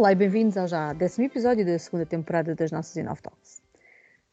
Olá 0.00 0.12
e 0.12 0.14
bem-vindos 0.14 0.56
ao 0.56 0.66
já 0.66 0.94
décimo 0.94 1.26
episódio 1.26 1.62
da 1.62 1.78
segunda 1.78 2.06
temporada 2.06 2.54
das 2.54 2.72
nossas 2.72 2.96
Inov 2.96 3.20
Talks. 3.20 3.60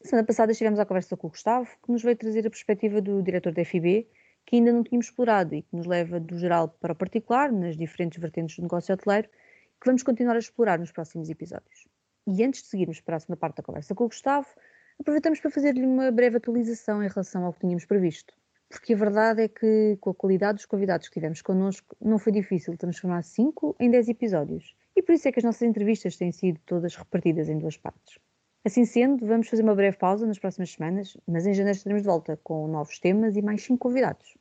Na 0.02 0.08
semana 0.08 0.26
passada 0.26 0.50
estivemos 0.50 0.80
à 0.80 0.86
conversa 0.86 1.14
com 1.14 1.26
o 1.26 1.30
Gustavo, 1.30 1.68
que 1.84 1.92
nos 1.92 2.02
veio 2.02 2.16
trazer 2.16 2.46
a 2.46 2.48
perspectiva 2.48 3.02
do 3.02 3.22
diretor 3.22 3.52
da 3.52 3.62
FIB, 3.66 4.08
que 4.46 4.56
ainda 4.56 4.72
não 4.72 4.82
tínhamos 4.82 5.08
explorado 5.08 5.54
e 5.54 5.60
que 5.60 5.76
nos 5.76 5.84
leva 5.84 6.18
do 6.18 6.38
geral 6.38 6.68
para 6.68 6.94
o 6.94 6.96
particular, 6.96 7.52
nas 7.52 7.76
diferentes 7.76 8.18
vertentes 8.18 8.56
do 8.56 8.62
negócio 8.62 8.94
hoteleiro, 8.94 9.28
que 9.28 9.84
vamos 9.84 10.02
continuar 10.02 10.36
a 10.36 10.38
explorar 10.38 10.78
nos 10.78 10.90
próximos 10.90 11.28
episódios. 11.28 11.86
E 12.26 12.42
antes 12.42 12.62
de 12.62 12.68
seguirmos 12.68 13.02
para 13.02 13.16
a 13.16 13.20
segunda 13.20 13.36
parte 13.36 13.58
da 13.58 13.62
conversa 13.62 13.94
com 13.94 14.04
o 14.04 14.08
Gustavo, 14.08 14.48
aproveitamos 14.98 15.38
para 15.38 15.50
fazer-lhe 15.50 15.84
uma 15.84 16.10
breve 16.10 16.38
atualização 16.38 17.02
em 17.02 17.08
relação 17.08 17.44
ao 17.44 17.52
que 17.52 17.60
tínhamos 17.60 17.84
previsto. 17.84 18.32
Porque 18.70 18.94
a 18.94 18.96
verdade 18.96 19.42
é 19.42 19.48
que, 19.48 19.98
com 20.00 20.08
a 20.08 20.14
qualidade 20.14 20.56
dos 20.56 20.64
convidados 20.64 21.08
que 21.08 21.12
tivemos 21.12 21.42
connosco, 21.42 21.94
não 22.00 22.18
foi 22.18 22.32
difícil 22.32 22.74
transformar 22.78 23.22
5 23.22 23.76
em 23.78 23.90
10 23.90 24.08
episódios. 24.08 24.74
E 24.98 25.02
por 25.02 25.12
isso 25.12 25.28
é 25.28 25.30
que 25.30 25.38
as 25.38 25.44
nossas 25.44 25.62
entrevistas 25.62 26.16
têm 26.16 26.32
sido 26.32 26.58
todas 26.66 26.96
repartidas 26.96 27.48
em 27.48 27.56
duas 27.56 27.76
partes. 27.76 28.18
Assim 28.64 28.84
sendo, 28.84 29.24
vamos 29.24 29.48
fazer 29.48 29.62
uma 29.62 29.76
breve 29.76 29.96
pausa 29.96 30.26
nas 30.26 30.40
próximas 30.40 30.72
semanas, 30.72 31.16
mas 31.24 31.46
em 31.46 31.54
janeiro 31.54 31.76
estaremos 31.76 32.02
de 32.02 32.08
volta 32.08 32.36
com 32.42 32.66
novos 32.66 32.98
temas 32.98 33.36
e 33.36 33.40
mais 33.40 33.62
5 33.62 33.78
convidados. 33.78 34.36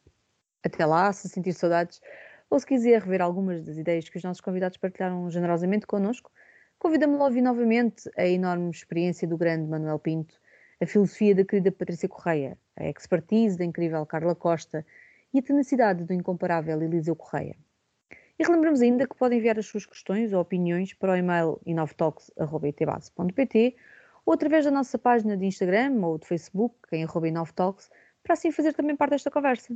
Até 0.63 0.83
lá, 0.83 1.13
se 1.13 1.29
sentir 1.29 1.53
saudades 1.53 2.01
ou 2.49 2.59
se 2.59 2.65
quiser 2.65 3.03
rever 3.03 3.21
algumas 3.21 3.63
das 3.63 3.77
ideias 3.77 4.09
que 4.09 4.17
os 4.17 4.23
nossos 4.23 4.41
convidados 4.41 4.79
partilharam 4.79 5.29
generosamente 5.29 5.85
connosco, 5.85 6.31
convidamos-lo 6.79 7.21
a 7.21 7.27
ouvir 7.27 7.41
novamente 7.41 8.09
a 8.17 8.25
enorme 8.25 8.71
experiência 8.71 9.27
do 9.27 9.37
grande 9.37 9.69
Manuel 9.69 9.99
Pinto, 9.99 10.41
a 10.81 10.87
filosofia 10.87 11.35
da 11.35 11.45
querida 11.45 11.71
Patrícia 11.71 12.09
Correia, 12.09 12.57
a 12.75 12.89
expertise 12.89 13.59
da 13.59 13.63
incrível 13.63 14.03
Carla 14.07 14.33
Costa 14.33 14.83
e 15.31 15.37
a 15.37 15.43
tenacidade 15.43 16.03
do 16.03 16.13
incomparável 16.13 16.81
Eliseu 16.81 17.15
Correia. 17.15 17.55
E 18.39 18.43
relembramos 18.43 18.81
ainda 18.81 19.07
que 19.07 19.15
podem 19.15 19.39
enviar 19.39 19.57
as 19.57 19.65
suas 19.65 19.85
questões 19.85 20.31
ou 20.31 20.39
opiniões 20.39 20.93
para 20.93 21.13
o 21.13 21.15
e-mail 21.15 21.59
inovtalks.itbase.pt 21.65 23.75
ou 24.25 24.33
através 24.33 24.65
da 24.65 24.71
nossa 24.71 24.99
página 24.99 25.37
de 25.37 25.45
Instagram 25.45 26.05
ou 26.05 26.17
de 26.17 26.27
Facebook, 26.27 26.75
em 26.91 27.07
inovtalks, 27.27 27.89
para 28.21 28.33
assim 28.33 28.51
fazer 28.51 28.73
também 28.73 28.95
parte 28.95 29.11
desta 29.11 29.31
conversa. 29.31 29.75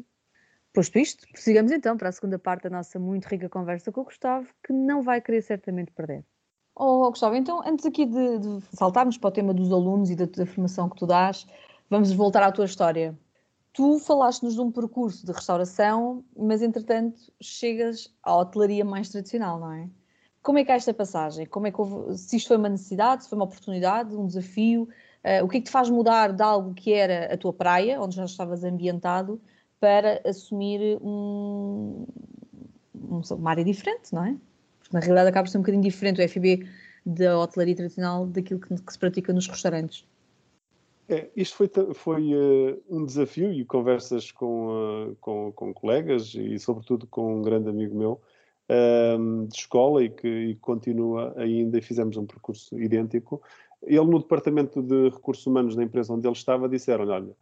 Posto 0.74 1.00
isto, 1.00 1.28
prossigamos 1.32 1.72
então 1.72 1.98
para 1.98 2.10
a 2.10 2.12
segunda 2.12 2.38
parte 2.38 2.64
da 2.64 2.70
nossa 2.70 3.00
muito 3.00 3.26
rica 3.26 3.50
conversa 3.50 3.92
com 3.92 4.02
o 4.02 4.04
Gustavo, 4.04 4.48
que 4.64 4.72
não 4.72 5.02
vai 5.02 5.22
querer 5.22 5.42
certamente 5.42 5.92
perder. 5.92 6.24
Oh, 6.76 7.10
Gustavo, 7.10 7.36
então 7.36 7.62
antes 7.66 7.86
aqui 7.86 8.06
de, 8.06 8.40
de 8.40 8.62
saltarmos 8.74 9.18
para 9.18 9.30
o 9.30 9.32
tema 9.32 9.54
dos 9.54 9.72
alunos 9.72 10.10
e 10.10 10.16
da, 10.16 10.26
da 10.26 10.46
formação 10.46 10.90
que 10.90 10.98
tu 10.98 11.08
dás, 11.08 11.48
vamos 11.90 12.12
voltar 12.14 12.44
à 12.44 12.52
tua 12.52 12.66
história. 12.66 13.18
Tu 13.74 14.00
falaste-nos 14.00 14.56
de 14.56 14.62
um 14.62 14.72
percurso 14.72 15.26
de 15.26 15.32
restauração, 15.32 16.26
mas 16.38 16.62
entretanto 16.62 17.20
chegas 17.42 18.14
à 18.22 18.36
hotelaria 18.36 18.84
mais 18.84 19.10
tradicional, 19.10 19.60
não 19.60 19.72
é? 19.72 19.90
Como 20.42 20.58
é 20.58 20.66
que 20.66 20.72
é 20.72 20.76
esta 20.76 20.94
passagem? 20.94 21.46
Como 21.46 21.68
é 21.68 21.72
que 21.72 21.80
houve, 21.80 22.18
se 22.18 22.36
isto 22.36 22.48
foi 22.48 22.58
uma 22.58 22.68
necessidade, 22.68 23.24
se 23.24 23.30
foi 23.30 23.38
uma 23.38 23.46
oportunidade, 23.46 24.16
um 24.16 24.26
desafio? 24.26 24.90
Uh, 25.24 25.46
o 25.46 25.48
que 25.48 25.58
é 25.58 25.60
que 25.60 25.68
te 25.68 25.72
faz 25.72 25.90
mudar 25.90 26.34
de 26.34 26.42
algo 26.42 26.74
que 26.74 26.92
era 26.92 27.32
a 27.32 27.38
tua 27.38 27.54
praia, 27.54 28.02
onde 28.02 28.16
já 28.16 28.26
estavas 28.26 28.64
ambientado, 28.64 29.40
para 29.80 30.22
assumir 30.28 30.98
um, 31.02 32.06
uma 32.94 33.50
área 33.52 33.64
diferente, 33.64 34.14
não 34.14 34.26
é? 34.26 34.36
Porque 34.80 34.94
na 34.94 35.00
realidade 35.00 35.30
acaba 35.30 35.46
por 35.46 35.52
ser 35.52 35.58
um 35.60 35.62
bocadinho 35.62 35.84
diferente 35.84 36.22
o 36.22 36.28
FB 36.28 36.68
da 37.06 37.40
hotelaria 37.40 37.76
tradicional 37.76 38.26
daquilo 38.26 38.60
que, 38.60 38.76
que 38.76 38.94
se 38.94 39.00
pratica 39.00 39.32
nos 39.32 39.48
restaurantes. 39.48 40.06
É, 41.12 41.30
isto 41.36 41.58
foi, 41.58 41.70
foi 41.94 42.34
uh, 42.34 42.82
um 42.90 43.06
desafio 43.06 43.52
e 43.52 43.66
conversas 43.66 44.32
com, 44.32 45.10
uh, 45.10 45.16
com, 45.20 45.52
com, 45.52 45.74
colegas 45.74 46.34
e, 46.34 46.58
sobretudo, 46.58 47.06
com 47.06 47.36
um 47.36 47.42
grande 47.42 47.68
amigo 47.68 47.94
meu 47.98 48.22
uh, 48.70 49.46
de 49.46 49.54
escola 49.54 50.06
e 50.06 50.10
que 50.10 50.28
e 50.28 50.56
continua 50.56 51.34
ainda 51.36 51.78
e 51.78 51.82
fizemos 51.82 52.16
um 52.16 52.26
percurso 52.26 52.80
idêntico. 52.80 53.42
Ele, 53.84 54.06
no 54.06 54.20
departamento 54.20 54.82
de 54.82 55.10
recursos 55.10 55.46
humanos 55.46 55.76
da 55.76 55.84
empresa 55.84 56.14
onde 56.14 56.26
ele 56.26 56.36
estava, 56.36 56.70
disseram: 56.70 57.06
Olha, 57.06 57.36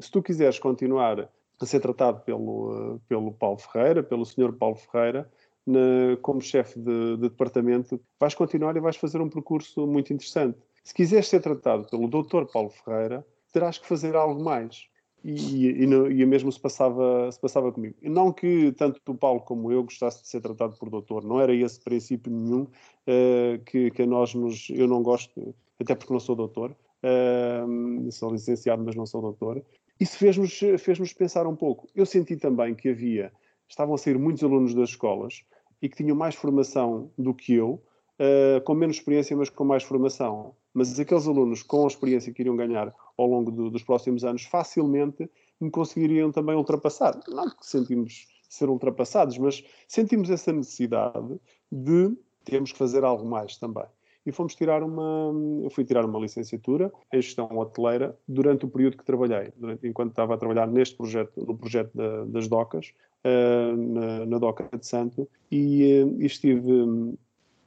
se 0.00 0.10
tu 0.10 0.22
quiseres 0.22 0.58
continuar 0.58 1.28
a 1.60 1.66
ser 1.66 1.80
tratado 1.80 2.20
pelo, 2.20 3.00
pelo 3.08 3.32
Paulo 3.32 3.58
Ferreira, 3.58 4.02
pelo 4.02 4.24
senhor 4.24 4.52
Paulo 4.52 4.76
Ferreira, 4.76 5.28
na, 5.66 6.16
como 6.22 6.40
chefe 6.40 6.78
de, 6.78 7.16
de 7.16 7.22
departamento, 7.22 7.98
vais 8.20 8.34
continuar 8.34 8.76
e 8.76 8.80
vais 8.80 8.96
fazer 8.96 9.20
um 9.20 9.30
percurso 9.30 9.86
muito 9.86 10.12
interessante 10.12 10.58
se 10.84 10.92
quiseres 10.92 11.28
ser 11.28 11.40
tratado 11.40 11.86
pelo 11.88 12.06
Dr. 12.06 12.44
Paulo 12.52 12.68
Ferreira, 12.68 13.26
terás 13.52 13.78
que 13.78 13.86
fazer 13.86 14.14
algo 14.14 14.42
mais. 14.44 14.86
E, 15.24 15.32
e, 15.32 15.84
e, 15.86 16.20
e 16.20 16.26
mesmo 16.26 16.52
se 16.52 16.60
passava, 16.60 17.32
se 17.32 17.40
passava 17.40 17.72
comigo. 17.72 17.94
Não 18.02 18.30
que 18.30 18.72
tanto 18.72 19.00
o 19.10 19.14
Paulo 19.14 19.40
como 19.40 19.72
eu 19.72 19.82
gostasse 19.82 20.20
de 20.20 20.28
ser 20.28 20.42
tratado 20.42 20.76
por 20.76 20.90
doutor, 20.90 21.24
não 21.24 21.40
era 21.40 21.54
esse 21.54 21.80
princípio 21.80 22.30
nenhum 22.30 22.64
uh, 22.64 23.58
que, 23.64 23.90
que 23.90 24.02
a 24.02 24.06
nós 24.06 24.34
nos. 24.34 24.68
Eu 24.68 24.86
não 24.86 25.02
gosto, 25.02 25.54
até 25.80 25.94
porque 25.94 26.12
não 26.12 26.20
sou 26.20 26.36
doutor, 26.36 26.76
uh, 27.02 28.12
sou 28.12 28.30
licenciado, 28.30 28.84
mas 28.84 28.94
não 28.94 29.06
sou 29.06 29.22
doutor. 29.22 29.64
Isso 29.98 30.18
fez-nos 30.18 30.58
fez 30.78 31.12
pensar 31.14 31.46
um 31.46 31.56
pouco. 31.56 31.88
Eu 31.94 32.04
senti 32.04 32.36
também 32.36 32.74
que 32.74 32.90
havia, 32.90 33.32
estavam 33.66 33.94
a 33.94 33.98
sair 33.98 34.18
muitos 34.18 34.44
alunos 34.44 34.74
das 34.74 34.90
escolas 34.90 35.42
e 35.80 35.88
que 35.88 35.96
tinham 35.96 36.16
mais 36.16 36.34
formação 36.34 37.10
do 37.16 37.32
que 37.32 37.54
eu, 37.54 37.82
uh, 38.20 38.60
com 38.64 38.74
menos 38.74 38.96
experiência, 38.96 39.34
mas 39.34 39.48
com 39.48 39.64
mais 39.64 39.82
formação 39.82 40.54
mas 40.74 40.98
aqueles 40.98 41.26
alunos 41.26 41.62
com 41.62 41.84
a 41.84 41.86
experiência 41.86 42.32
que 42.32 42.42
iriam 42.42 42.56
ganhar 42.56 42.92
ao 43.16 43.26
longo 43.26 43.50
do, 43.50 43.70
dos 43.70 43.84
próximos 43.84 44.24
anos 44.24 44.42
facilmente 44.42 45.30
me 45.60 45.70
conseguiriam 45.70 46.32
também 46.32 46.56
ultrapassar. 46.56 47.18
Não 47.28 47.48
que 47.48 47.64
sentimos 47.64 48.26
ser 48.48 48.68
ultrapassados, 48.68 49.38
mas 49.38 49.64
sentimos 49.88 50.28
essa 50.30 50.52
necessidade 50.52 51.40
de 51.70 52.16
termos 52.44 52.72
que 52.72 52.78
fazer 52.78 53.04
algo 53.04 53.24
mais 53.24 53.56
também. 53.56 53.86
E 54.26 54.32
fomos 54.32 54.54
tirar 54.54 54.82
uma, 54.82 55.32
eu 55.62 55.70
fui 55.70 55.84
tirar 55.84 56.04
uma 56.04 56.18
licenciatura 56.18 56.90
em 57.12 57.20
gestão 57.20 57.46
hoteleira 57.58 58.16
durante 58.26 58.64
o 58.64 58.68
período 58.68 58.96
que 58.96 59.04
trabalhei, 59.04 59.52
durante, 59.56 59.86
enquanto 59.86 60.10
estava 60.10 60.34
a 60.34 60.38
trabalhar 60.38 60.66
neste 60.66 60.96
projeto, 60.96 61.44
no 61.44 61.56
projeto 61.56 61.90
da, 61.94 62.24
das 62.24 62.48
docas, 62.48 62.94
uh, 63.24 63.76
na, 63.76 64.24
na 64.24 64.38
Doca 64.38 64.68
de 64.76 64.86
Santo, 64.86 65.28
e, 65.50 66.02
uh, 66.02 66.22
e 66.22 66.24
estive 66.24 67.16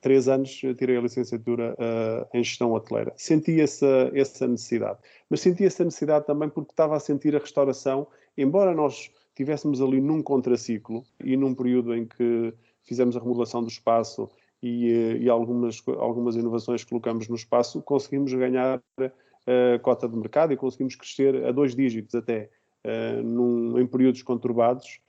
três 0.02 0.28
anos 0.28 0.50
tirei 0.78 0.97
a 0.97 1.02
licenciatura 1.02 1.74
uh, 1.74 2.38
em 2.38 2.44
gestão 2.44 2.72
hoteleira. 2.72 3.13
Senti 3.16 3.59
essa, 3.59 4.12
essa 4.13 4.47
necessidade. 4.47 5.00
Mas 5.30 5.41
senti 5.41 5.66
essa 5.66 5.84
necessidade 5.84 6.25
também 6.25 6.50
porque 6.50 6.72
estava 6.72 6.96
a 6.96 7.00
sentir 7.00 7.35
a 7.35 7.40
restauração, 7.40 8.07
embora 8.38 8.74
nós 8.74 9.12
estivéssemos 9.30 9.81
ali 9.81 10.02
num 10.02 10.22
contraciclo 10.22 11.03
e 11.24 11.38
num 11.38 11.53
período 11.53 11.96
em 11.96 12.06
que 12.06 12.53
fizemos 12.84 13.16
a 13.16 13.19
remodelação 13.19 13.62
do 13.62 13.69
espaço 13.69 14.30
e, 14.62 14.91
eh, 14.91 15.18
e 15.18 15.30
algumas, 15.30 15.84
algumas 16.00 16.36
inovações 16.36 16.84
que 16.84 16.90
colocamos 16.90 17.28
no 17.28 17.36
espaço, 17.36 17.81
conseguimos 17.81 18.34
ganhar 18.34 18.81
uh, 19.00 19.80
cota 19.84 20.07
de 20.07 20.16
mercado 20.16 20.53
e 20.53 20.57
conseguimos 20.57 20.96
crescer 20.96 21.46
a 21.46 21.52
dois 21.52 21.75
dígitos 21.75 22.16
até, 22.16 22.50
uh, 22.86 23.22
num, 23.22 23.78
em 23.80 23.86
períodos 23.86 24.24
conturbados, 24.24 25.00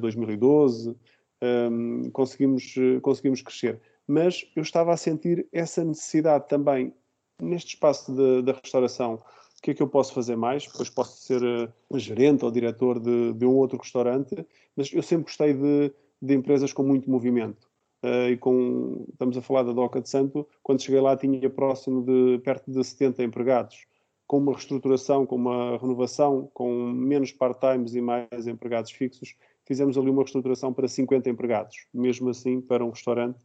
2012, 0.00 0.96
um, 1.42 2.08
conseguimos, 2.12 2.76
conseguimos 3.02 3.42
crescer 3.42 3.80
mas 4.06 4.46
eu 4.56 4.62
estava 4.62 4.92
a 4.92 4.96
sentir 4.96 5.46
essa 5.52 5.84
necessidade 5.84 6.48
também 6.48 6.94
neste 7.40 7.74
espaço 7.74 8.12
da 8.42 8.52
restauração. 8.52 9.14
O 9.14 9.62
que 9.62 9.70
é 9.70 9.74
que 9.74 9.82
eu 9.82 9.88
posso 9.88 10.12
fazer 10.12 10.36
mais? 10.36 10.66
Pois 10.66 10.90
posso 10.90 11.22
ser 11.22 11.42
uh, 11.42 11.98
gerente 11.98 12.44
ou 12.44 12.50
diretor 12.50 12.98
de, 12.98 13.32
de, 13.32 13.46
um 13.46 13.56
outro 13.56 13.78
restaurante, 13.78 14.46
mas 14.76 14.92
eu 14.92 15.02
sempre 15.02 15.26
gostei 15.26 15.54
de, 15.54 15.92
de 16.20 16.34
empresas 16.34 16.72
com 16.72 16.82
muito 16.82 17.08
movimento. 17.08 17.70
Uh, 18.04 18.30
e 18.30 18.36
com, 18.36 19.06
estamos 19.12 19.36
a 19.36 19.42
falar 19.42 19.62
da 19.62 19.72
Doca 19.72 20.00
de 20.00 20.08
Santo, 20.08 20.46
quando 20.62 20.82
cheguei 20.82 21.00
lá 21.00 21.16
tinha 21.16 21.48
próximo 21.48 22.02
de 22.02 22.40
perto 22.42 22.72
de 22.72 22.82
70 22.82 23.22
empregados, 23.22 23.86
com 24.26 24.38
uma 24.38 24.52
reestruturação, 24.52 25.24
com 25.24 25.36
uma 25.36 25.78
renovação, 25.78 26.50
com 26.52 26.74
menos 26.90 27.30
part-times 27.30 27.94
e 27.94 28.00
mais 28.00 28.48
empregados 28.48 28.90
fixos, 28.90 29.36
fizemos 29.64 29.96
ali 29.96 30.10
uma 30.10 30.22
reestruturação 30.22 30.72
para 30.72 30.88
50 30.88 31.30
empregados. 31.30 31.86
Mesmo 31.94 32.30
assim, 32.30 32.60
para 32.60 32.84
um 32.84 32.90
restaurante, 32.90 33.38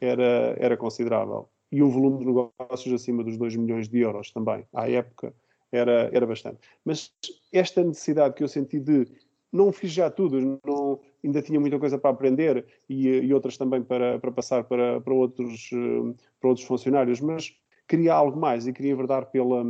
era, 0.00 0.56
era 0.58 0.76
considerável. 0.76 1.48
E 1.70 1.82
um 1.82 1.88
volume 1.88 2.18
de 2.18 2.26
negócios 2.26 2.94
acima 2.94 3.24
dos 3.24 3.36
2 3.36 3.56
milhões 3.56 3.88
de 3.88 4.00
euros 4.00 4.30
também. 4.30 4.64
À 4.72 4.88
época 4.88 5.34
era, 5.72 6.10
era 6.12 6.26
bastante. 6.26 6.58
Mas 6.84 7.12
esta 7.52 7.82
necessidade 7.82 8.34
que 8.34 8.44
eu 8.44 8.48
senti 8.48 8.78
de 8.78 9.06
não 9.52 9.70
fiz 9.70 9.92
já 9.92 10.10
tudo, 10.10 10.60
não, 10.66 11.00
ainda 11.24 11.40
tinha 11.40 11.60
muita 11.60 11.78
coisa 11.78 11.96
para 11.96 12.10
aprender 12.10 12.66
e, 12.88 13.06
e 13.06 13.32
outras 13.32 13.56
também 13.56 13.82
para, 13.82 14.18
para 14.18 14.32
passar 14.32 14.64
para, 14.64 15.00
para, 15.00 15.14
outros, 15.14 15.70
para 16.40 16.48
outros 16.48 16.66
funcionários, 16.66 17.20
mas 17.20 17.56
queria 17.88 18.14
algo 18.14 18.38
mais 18.38 18.66
e 18.66 18.72
queria 18.72 18.92
enverdar 18.92 19.26
pela, 19.26 19.64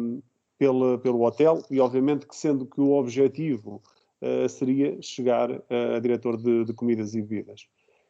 pela, 0.58 0.98
pelo 0.98 1.22
hotel 1.22 1.62
e 1.70 1.80
obviamente 1.80 2.26
que 2.26 2.34
sendo 2.34 2.64
que 2.64 2.80
o 2.80 2.92
objetivo 2.92 3.82
uh, 4.22 4.48
seria 4.48 5.00
chegar 5.02 5.50
a 5.50 5.98
diretor 6.00 6.38
de, 6.38 6.64
de 6.64 6.72
comidas 6.72 7.14
e 7.14 7.20
bebidas 7.20 7.68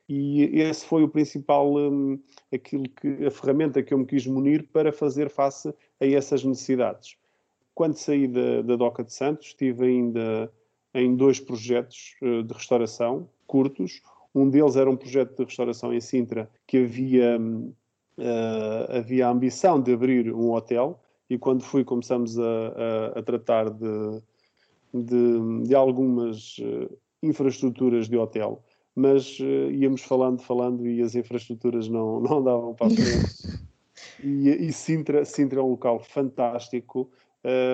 e 0.09 0.61
esse 0.61 0.85
foi 0.85 1.03
o 1.03 1.09
principal, 1.09 1.75
um, 1.77 2.19
aquilo 2.53 2.85
que, 2.89 3.25
a 3.25 3.31
ferramenta 3.31 3.83
que 3.83 3.95
eu 3.95 3.99
me 3.99 4.07
quis 4.07 4.27
munir 4.27 4.69
para 4.73 4.93
fazer 4.93 5.31
face 5.31 5.69
a 6.01 6.07
essas 6.07 6.45
necessidades. 6.45 7.17
Quando 7.75 7.97
saí 7.97 8.29
da, 8.29 8.63
da 8.63 8.77
Doca 8.77 9.03
de 9.03 9.13
Santos, 9.13 9.49
estive 9.49 9.87
ainda 9.87 10.53
em 10.95 11.17
dois 11.17 11.41
projetos 11.41 12.15
uh, 12.23 12.43
de 12.43 12.55
restauração 12.55 13.29
curtos. 13.47 14.03
Um 14.35 14.49
deles 14.49 14.77
era 14.77 14.91
um 14.91 14.97
projeto 14.97 15.37
de 15.37 15.45
restauração 15.45 15.93
em 15.93 16.01
Sintra 16.01 16.51
que 16.67 16.79
havia, 16.79 17.39
uh, 17.39 18.97
havia 18.99 19.27
a 19.27 19.31
ambição 19.31 19.81
de 19.81 19.93
abrir 19.93 20.33
um 20.33 20.53
hotel 20.53 21.01
e 21.29 21.39
quando 21.39 21.63
fui 21.63 21.83
começamos 21.83 22.39
a, 22.39 22.43
a, 22.43 23.19
a 23.19 23.23
tratar 23.23 23.71
de, 23.71 24.23
de, 24.93 25.67
de 25.67 25.75
algumas 25.75 26.59
uh, 26.59 26.97
infraestruturas 27.23 28.09
de 28.09 28.17
hotel, 28.17 28.63
mas 28.95 29.39
uh, 29.41 29.71
íamos 29.71 30.03
falando, 30.03 30.41
falando 30.41 30.87
e 30.87 31.03
as 31.03 31.15
infraestruturas 31.15 31.89
não, 31.89 32.21
não 32.23 32.43
davam 32.43 32.75
para 32.75 32.87
a 32.87 32.91
frente. 32.91 33.65
e, 34.23 34.49
e 34.49 34.73
Sintra, 34.73 35.25
Sintra 35.25 35.61
é 35.61 35.63
um 35.63 35.71
local 35.71 36.01
fantástico, 36.01 37.11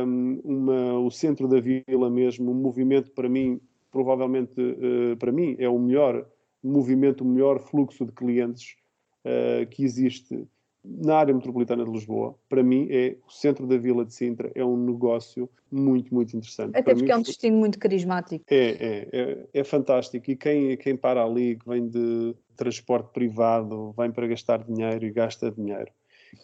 um, 0.07 0.41
uma, 0.45 0.99
o 0.99 1.11
centro 1.11 1.47
da 1.47 1.61
vila 1.61 2.11
mesmo, 2.11 2.51
um 2.51 2.55
movimento 2.55 3.11
para 3.13 3.29
mim, 3.29 3.61
provavelmente 3.91 4.61
uh, 4.61 5.17
para 5.17 5.31
mim, 5.31 5.57
é 5.59 5.69
o 5.69 5.79
melhor 5.79 6.27
movimento, 6.63 7.23
o 7.23 7.27
melhor 7.27 7.59
fluxo 7.61 8.05
de 8.05 8.13
clientes 8.13 8.77
uh, 9.25 9.67
que 9.69 9.85
existe 9.85 10.47
na 10.85 11.17
área 11.17 11.35
metropolitana 11.35 11.85
de 11.85 11.91
Lisboa, 11.91 12.35
para 12.49 12.63
mim, 12.63 12.89
é 12.91 13.17
o 13.27 13.31
centro 13.31 13.67
da 13.67 13.77
Vila 13.77 14.05
de 14.05 14.15
Sintra 14.15 14.51
é 14.55 14.65
um 14.65 14.77
negócio 14.77 15.49
muito, 15.71 16.13
muito 16.15 16.37
interessante. 16.37 16.71
Até 16.71 16.83
para 16.83 16.95
porque 16.95 17.07
mim, 17.07 17.13
é 17.13 17.17
um 17.17 17.23
destino 17.23 17.57
muito 17.59 17.79
carismático. 17.79 18.45
É, 18.49 18.57
é, 18.57 19.09
é, 19.13 19.49
é, 19.53 19.65
fantástico. 19.65 20.31
E 20.31 20.37
quem, 20.37 20.77
quem 20.79 20.97
para 20.97 21.23
ali, 21.23 21.57
que 21.57 21.69
vem 21.69 21.87
de 21.87 22.35
transporte 22.57 23.13
privado, 23.13 23.95
vem 23.97 24.11
para 24.11 24.27
gastar 24.27 24.65
dinheiro 24.65 25.05
e 25.05 25.11
gasta 25.11 25.51
dinheiro. 25.51 25.91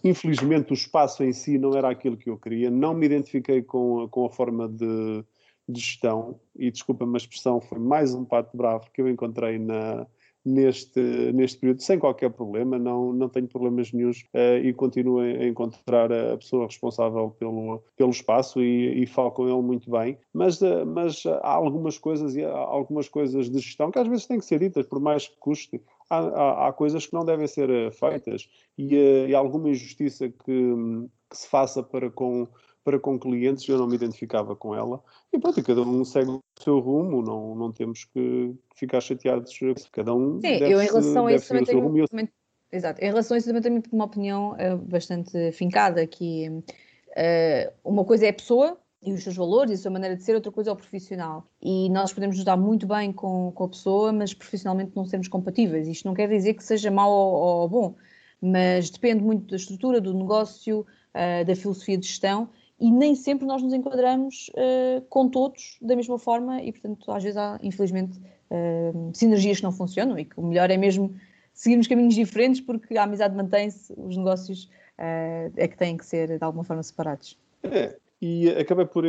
Infelizmente, 0.05 0.73
o 0.73 0.75
espaço 0.75 1.25
em 1.25 1.33
si 1.33 1.59
não 1.59 1.75
era 1.75 1.89
aquilo 1.89 2.17
que 2.17 2.29
eu 2.29 2.37
queria. 2.37 2.71
Não 2.71 2.93
me 2.93 3.07
identifiquei 3.07 3.63
com, 3.63 4.03
a, 4.03 4.09
com 4.09 4.27
a 4.27 4.31
forma 4.31 4.69
de, 4.69 5.25
de 5.69 5.81
gestão. 5.81 6.39
E 6.55 6.71
desculpa-me 6.71 7.15
a 7.15 7.17
expressão, 7.17 7.61
foi 7.61 7.79
mais 7.79 8.15
um 8.15 8.25
pato 8.25 8.55
bravo 8.57 8.91
que 8.93 9.01
eu 9.01 9.09
encontrei 9.09 9.59
na, 9.59 10.07
neste, 10.47 11.01
neste 11.33 11.59
período 11.59 11.83
sem 11.83 11.99
qualquer 11.99 12.31
problema, 12.31 12.79
não, 12.79 13.13
não 13.13 13.29
tenho 13.29 13.49
problemas 13.49 13.93
nenhums 13.93 14.25
uh, 14.33 14.65
e 14.65 14.73
continuo 14.73 15.19
a 15.19 15.47
encontrar 15.47 16.13
a 16.13 16.37
pessoa 16.37 16.67
responsável 16.67 17.35
pelo, 17.39 17.83
pelo 17.97 18.11
espaço 18.11 18.63
e, 18.63 19.03
e 19.03 19.07
falo 19.07 19.33
com 19.33 19.49
ele 19.49 19.61
muito 19.61 19.91
bem, 19.91 20.17
mas, 20.33 20.63
uh, 20.63 20.87
mas 20.87 21.25
há 21.27 21.51
algumas 21.51 21.99
coisas 21.99 22.37
e 22.37 22.45
algumas 22.45 23.09
coisas 23.09 23.51
de 23.51 23.59
gestão 23.59 23.91
que 23.91 23.99
às 23.99 24.07
vezes 24.07 24.27
têm 24.27 24.39
que 24.39 24.45
ser 24.45 24.61
ditas, 24.61 24.87
por 24.87 25.01
mais 25.01 25.27
que 25.27 25.37
custe, 25.39 25.83
há, 26.09 26.19
há, 26.19 26.69
há 26.69 26.73
coisas 26.73 27.05
que 27.07 27.13
não 27.15 27.25
devem 27.25 27.49
ser 27.49 27.69
eh, 27.69 27.91
feitas 27.91 28.49
e, 28.79 28.95
e 29.29 29.35
alguma 29.35 29.71
injustiça 29.71 30.29
que, 30.29 30.37
que 30.45 31.37
se 31.37 31.49
faça 31.49 31.83
para 31.83 32.09
com 32.09 32.47
para 32.87 33.01
com 33.01 33.19
clientes, 33.19 33.69
eu 33.69 33.77
não 33.77 33.89
me 33.89 33.97
identificava 33.97 34.55
com 34.55 34.73
ela. 34.73 35.03
E 35.33 35.39
pronto, 35.41 35.61
cada 35.61 35.83
um 35.83 36.05
segue 36.05 36.31
o 36.31 36.41
seu 36.63 36.79
rumo, 36.79 37.21
não, 37.21 37.57
não 37.57 37.73
temos 37.73 38.05
que 38.05 38.55
ficar 38.77 39.01
chateados. 39.01 39.59
Cada 39.91 40.15
um 40.15 40.41
Sim, 40.41 40.59
eu 40.59 40.81
em 40.81 40.87
relação 40.87 41.27
a 41.27 41.33
isso 41.35 41.49
também 41.49 41.65
tenho, 41.65 41.81
rumo, 41.81 42.07
também, 42.07 42.29
exato, 42.71 43.03
em 43.03 43.09
relação 43.09 43.35
a 43.35 43.39
isso 43.39 43.49
também 43.49 43.61
tenho 43.61 43.83
uma 43.91 44.05
opinião 44.05 44.53
uh, 44.53 44.79
bastante 44.79 45.51
fincada, 45.51 46.07
que 46.07 46.49
uh, 46.49 47.73
uma 47.83 48.05
coisa 48.05 48.27
é 48.27 48.29
a 48.29 48.33
pessoa, 48.33 48.79
e 49.03 49.13
os 49.13 49.25
seus 49.25 49.35
valores 49.35 49.73
e 49.73 49.75
a 49.75 49.79
sua 49.79 49.91
maneira 49.91 50.15
de 50.15 50.23
ser, 50.23 50.37
outra 50.37 50.53
coisa 50.53 50.71
é 50.71 50.73
o 50.73 50.77
profissional. 50.77 51.51
E 51.61 51.91
nós 51.91 52.13
podemos 52.13 52.37
nos 52.37 52.45
dar 52.45 52.57
muito 52.57 52.87
bem 52.87 53.13
com, 53.13 53.51
com 53.51 53.65
a 53.65 53.69
pessoa, 53.69 54.13
mas 54.13 54.33
profissionalmente 54.33 54.93
não 54.95 55.05
sermos 55.05 55.27
compatíveis. 55.27 55.89
Isto 55.89 56.07
não 56.07 56.15
quer 56.15 56.29
dizer 56.29 56.55
que 56.55 56.63
seja 56.63 56.89
mau 56.89 57.11
ou, 57.11 57.63
ou 57.63 57.69
bom, 57.69 57.95
mas 58.41 58.91
depende 58.91 59.25
muito 59.25 59.51
da 59.51 59.57
estrutura, 59.57 60.01
do 60.01 60.15
negócio, 60.15 60.87
uh, 61.17 61.45
da 61.45 61.57
filosofia 61.57 61.99
de 61.99 62.07
gestão 62.07 62.49
e 62.79 62.91
nem 62.91 63.15
sempre 63.15 63.47
nós 63.47 63.63
nos 63.63 63.73
enquadramos 63.73 64.51
uh, 64.51 65.01
com 65.09 65.29
todos 65.29 65.79
da 65.81 65.97
mesma 65.97 66.19
forma 66.19 66.63
e, 66.63 66.73
portanto, 66.73 67.11
às 67.11 67.23
vezes 67.23 67.37
há, 67.37 67.59
infelizmente, 67.63 68.19
uh, 68.51 69.11
sinergias 69.15 69.59
que 69.59 69.63
não 69.63 69.73
funcionam 69.73 70.19
e 70.19 70.25
que 70.25 70.39
o 70.39 70.43
melhor 70.43 70.71
é 70.71 70.77
mesmo 70.77 71.15
seguirmos 71.55 71.87
caminhos 71.87 72.15
diferentes 72.15 72.61
porque 72.61 72.97
a 72.99 73.05
amizade 73.05 73.35
mantém-se, 73.35 73.95
os 73.97 74.17
negócios 74.17 74.65
uh, 74.99 75.53
é 75.57 75.67
que 75.67 75.77
têm 75.77 75.97
que 75.97 76.05
ser 76.05 76.39
de 76.39 76.45
alguma 76.45 76.65
forma 76.65 76.83
separados. 76.83 77.39
É, 77.63 77.97
e 78.21 78.51
acabei 78.51 78.85
por, 78.85 79.05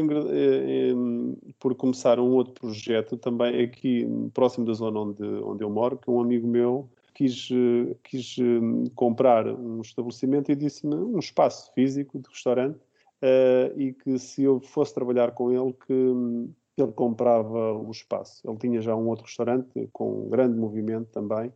por 1.59 1.75
começar 1.75 2.19
um 2.19 2.31
outro 2.31 2.53
projeto 2.53 3.17
também 3.17 3.63
aqui 3.63 4.07
próximo 4.33 4.65
da 4.65 4.73
zona 4.73 4.99
onde, 4.99 5.23
onde 5.23 5.63
eu 5.63 5.69
moro, 5.69 5.97
que 5.97 6.09
um 6.09 6.21
amigo 6.21 6.47
meu 6.47 6.89
quis, 7.13 7.49
quis 8.03 8.35
comprar 8.95 9.47
um 9.47 9.81
estabelecimento 9.81 10.51
e 10.51 10.55
disse-me 10.55 10.95
um 10.95 11.19
espaço 11.19 11.71
físico 11.73 12.19
de 12.19 12.27
restaurante 12.29 12.79
uh, 13.21 13.79
e 13.79 13.93
que 13.93 14.17
se 14.19 14.43
eu 14.43 14.59
fosse 14.59 14.93
trabalhar 14.93 15.31
com 15.31 15.51
ele, 15.51 15.73
que 15.85 15.93
ele 16.77 16.91
comprava 16.91 17.73
o 17.73 17.89
espaço. 17.91 18.41
Ele 18.47 18.57
tinha 18.57 18.81
já 18.81 18.95
um 18.95 19.07
outro 19.07 19.25
restaurante 19.25 19.89
com 19.91 20.25
um 20.25 20.29
grande 20.29 20.57
movimento 20.57 21.07
também, 21.11 21.51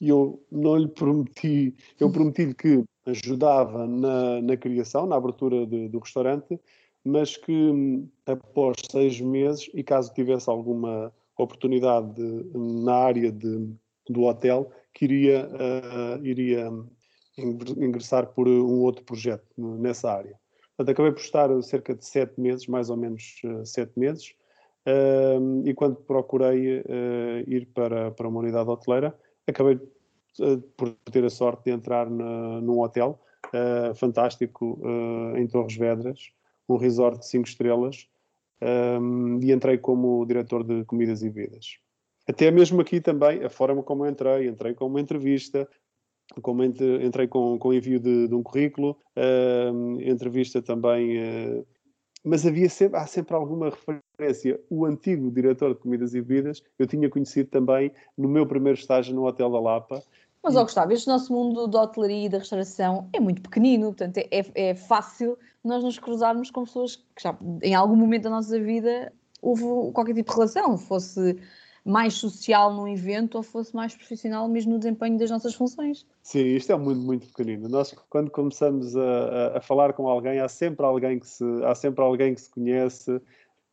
e 0.00 0.08
eu 0.08 0.42
não 0.50 0.76
lhe 0.76 0.88
prometi, 0.88 1.74
eu 2.00 2.10
prometi-lhe 2.10 2.54
que 2.54 2.84
ajudava 3.06 3.86
na, 3.86 4.42
na 4.42 4.56
criação, 4.56 5.06
na 5.06 5.16
abertura 5.16 5.66
de, 5.66 5.88
do 5.88 5.98
restaurante, 6.00 6.58
mas 7.04 7.36
que 7.36 8.04
após 8.26 8.76
seis 8.90 9.20
meses, 9.20 9.70
e 9.74 9.82
caso 9.82 10.12
tivesse 10.14 10.48
alguma 10.50 11.12
oportunidade 11.38 12.14
de, 12.14 12.58
na 12.84 12.94
área 12.94 13.30
de, 13.30 13.70
do 14.08 14.22
hotel, 14.22 14.70
que 14.92 15.04
iria, 15.04 15.48
uh, 15.48 16.24
iria 16.24 16.70
hum, 16.70 16.88
ingressar 17.36 18.28
por 18.28 18.48
um 18.48 18.80
outro 18.80 19.04
projeto 19.04 19.46
nessa 19.56 20.10
área. 20.10 20.38
Portanto, 20.76 20.92
acabei 20.92 21.12
por 21.12 21.20
estar 21.20 21.62
cerca 21.62 21.94
de 21.94 22.04
sete 22.04 22.40
meses, 22.40 22.66
mais 22.66 22.90
ou 22.90 22.96
menos 22.96 23.40
uh, 23.44 23.64
sete 23.64 23.98
meses, 23.98 24.34
uh, 24.86 25.66
e 25.66 25.72
quando 25.74 25.96
procurei 25.96 26.80
uh, 26.80 26.84
ir 27.46 27.66
para, 27.66 28.10
para 28.10 28.28
uma 28.28 28.40
unidade 28.40 28.68
hoteleira, 28.68 29.16
acabei 29.46 29.78
eh, 30.40 30.58
por 30.76 30.90
ter 31.12 31.24
a 31.24 31.30
sorte 31.30 31.64
de 31.64 31.70
entrar 31.70 32.08
na, 32.08 32.60
num 32.60 32.80
hotel 32.80 33.20
fantástico 33.94 34.80
em 35.36 35.46
Torres 35.46 35.76
Vedras, 35.76 36.32
um 36.68 36.76
resort 36.76 37.18
de 37.20 37.26
cinco 37.26 37.46
estrelas, 37.46 38.08
um, 39.00 39.38
e 39.40 39.52
entrei 39.52 39.78
como 39.78 40.24
diretor 40.26 40.64
de 40.64 40.84
comidas 40.86 41.22
e 41.22 41.30
bebidas. 41.30 41.78
Até 42.26 42.50
mesmo 42.50 42.80
aqui 42.80 43.00
também, 43.00 43.44
a 43.44 43.50
forma 43.50 43.82
como 43.82 44.06
entrei, 44.06 44.48
entrei 44.48 44.74
com 44.74 44.86
uma 44.86 45.00
entrevista, 45.00 45.68
como 46.42 46.62
entrei 46.64 47.28
com, 47.28 47.58
com 47.58 47.72
envio 47.72 48.00
de, 48.00 48.28
de 48.28 48.34
um 48.34 48.42
currículo, 48.42 48.96
uh, 49.16 50.00
entrevista 50.00 50.60
também, 50.62 51.18
uh, 51.18 51.66
mas 52.24 52.46
havia 52.46 52.68
sempre, 52.68 52.98
há 52.98 53.06
sempre 53.06 53.34
alguma 53.34 53.70
referência. 53.70 54.58
O 54.70 54.86
antigo 54.86 55.30
diretor 55.30 55.74
de 55.74 55.80
comidas 55.80 56.14
e 56.14 56.22
bebidas 56.22 56.62
eu 56.78 56.86
tinha 56.86 57.08
conhecido 57.10 57.50
também 57.50 57.92
no 58.16 58.28
meu 58.28 58.46
primeiro 58.46 58.78
estágio 58.78 59.14
no 59.14 59.26
Hotel 59.26 59.50
da 59.50 59.60
Lapa. 59.60 60.02
Mas, 60.42 60.56
ó 60.56 60.62
Gustavo, 60.62 60.92
este 60.92 61.06
nosso 61.06 61.32
mundo 61.32 61.66
da 61.66 61.82
hotelaria 61.82 62.26
e 62.26 62.28
da 62.28 62.38
restauração 62.38 63.08
é 63.12 63.20
muito 63.20 63.40
pequenino, 63.40 63.86
portanto 63.86 64.18
é, 64.18 64.44
é 64.54 64.74
fácil 64.74 65.38
nós 65.62 65.82
nos 65.82 65.98
cruzarmos 65.98 66.50
com 66.50 66.64
pessoas 66.64 66.96
que 66.96 67.22
já 67.22 67.36
em 67.62 67.74
algum 67.74 67.96
momento 67.96 68.24
da 68.24 68.30
nossa 68.30 68.58
vida 68.60 69.12
houve 69.40 69.62
qualquer 69.92 70.14
tipo 70.14 70.30
de 70.30 70.36
relação, 70.36 70.76
fosse 70.76 71.38
mais 71.84 72.14
social 72.14 72.72
num 72.72 72.88
evento 72.88 73.34
ou 73.34 73.42
fosse 73.42 73.74
mais 73.74 73.94
profissional 73.94 74.48
mesmo 74.48 74.72
no 74.72 74.78
desempenho 74.78 75.18
das 75.18 75.30
nossas 75.30 75.54
funções. 75.54 76.06
Sim, 76.22 76.44
isto 76.56 76.72
é 76.72 76.76
mundo 76.76 77.00
muito 77.00 77.26
pequenino. 77.26 77.68
Nós, 77.68 77.94
quando 78.08 78.30
começamos 78.30 78.96
a, 78.96 79.58
a, 79.58 79.60
falar 79.60 79.92
com 79.92 80.08
alguém, 80.08 80.40
há 80.40 80.48
sempre 80.48 80.86
alguém 80.86 81.18
que 81.18 81.26
se, 81.26 81.44
há 81.64 81.74
sempre 81.74 82.02
alguém 82.02 82.34
que 82.34 82.40
se 82.40 82.50
conhece, 82.50 83.20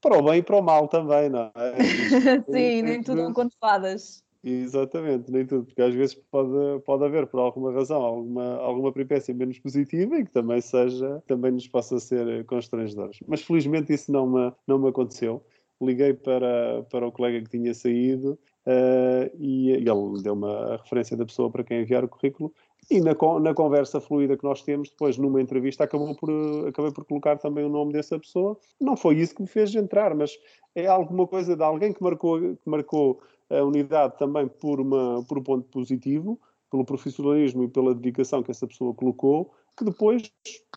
para 0.01 0.17
o 0.17 0.23
bem 0.23 0.39
e 0.39 0.43
para 0.43 0.57
o 0.57 0.61
mal 0.61 0.87
também, 0.87 1.29
não 1.29 1.51
é? 1.55 1.75
Sim, 2.51 2.81
nem 2.81 3.01
tudo 3.01 3.21
um 3.21 3.33
conto 3.33 3.55
fadas. 3.59 4.21
Exatamente, 4.43 5.31
nem 5.31 5.45
tudo, 5.45 5.65
porque 5.65 5.81
às 5.83 5.93
vezes 5.93 6.15
pode, 6.15 6.81
pode 6.83 7.05
haver, 7.05 7.27
por 7.27 7.39
alguma 7.39 7.71
razão, 7.71 8.01
alguma, 8.01 8.57
alguma 8.57 8.91
peripécia 8.91 9.35
menos 9.35 9.59
positiva 9.59 10.17
e 10.17 10.25
que 10.25 10.31
também 10.31 10.59
seja, 10.59 11.21
também 11.27 11.51
nos 11.51 11.67
possa 11.67 11.99
ser 11.99 12.43
constrangedores. 12.45 13.19
Mas 13.27 13.43
felizmente 13.43 13.93
isso 13.93 14.11
não 14.11 14.27
me, 14.27 14.51
não 14.67 14.79
me 14.79 14.89
aconteceu 14.89 15.45
liguei 15.85 16.13
para, 16.13 16.83
para 16.89 17.07
o 17.07 17.11
colega 17.11 17.41
que 17.41 17.49
tinha 17.49 17.73
saído 17.73 18.39
uh, 18.65 19.37
e, 19.39 19.71
e 19.71 19.89
ele 19.89 20.21
deu 20.21 20.33
uma 20.33 20.77
referência 20.77 21.17
da 21.17 21.25
pessoa 21.25 21.49
para 21.49 21.63
quem 21.63 21.81
enviar 21.81 22.03
o 22.03 22.09
currículo 22.09 22.53
e 22.89 22.99
na, 22.99 23.15
na 23.39 23.53
conversa 23.53 24.01
fluida 24.01 24.35
que 24.35 24.43
nós 24.43 24.63
temos, 24.63 24.89
depois 24.89 25.17
numa 25.17 25.41
entrevista 25.41 25.83
acabou 25.83 26.15
por, 26.15 26.29
acabei 26.67 26.91
por 26.91 27.05
colocar 27.05 27.37
também 27.37 27.63
o 27.63 27.69
nome 27.69 27.93
dessa 27.93 28.19
pessoa. 28.19 28.57
Não 28.79 28.97
foi 28.97 29.15
isso 29.15 29.35
que 29.35 29.41
me 29.41 29.47
fez 29.47 29.73
entrar, 29.75 30.15
mas 30.15 30.37
é 30.75 30.87
alguma 30.87 31.27
coisa 31.27 31.55
de 31.55 31.63
alguém 31.63 31.93
que 31.93 32.01
marcou, 32.01 32.39
que 32.39 32.69
marcou 32.69 33.21
a 33.49 33.63
unidade 33.63 34.17
também 34.17 34.47
por, 34.47 34.79
uma, 34.79 35.23
por 35.23 35.37
um 35.37 35.43
ponto 35.43 35.69
positivo, 35.69 36.39
pelo 36.69 36.85
profissionalismo 36.85 37.63
e 37.63 37.67
pela 37.67 37.93
dedicação 37.93 38.41
que 38.41 38.51
essa 38.51 38.65
pessoa 38.65 38.93
colocou, 38.93 39.53
que 39.77 39.85
depois 39.85 40.31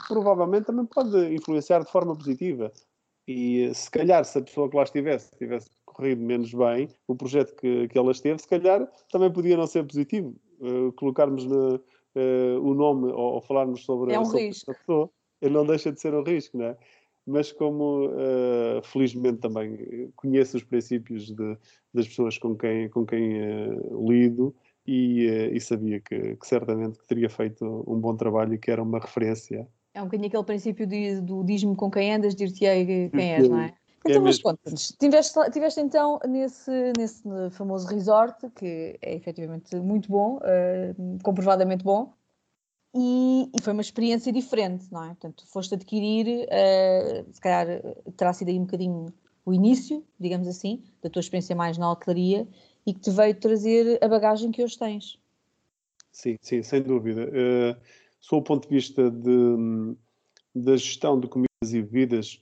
provavelmente 0.06 0.66
também 0.66 0.84
pode 0.86 1.34
influenciar 1.34 1.80
de 1.80 1.90
forma 1.90 2.16
positiva. 2.16 2.72
E 3.26 3.72
se 3.74 3.90
calhar, 3.90 4.24
se 4.24 4.38
a 4.38 4.42
pessoa 4.42 4.68
que 4.68 4.76
lá 4.76 4.82
estivesse 4.82 5.34
tivesse 5.36 5.70
corrido 5.86 6.20
menos 6.20 6.52
bem, 6.52 6.88
o 7.06 7.14
projeto 7.14 7.54
que, 7.56 7.88
que 7.88 7.96
ela 7.96 8.12
esteve, 8.12 8.40
se 8.40 8.48
calhar 8.48 8.86
também 9.10 9.32
podia 9.32 9.56
não 9.56 9.66
ser 9.66 9.84
positivo. 9.84 10.34
Uh, 10.60 10.92
colocarmos 10.92 11.44
no, 11.46 11.76
uh, 11.76 12.60
o 12.62 12.74
nome 12.74 13.10
ou, 13.12 13.34
ou, 13.34 13.40
falarmos 13.40 13.84
sobre, 13.84 14.12
é 14.12 14.20
um 14.20 14.24
sobre 14.24 14.46
risco. 14.48 14.70
a 14.70 14.74
pessoa, 14.74 15.10
ele 15.40 15.54
não 15.54 15.66
deixa 15.66 15.90
de 15.90 16.00
ser 16.00 16.14
um 16.14 16.22
risco, 16.22 16.58
não 16.58 16.66
é? 16.66 16.76
Mas 17.26 17.50
como 17.52 18.08
uh, 18.08 18.82
felizmente 18.82 19.38
também 19.38 20.10
conheço 20.14 20.58
os 20.58 20.62
princípios 20.62 21.34
de, 21.34 21.56
das 21.92 22.06
pessoas 22.06 22.36
com 22.36 22.54
quem, 22.54 22.88
com 22.90 23.06
quem 23.06 23.38
lido, 24.06 24.54
e, 24.86 25.26
e 25.52 25.60
sabia 25.60 26.00
que, 26.00 26.36
que, 26.36 26.46
certamente 26.46 26.98
que 26.98 27.06
teria 27.06 27.30
feito 27.30 27.64
um 27.86 27.98
bom 27.98 28.14
trabalho 28.14 28.54
e 28.54 28.58
que 28.58 28.70
era 28.70 28.82
uma 28.82 28.98
referência. 28.98 29.66
É 29.94 30.02
um 30.02 30.06
bocadinho 30.06 30.28
aquele 30.28 30.44
princípio 30.44 30.86
de, 30.86 31.20
do 31.20 31.44
diz-me 31.44 31.76
com 31.76 31.90
quem 31.90 32.12
andas, 32.12 32.34
dir-te-ei 32.34 33.08
quem 33.10 33.32
és, 33.32 33.48
não 33.48 33.60
é? 33.60 33.74
Então, 34.04 34.20
é 34.20 34.24
mas 34.24 34.42
conta-nos, 34.42 34.88
tiveste, 34.98 35.50
tiveste 35.50 35.80
então 35.80 36.20
nesse, 36.28 36.92
nesse 36.98 37.22
famoso 37.52 37.86
resort, 37.86 38.50
que 38.50 38.98
é 39.00 39.14
efetivamente 39.14 39.74
muito 39.76 40.10
bom, 40.10 40.36
uh, 40.36 41.22
comprovadamente 41.22 41.82
bom, 41.82 42.12
e, 42.94 43.50
e, 43.56 43.62
foi 43.62 43.72
uma 43.72 43.80
experiência 43.80 44.30
diferente, 44.30 44.86
não 44.92 45.04
é? 45.04 45.08
Portanto, 45.08 45.44
foste 45.46 45.74
adquirir, 45.74 46.46
uh, 46.46 47.32
se 47.32 47.40
calhar 47.40 47.66
terá 48.16 48.32
sido 48.32 48.50
aí 48.50 48.58
um 48.58 48.64
bocadinho 48.64 49.06
o 49.44 49.52
início, 49.52 50.04
digamos 50.18 50.48
assim, 50.48 50.82
da 51.02 51.10
tua 51.10 51.20
experiência 51.20 51.56
mais 51.56 51.78
na 51.78 51.90
hotelaria 51.90 52.46
e 52.86 52.92
que 52.94 53.00
te 53.00 53.10
veio 53.10 53.34
trazer 53.34 53.98
a 54.02 54.08
bagagem 54.08 54.50
que 54.50 54.62
hoje 54.62 54.78
tens. 54.78 55.18
Sim, 56.12 56.36
sim, 56.40 56.62
sem 56.62 56.82
dúvida. 56.82 57.24
Uh, 57.24 57.76
sob 58.24 58.40
o 58.40 58.42
ponto 58.42 58.66
de 58.66 58.74
vista 58.74 59.10
de, 59.10 59.94
da 60.54 60.76
gestão 60.76 61.20
de 61.20 61.28
comidas 61.28 61.74
e 61.74 61.82
bebidas, 61.82 62.40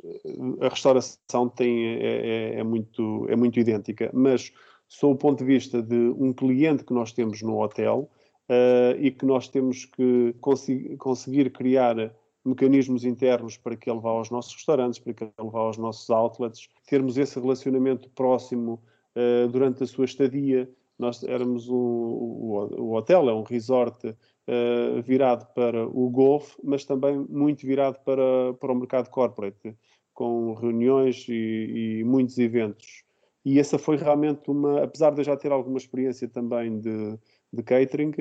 a 0.60 0.68
restauração 0.68 1.48
tem, 1.48 1.86
é, 1.86 2.04
é, 2.04 2.54
é, 2.60 2.62
muito, 2.62 3.26
é 3.28 3.34
muito 3.34 3.58
idêntica, 3.58 4.08
mas 4.14 4.52
sob 4.86 5.14
o 5.14 5.18
ponto 5.18 5.40
de 5.40 5.44
vista 5.44 5.82
de 5.82 5.96
um 6.16 6.32
cliente 6.32 6.84
que 6.84 6.94
nós 6.94 7.12
temos 7.12 7.42
no 7.42 7.60
hotel 7.60 8.08
uh, 8.48 8.96
e 8.96 9.10
que 9.10 9.26
nós 9.26 9.48
temos 9.48 9.84
que 9.84 10.36
conseguir 10.38 11.50
criar 11.50 12.14
mecanismos 12.44 13.04
internos 13.04 13.56
para 13.56 13.76
que 13.76 13.90
ele 13.90 14.00
vá 14.00 14.10
aos 14.10 14.30
nossos 14.30 14.54
restaurantes, 14.54 15.00
para 15.00 15.14
que 15.14 15.24
ele 15.24 15.50
vá 15.50 15.60
aos 15.60 15.78
nossos 15.78 16.08
outlets, 16.10 16.68
termos 16.86 17.18
esse 17.18 17.40
relacionamento 17.40 18.08
próximo 18.10 18.80
uh, 19.16 19.48
durante 19.48 19.82
a 19.82 19.86
sua 19.88 20.04
estadia. 20.04 20.70
Nós 20.96 21.24
éramos 21.24 21.68
um, 21.68 21.74
o, 21.74 22.68
o 22.78 22.94
hotel, 22.94 23.28
é 23.28 23.34
um 23.34 23.42
resort 23.42 24.14
uh, 24.48 25.02
virado 25.02 25.46
para 25.54 25.86
o 25.86 26.08
golfe, 26.10 26.56
mas 26.62 26.84
também 26.84 27.18
muito 27.28 27.66
virado 27.66 27.98
para, 28.04 28.54
para 28.54 28.72
o 28.72 28.76
mercado 28.76 29.10
corporate, 29.10 29.76
com 30.12 30.54
reuniões 30.54 31.26
e, 31.28 32.00
e 32.00 32.04
muitos 32.04 32.38
eventos. 32.38 33.04
E 33.44 33.58
essa 33.58 33.78
foi 33.78 33.96
realmente 33.96 34.50
uma, 34.50 34.84
apesar 34.84 35.10
de 35.10 35.20
eu 35.20 35.24
já 35.24 35.36
ter 35.36 35.50
alguma 35.50 35.78
experiência 35.78 36.28
também 36.28 36.78
de, 36.78 37.18
de 37.52 37.62
catering, 37.62 38.12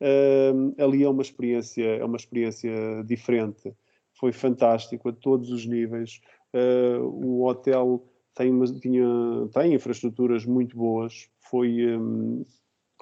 uh, 0.00 0.82
ali 0.82 1.02
é 1.02 1.08
uma 1.08 1.22
experiência, 1.22 1.84
é 1.84 2.04
uma 2.04 2.16
experiência 2.16 2.70
diferente. 3.04 3.74
Foi 4.14 4.32
fantástico 4.32 5.08
a 5.08 5.12
todos 5.12 5.50
os 5.50 5.66
níveis. 5.66 6.20
Uh, 6.54 7.02
o 7.04 7.44
hotel 7.46 8.04
tem, 8.34 8.50
uma, 8.50 8.66
tinha, 8.66 9.06
tem 9.52 9.74
infraestruturas 9.74 10.44
muito 10.44 10.76
boas. 10.76 11.28
Foi, 11.40 11.96
um, 11.96 12.44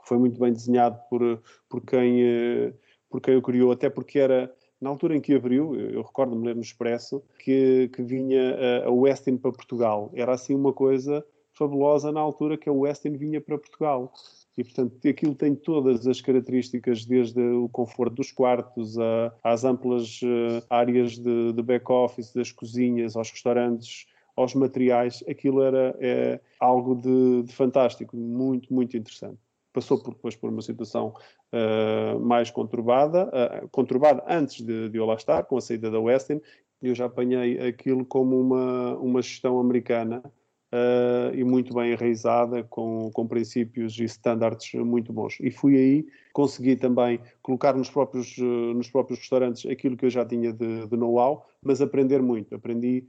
foi 0.08 0.18
muito 0.18 0.40
bem 0.40 0.52
desenhado 0.52 0.98
por, 1.10 1.42
por, 1.68 1.82
quem, 1.82 2.22
uh, 2.24 2.74
por 3.10 3.20
quem 3.20 3.36
o 3.36 3.42
criou, 3.42 3.70
até 3.70 3.90
porque 3.90 4.18
era 4.18 4.52
na 4.80 4.90
altura 4.90 5.16
em 5.16 5.20
que 5.20 5.34
abriu, 5.34 5.74
eu 5.74 6.02
recordo-me 6.02 6.46
ler 6.46 6.54
no 6.54 6.62
Expresso, 6.62 7.22
que, 7.38 7.90
que 7.92 8.02
vinha 8.02 8.56
a, 8.84 8.86
a 8.86 8.90
Westin 8.90 9.36
para 9.36 9.52
Portugal. 9.52 10.10
Era 10.14 10.32
assim 10.32 10.54
uma 10.54 10.72
coisa 10.72 11.24
fabulosa 11.52 12.12
na 12.12 12.20
altura 12.20 12.56
que 12.56 12.68
a 12.68 12.72
Westin 12.72 13.16
vinha 13.16 13.40
para 13.40 13.58
Portugal. 13.58 14.12
E, 14.56 14.62
portanto, 14.62 14.96
aquilo 15.08 15.34
tem 15.34 15.54
todas 15.54 16.06
as 16.06 16.20
características, 16.20 17.04
desde 17.04 17.40
o 17.40 17.68
conforto 17.68 18.14
dos 18.14 18.30
quartos, 18.30 18.96
a, 18.98 19.32
às 19.42 19.64
amplas 19.64 20.20
áreas 20.70 21.18
de, 21.18 21.52
de 21.52 21.62
back-office, 21.62 22.32
das 22.32 22.52
cozinhas, 22.52 23.16
aos 23.16 23.30
restaurantes, 23.30 24.06
aos 24.36 24.54
materiais. 24.54 25.24
Aquilo 25.28 25.62
era 25.62 25.96
é, 25.98 26.40
algo 26.60 26.94
de, 26.94 27.42
de, 27.42 27.52
fantástico, 27.52 28.16
muito, 28.16 28.72
muito 28.72 28.96
interessante. 28.96 29.38
Passou 29.72 30.02
por, 30.02 30.14
depois 30.14 30.34
por 30.34 30.50
uma 30.50 30.62
situação 30.62 31.14
uh, 31.52 32.18
mais 32.20 32.50
conturbada, 32.50 33.26
uh, 33.26 33.68
conturbada 33.68 34.24
antes 34.26 34.64
de, 34.64 34.88
de 34.88 34.98
eu 34.98 35.04
lá 35.04 35.14
estar, 35.14 35.44
com 35.44 35.56
a 35.56 35.60
saída 35.60 35.90
da 35.90 36.00
Westin. 36.00 36.40
Eu 36.80 36.94
já 36.94 37.04
apanhei 37.04 37.58
aquilo 37.60 38.04
como 38.04 38.40
uma, 38.40 38.96
uma 38.96 39.20
gestão 39.20 39.60
americana 39.60 40.22
uh, 40.72 41.34
e 41.34 41.44
muito 41.44 41.74
bem 41.74 41.92
enraizada, 41.92 42.62
com, 42.64 43.10
com 43.12 43.26
princípios 43.26 43.98
e 43.98 44.04
standards 44.04 44.72
muito 44.74 45.12
bons. 45.12 45.36
E 45.40 45.50
fui 45.50 45.76
aí, 45.76 46.06
consegui 46.32 46.76
também 46.76 47.20
colocar 47.42 47.74
nos 47.74 47.90
próprios, 47.90 48.38
nos 48.38 48.90
próprios 48.90 49.18
restaurantes 49.18 49.70
aquilo 49.70 49.96
que 49.96 50.06
eu 50.06 50.10
já 50.10 50.24
tinha 50.24 50.52
de, 50.52 50.86
de 50.86 50.96
know-how, 50.96 51.46
mas 51.62 51.82
aprender 51.82 52.22
muito. 52.22 52.54
Aprendi 52.54 53.04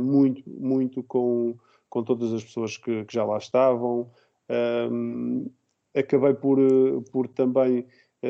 muito, 0.00 0.42
muito 0.46 1.02
com, 1.02 1.56
com 1.88 2.04
todas 2.04 2.32
as 2.32 2.44
pessoas 2.44 2.76
que, 2.76 3.04
que 3.04 3.12
já 3.12 3.24
lá 3.24 3.38
estavam. 3.38 4.10
Um, 4.48 5.50
acabei 5.94 6.34
por, 6.34 6.58
por 7.12 7.28
também 7.28 7.86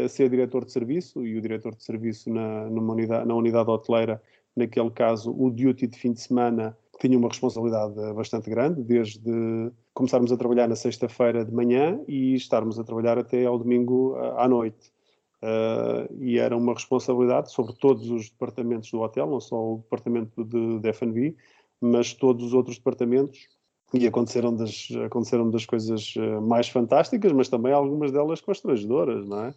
ser 0.09 0.31
diretor 0.31 0.65
de 0.65 0.73
serviço 0.73 1.27
e 1.27 1.37
o 1.37 1.41
diretor 1.43 1.75
de 1.75 1.83
serviço 1.83 2.31
na, 2.31 2.65
unidade, 2.67 3.27
na 3.27 3.35
unidade 3.35 3.69
hoteleira, 3.69 4.23
naquele 4.57 4.91
caso, 4.91 5.35
o 5.37 5.51
duty 5.51 5.87
de 5.87 5.99
fim 5.99 6.13
de 6.13 6.21
semana 6.21 6.77
tinha 7.01 7.19
uma 7.19 7.29
responsabilidade 7.29 7.95
bastante 8.15 8.49
grande, 8.51 8.83
desde 8.83 9.73
começarmos 9.95 10.31
a 10.31 10.37
trabalhar 10.37 10.69
na 10.69 10.77
sexta-feira 10.77 11.45
de 11.45 11.53
manhã 11.53 12.01
e 12.07 12.35
estarmos 12.35 12.79
a 12.79 12.85
trabalhar 12.85 13.19
até 13.19 13.47
ao 13.47 13.59
domingo 13.59 14.17
à 14.37 14.47
noite. 14.47 14.93
Uh, 15.43 16.23
e 16.23 16.39
era 16.39 16.55
uma 16.55 16.75
responsabilidade 16.75 17.51
sobre 17.51 17.75
todos 17.75 18.11
os 18.11 18.29
departamentos 18.29 18.91
do 18.91 19.01
hotel, 19.01 19.27
não 19.27 19.41
só 19.41 19.57
o 19.57 19.79
departamento 19.79 20.45
de, 20.45 20.79
de 20.79 20.89
F&B, 20.91 21.35
mas 21.81 22.13
todos 22.13 22.45
os 22.45 22.53
outros 22.53 22.77
departamentos. 22.77 23.49
E 23.93 24.07
aconteceram 24.07 24.55
das, 24.55 24.89
aconteceram 25.05 25.51
das 25.51 25.67
coisas 25.67 26.15
ah, 26.17 26.41
mais 26.41 26.69
fantásticas, 26.69 27.33
mas 27.33 27.49
também 27.49 27.73
algumas 27.73 28.13
delas 28.13 28.41
constrangedoras, 28.41 29.27
não 29.27 29.45
é? 29.45 29.55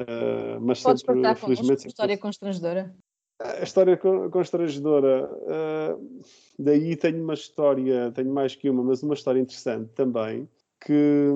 Uh, 0.00 0.60
mas 0.60 0.82
Podes 0.82 1.02
sempre, 1.02 1.22
partilhar 1.22 1.36
felizmente, 1.36 1.86
história 1.86 2.18
constrangedora? 2.18 2.92
A 3.40 3.62
história 3.62 3.96
constrangedora, 3.96 5.30
uh, 5.32 6.24
daí 6.58 6.96
tenho 6.96 7.22
uma 7.22 7.34
história, 7.34 8.10
tenho 8.12 8.32
mais 8.32 8.56
que 8.56 8.68
uma, 8.68 8.82
mas 8.82 9.02
uma 9.02 9.14
história 9.14 9.38
interessante 9.38 9.92
também, 9.92 10.48
que, 10.84 11.30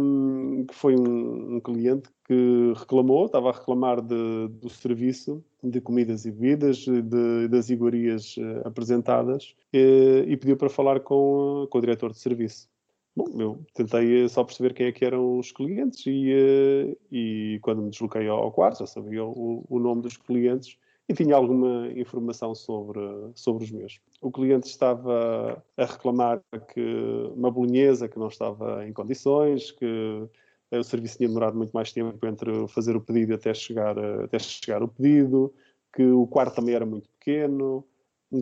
que 0.68 0.74
foi 0.74 0.94
um, 0.94 1.56
um, 1.56 1.60
cliente 1.60 2.08
que 2.26 2.72
reclamou, 2.76 3.26
estava 3.26 3.48
a 3.48 3.52
reclamar 3.52 4.02
de, 4.02 4.48
do 4.48 4.68
serviço 4.68 5.42
de 5.62 5.80
comidas 5.80 6.26
e 6.26 6.30
bebidas, 6.30 6.84
de, 6.84 7.48
das 7.48 7.70
iguarias 7.70 8.36
uh, 8.36 8.66
apresentadas, 8.66 9.54
e, 9.72 10.24
e, 10.28 10.36
pediu 10.36 10.56
para 10.56 10.68
falar 10.68 11.00
com, 11.00 11.66
com 11.70 11.78
o 11.78 11.80
diretor 11.80 12.12
de 12.12 12.18
serviço. 12.18 12.68
Bom, 13.16 13.26
eu 13.40 13.66
tentei 13.74 14.28
só 14.28 14.44
perceber 14.44 14.74
quem 14.74 14.86
é 14.86 14.92
que 14.92 15.04
eram 15.04 15.38
os 15.38 15.50
clientes 15.50 16.04
e, 16.06 16.32
uh, 16.32 16.96
e 17.10 17.58
quando 17.62 17.82
me 17.82 17.90
desloquei 17.90 18.28
ao 18.28 18.52
quarto, 18.52 18.80
já 18.80 18.86
sabia 18.86 19.24
o, 19.24 19.64
o 19.68 19.78
nome 19.78 20.02
dos 20.02 20.16
clientes, 20.16 20.76
e 21.08 21.14
tinha 21.14 21.34
alguma 21.34 21.88
informação 21.96 22.54
sobre, 22.54 23.00
sobre 23.34 23.64
os 23.64 23.70
meus. 23.70 24.00
O 24.20 24.30
cliente 24.30 24.68
estava 24.68 25.62
a 25.76 25.84
reclamar 25.84 26.42
que 26.72 27.30
uma 27.34 27.50
bolonhesa 27.50 28.08
que 28.08 28.18
não 28.18 28.28
estava 28.28 28.86
em 28.86 28.92
condições, 28.92 29.70
que 29.70 30.28
o 30.70 30.82
serviço 30.84 31.16
tinha 31.16 31.28
demorado 31.28 31.56
muito 31.56 31.72
mais 31.72 31.90
tempo 31.92 32.26
entre 32.26 32.68
fazer 32.68 32.94
o 32.94 33.00
pedido 33.00 33.34
até 33.34 33.54
chegar, 33.54 33.98
até 33.98 34.38
chegar 34.38 34.82
o 34.82 34.88
pedido, 34.88 35.52
que 35.94 36.04
o 36.04 36.26
quarto 36.26 36.56
também 36.56 36.74
era 36.74 36.84
muito 36.84 37.08
pequeno, 37.08 37.82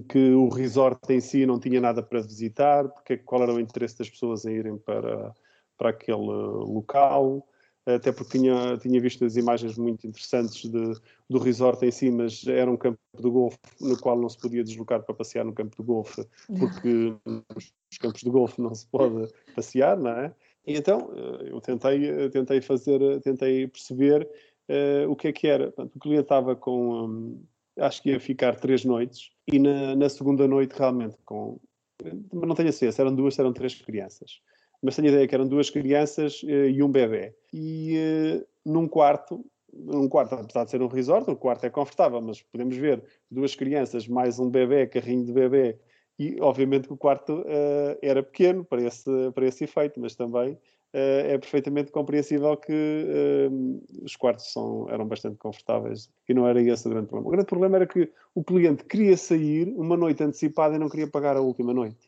que 0.08 0.32
o 0.32 0.48
resort 0.48 1.00
em 1.12 1.20
si 1.20 1.46
não 1.46 1.60
tinha 1.60 1.80
nada 1.80 2.02
para 2.02 2.20
visitar, 2.20 2.88
porque 2.88 3.16
qual 3.16 3.44
era 3.44 3.54
o 3.54 3.60
interesse 3.60 3.96
das 3.96 4.10
pessoas 4.10 4.44
em 4.44 4.54
irem 4.54 4.76
para, 4.76 5.32
para 5.78 5.90
aquele 5.90 6.18
local 6.18 7.46
até 7.86 8.10
porque 8.10 8.38
tinha, 8.38 8.76
tinha 8.78 9.00
visto 9.00 9.24
as 9.24 9.36
imagens 9.36 9.78
muito 9.78 10.06
interessantes 10.06 10.68
de, 10.68 11.00
do 11.30 11.38
resort 11.38 11.84
em 11.86 11.90
si, 11.92 12.10
mas 12.10 12.44
era 12.46 12.68
um 12.68 12.76
campo 12.76 12.98
de 13.16 13.30
golfe 13.30 13.58
no 13.80 13.96
qual 14.00 14.18
não 14.18 14.28
se 14.28 14.38
podia 14.38 14.64
deslocar 14.64 15.02
para 15.04 15.14
passear 15.14 15.44
no 15.44 15.52
campo 15.52 15.76
de 15.76 15.86
golfe, 15.86 16.26
porque 16.58 17.14
nos 17.28 17.98
campos 18.00 18.22
de 18.22 18.30
golfe 18.30 18.60
não 18.60 18.74
se 18.74 18.86
pode 18.88 19.32
passear, 19.54 19.96
não 19.96 20.10
é? 20.10 20.34
E 20.66 20.76
então 20.76 21.12
eh, 21.14 21.50
eu 21.52 21.60
tentei, 21.60 22.28
tentei 22.30 22.60
fazer, 22.60 23.20
tentei 23.20 23.68
perceber 23.68 24.28
uh, 24.68 25.08
o 25.08 25.14
que 25.14 25.28
é 25.28 25.32
que 25.32 25.46
era. 25.46 25.66
Portanto, 25.66 25.94
o 25.94 26.00
cliente 26.00 26.22
estava 26.22 26.56
com, 26.56 27.04
um, 27.04 27.44
acho 27.78 28.02
que 28.02 28.10
ia 28.10 28.18
ficar 28.18 28.56
três 28.56 28.84
noites, 28.84 29.30
e 29.46 29.60
na, 29.60 29.94
na 29.94 30.08
segunda 30.08 30.48
noite 30.48 30.72
realmente 30.76 31.16
com, 31.24 31.60
não 32.32 32.56
tenho 32.56 32.68
a 32.68 32.72
certeza, 32.72 33.02
eram 33.02 33.14
duas, 33.14 33.38
eram 33.38 33.52
três 33.52 33.76
crianças 33.76 34.40
mas 34.82 34.96
tenho 34.96 35.08
a 35.08 35.10
ideia 35.12 35.28
que 35.28 35.34
eram 35.34 35.46
duas 35.46 35.70
crianças 35.70 36.42
uh, 36.42 36.46
e 36.48 36.82
um 36.82 36.90
bebê. 36.90 37.34
E 37.52 37.96
uh, 37.98 38.46
num 38.64 38.86
quarto, 38.86 39.44
num 39.72 40.08
quarto, 40.08 40.34
apesar 40.34 40.64
de 40.64 40.70
ser 40.70 40.82
um 40.82 40.88
resort, 40.88 41.30
o 41.30 41.36
quarto 41.36 41.64
é 41.64 41.70
confortável, 41.70 42.20
mas 42.20 42.42
podemos 42.42 42.76
ver 42.76 43.02
duas 43.30 43.54
crianças 43.54 44.06
mais 44.08 44.38
um 44.38 44.48
bebê, 44.50 44.86
carrinho 44.86 45.24
de 45.24 45.32
bebê, 45.32 45.78
e 46.18 46.40
obviamente 46.40 46.86
que 46.88 46.94
o 46.94 46.96
quarto 46.96 47.40
uh, 47.40 47.98
era 48.00 48.22
pequeno 48.22 48.64
para 48.64 48.82
esse, 48.82 49.10
para 49.34 49.46
esse 49.46 49.64
efeito, 49.64 50.00
mas 50.00 50.14
também 50.14 50.58
é 50.98 51.36
perfeitamente 51.36 51.92
compreensível 51.92 52.56
que 52.56 53.50
os 54.02 54.16
quartos 54.16 54.50
são, 54.50 54.88
eram 54.88 55.06
bastante 55.06 55.36
confortáveis 55.36 56.08
e 56.26 56.32
não 56.32 56.48
era 56.48 56.58
esse 56.62 56.86
o 56.86 56.90
grande 56.90 57.08
problema. 57.08 57.28
O 57.28 57.32
grande 57.32 57.46
problema 57.46 57.76
era 57.76 57.86
que 57.86 58.10
o 58.34 58.42
cliente 58.42 58.82
queria 58.84 59.14
sair 59.14 59.68
uma 59.76 59.94
noite 59.94 60.22
antecipada 60.22 60.74
e 60.74 60.78
não 60.78 60.88
queria 60.88 61.06
pagar 61.06 61.36
a 61.36 61.42
última 61.42 61.74
noite. 61.74 62.05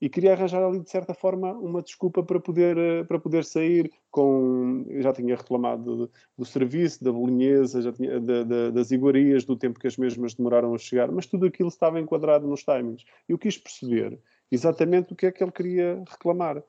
E 0.00 0.08
queria 0.08 0.32
arranjar 0.32 0.62
ali 0.62 0.80
de 0.80 0.90
certa 0.90 1.14
forma 1.14 1.52
uma 1.52 1.82
desculpa 1.82 2.22
para 2.22 2.38
poder 2.38 2.76
eh, 2.76 3.04
para 3.04 3.18
poder 3.18 3.44
sair 3.44 3.90
com 4.10 4.84
já 4.98 5.12
tinha 5.12 5.34
reclamado 5.34 5.96
do, 5.96 6.10
do 6.36 6.44
serviço 6.44 7.02
da 7.02 7.12
bolinhesa 7.12 7.80
já 7.80 7.92
tinha 7.92 8.20
da, 8.20 8.44
da, 8.44 8.70
das 8.70 8.90
iguarias 8.90 9.44
do 9.44 9.56
tempo 9.56 9.80
que 9.80 9.86
as 9.86 9.96
mesmas 9.96 10.34
demoraram 10.34 10.74
a 10.74 10.78
chegar 10.78 11.10
mas 11.10 11.26
tudo 11.26 11.46
aquilo 11.46 11.68
estava 11.68 12.00
enquadrado 12.00 12.46
nos 12.46 12.62
timings. 12.62 13.04
Eu 13.28 13.38
quis 13.38 13.56
perceber 13.56 14.18
exatamente 14.50 15.12
o 15.12 15.16
que 15.16 15.26
é 15.26 15.32
que 15.32 15.42
ele 15.42 15.52
queria 15.52 16.02
reclamar. 16.08 16.62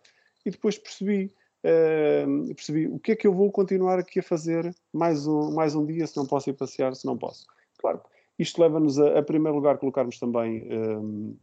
E 0.46 0.50
depois 0.50 0.78
percebi 0.78 1.32
uh, 1.64 2.56
percebi 2.56 2.88
o 2.88 3.00
que 3.00 3.12
é 3.12 3.16
que 3.16 3.28
eu 3.28 3.34
vou 3.34 3.52
continuar 3.52 4.00
aqui 4.00 4.20
a 4.20 4.24
fazer 4.24 4.74
mais 4.94 5.28
um 5.28 5.54
mais 5.54 5.76
um 5.76 5.86
dia 5.86 6.08
se 6.08 6.16
não 6.16 6.26
posso 6.26 6.50
ir 6.50 6.54
passear 6.54 6.96
se 6.96 7.06
não 7.06 7.18
posso. 7.18 7.46
Claro 7.78 8.02
isto 8.40 8.62
leva-nos 8.62 9.00
a, 9.00 9.20
a 9.20 9.24
primeiro 9.24 9.56
lugar 9.56 9.78
colocarmos 9.78 10.20
também 10.20 10.68
um, 10.72 11.36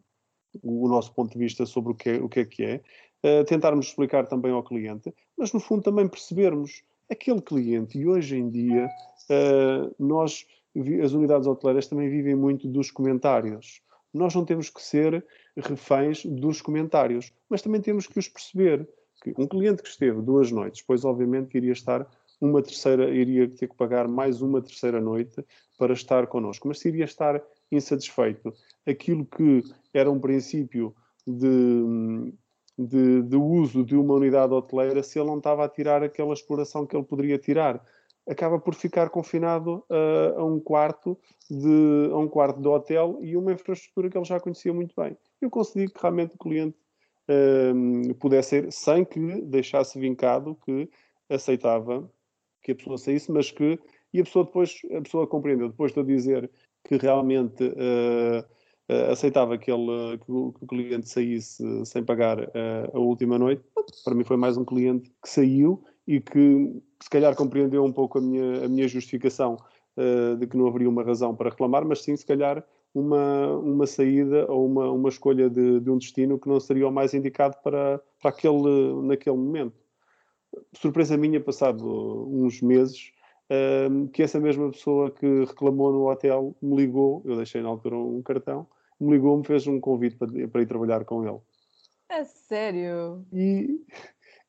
o 0.62 0.88
nosso 0.88 1.12
ponto 1.12 1.32
de 1.32 1.38
vista 1.38 1.66
sobre 1.66 1.92
o 1.92 1.94
que 1.94 2.10
é 2.10 2.16
o 2.16 2.28
que 2.28 2.40
é, 2.40 2.44
que 2.44 2.62
é 2.62 2.80
uh, 3.24 3.44
tentarmos 3.44 3.86
explicar 3.86 4.26
também 4.26 4.52
ao 4.52 4.62
cliente, 4.62 5.12
mas 5.36 5.52
no 5.52 5.60
fundo 5.60 5.82
também 5.82 6.08
percebermos 6.08 6.82
aquele 7.10 7.40
cliente, 7.40 7.98
e 7.98 8.06
hoje 8.06 8.36
em 8.36 8.48
dia 8.48 8.86
uh, 9.30 9.94
nós, 9.98 10.46
as 11.02 11.12
unidades 11.12 11.46
hoteleiras 11.46 11.86
também 11.86 12.08
vivem 12.08 12.34
muito 12.34 12.68
dos 12.68 12.90
comentários. 12.90 13.82
Nós 14.12 14.34
não 14.34 14.44
temos 14.44 14.70
que 14.70 14.80
ser 14.80 15.24
reféns 15.56 16.24
dos 16.24 16.62
comentários, 16.62 17.32
mas 17.48 17.62
também 17.62 17.80
temos 17.80 18.06
que 18.06 18.18
os 18.18 18.28
perceber. 18.28 18.88
Que 19.22 19.34
um 19.38 19.46
cliente 19.46 19.82
que 19.82 19.88
esteve 19.88 20.20
duas 20.20 20.50
noites, 20.50 20.80
depois 20.80 21.04
obviamente 21.04 21.56
iria 21.56 21.72
estar 21.72 22.06
uma 22.40 22.62
terceira, 22.62 23.10
iria 23.10 23.48
ter 23.48 23.68
que 23.68 23.74
pagar 23.74 24.06
mais 24.06 24.42
uma 24.42 24.60
terceira 24.60 25.00
noite 25.00 25.44
para 25.78 25.92
estar 25.92 26.26
connosco, 26.26 26.68
mas 26.68 26.78
se 26.78 26.88
iria 26.88 27.04
estar 27.04 27.42
insatisfeito. 27.70 28.52
Aquilo 28.86 29.24
que 29.24 29.62
era 29.92 30.10
um 30.10 30.20
princípio 30.20 30.94
de, 31.26 32.32
de, 32.78 33.22
de, 33.22 33.36
uso 33.36 33.84
de 33.84 33.96
uma 33.96 34.14
unidade 34.14 34.52
hoteleira, 34.52 35.02
se 35.02 35.18
ele 35.18 35.28
não 35.28 35.38
estava 35.38 35.64
a 35.64 35.68
tirar 35.68 36.02
aquela 36.02 36.34
exploração 36.34 36.86
que 36.86 36.96
ele 36.96 37.04
poderia 37.04 37.38
tirar, 37.38 37.82
acaba 38.28 38.58
por 38.58 38.74
ficar 38.74 39.10
confinado 39.10 39.84
a, 39.88 40.40
a 40.40 40.44
um 40.44 40.58
quarto 40.58 41.18
de 41.50 42.10
a 42.12 42.18
um 42.18 42.28
quarto 42.28 42.60
de 42.60 42.68
hotel 42.68 43.18
e 43.20 43.36
uma 43.36 43.52
infraestrutura 43.52 44.08
que 44.08 44.16
ele 44.16 44.24
já 44.24 44.40
conhecia 44.40 44.72
muito 44.72 44.94
bem. 44.96 45.16
Eu 45.40 45.50
consegui 45.50 45.88
que 45.88 46.00
realmente 46.00 46.34
o 46.34 46.38
cliente 46.38 46.76
um, 47.74 48.14
pudesse 48.14 48.56
ir 48.56 48.72
sem 48.72 49.04
que 49.04 49.20
deixasse 49.42 49.98
vincado 49.98 50.56
que 50.64 50.88
aceitava 51.28 52.10
que 52.62 52.72
a 52.72 52.74
pessoa 52.74 52.98
saísse, 52.98 53.30
mas 53.30 53.50
que 53.50 53.78
e 54.12 54.20
a 54.20 54.24
pessoa 54.24 54.44
depois 54.44 54.80
a 54.96 55.00
pessoa 55.00 55.26
compreendeu 55.26 55.68
depois 55.68 55.92
de 55.92 55.98
eu 55.98 56.04
dizer 56.04 56.50
que 56.84 56.96
realmente 56.96 57.64
uh, 57.64 58.44
aceitava 59.10 59.56
que, 59.56 59.70
ele, 59.70 60.18
que 60.18 60.30
o, 60.30 60.52
que, 60.52 60.64
o, 60.64 60.66
cliente 60.66 61.08
saísse 61.08 61.64
sem 61.86 62.04
pagar 62.04 62.38
uh, 62.40 62.90
a 62.92 62.98
última 62.98 63.38
noite. 63.38 63.62
Para 64.04 64.14
mim 64.14 64.24
foi 64.24 64.36
mais 64.36 64.56
um 64.56 64.64
cliente 64.64 65.10
que 65.22 65.28
saiu 65.28 65.82
e 66.06 66.20
que 66.20 66.82
se 67.00 67.08
calhar 67.08 67.34
compreendeu 67.34 67.84
um 67.84 67.92
pouco 67.92 68.18
a 68.18 68.20
minha, 68.20 68.64
a 68.64 68.68
minha 68.68 68.86
justificação 68.86 69.56
de 70.40 70.48
que 70.48 70.56
não 70.56 70.66
haveria 70.66 70.88
uma 70.88 71.04
razão 71.04 71.36
para 71.36 71.50
reclamar, 71.50 71.84
mas 71.84 72.02
sim 72.02 72.16
se 72.16 72.26
calhar 72.26 72.66
uma, 72.92 73.56
uma 73.58 73.86
saída 73.86 74.44
ou 74.50 74.66
uma, 74.66 74.90
uma 74.90 75.08
escolha 75.08 75.48
de, 75.48 75.80
de 75.80 75.90
um 75.90 75.98
destino 75.98 76.38
que 76.38 76.48
não 76.48 76.58
seria 76.58 76.88
o 76.88 76.92
mais 76.92 77.14
indicado 77.14 77.56
para, 77.62 78.00
para 78.20 78.30
aquele, 78.30 79.02
naquele 79.02 79.36
momento. 79.36 79.74
Surpresa 80.72 81.16
minha, 81.16 81.40
passado 81.40 81.84
uns 82.28 82.60
meses, 82.60 83.12
que 84.12 84.22
essa 84.22 84.40
mesma 84.40 84.70
pessoa 84.70 85.10
que 85.10 85.44
reclamou 85.44 85.92
no 85.92 86.10
hotel 86.10 86.54
me 86.62 86.76
ligou, 86.76 87.22
eu 87.24 87.36
deixei 87.36 87.60
na 87.60 87.68
altura 87.68 87.96
um 87.96 88.22
cartão, 88.22 88.66
me 89.00 89.12
ligou, 89.12 89.36
me 89.36 89.44
fez 89.44 89.66
um 89.66 89.80
convite 89.80 90.16
para, 90.16 90.48
para 90.48 90.62
ir 90.62 90.66
trabalhar 90.66 91.04
com 91.04 91.26
ele. 91.26 91.38
É 92.08 92.24
sério? 92.24 93.24
E, 93.32 93.80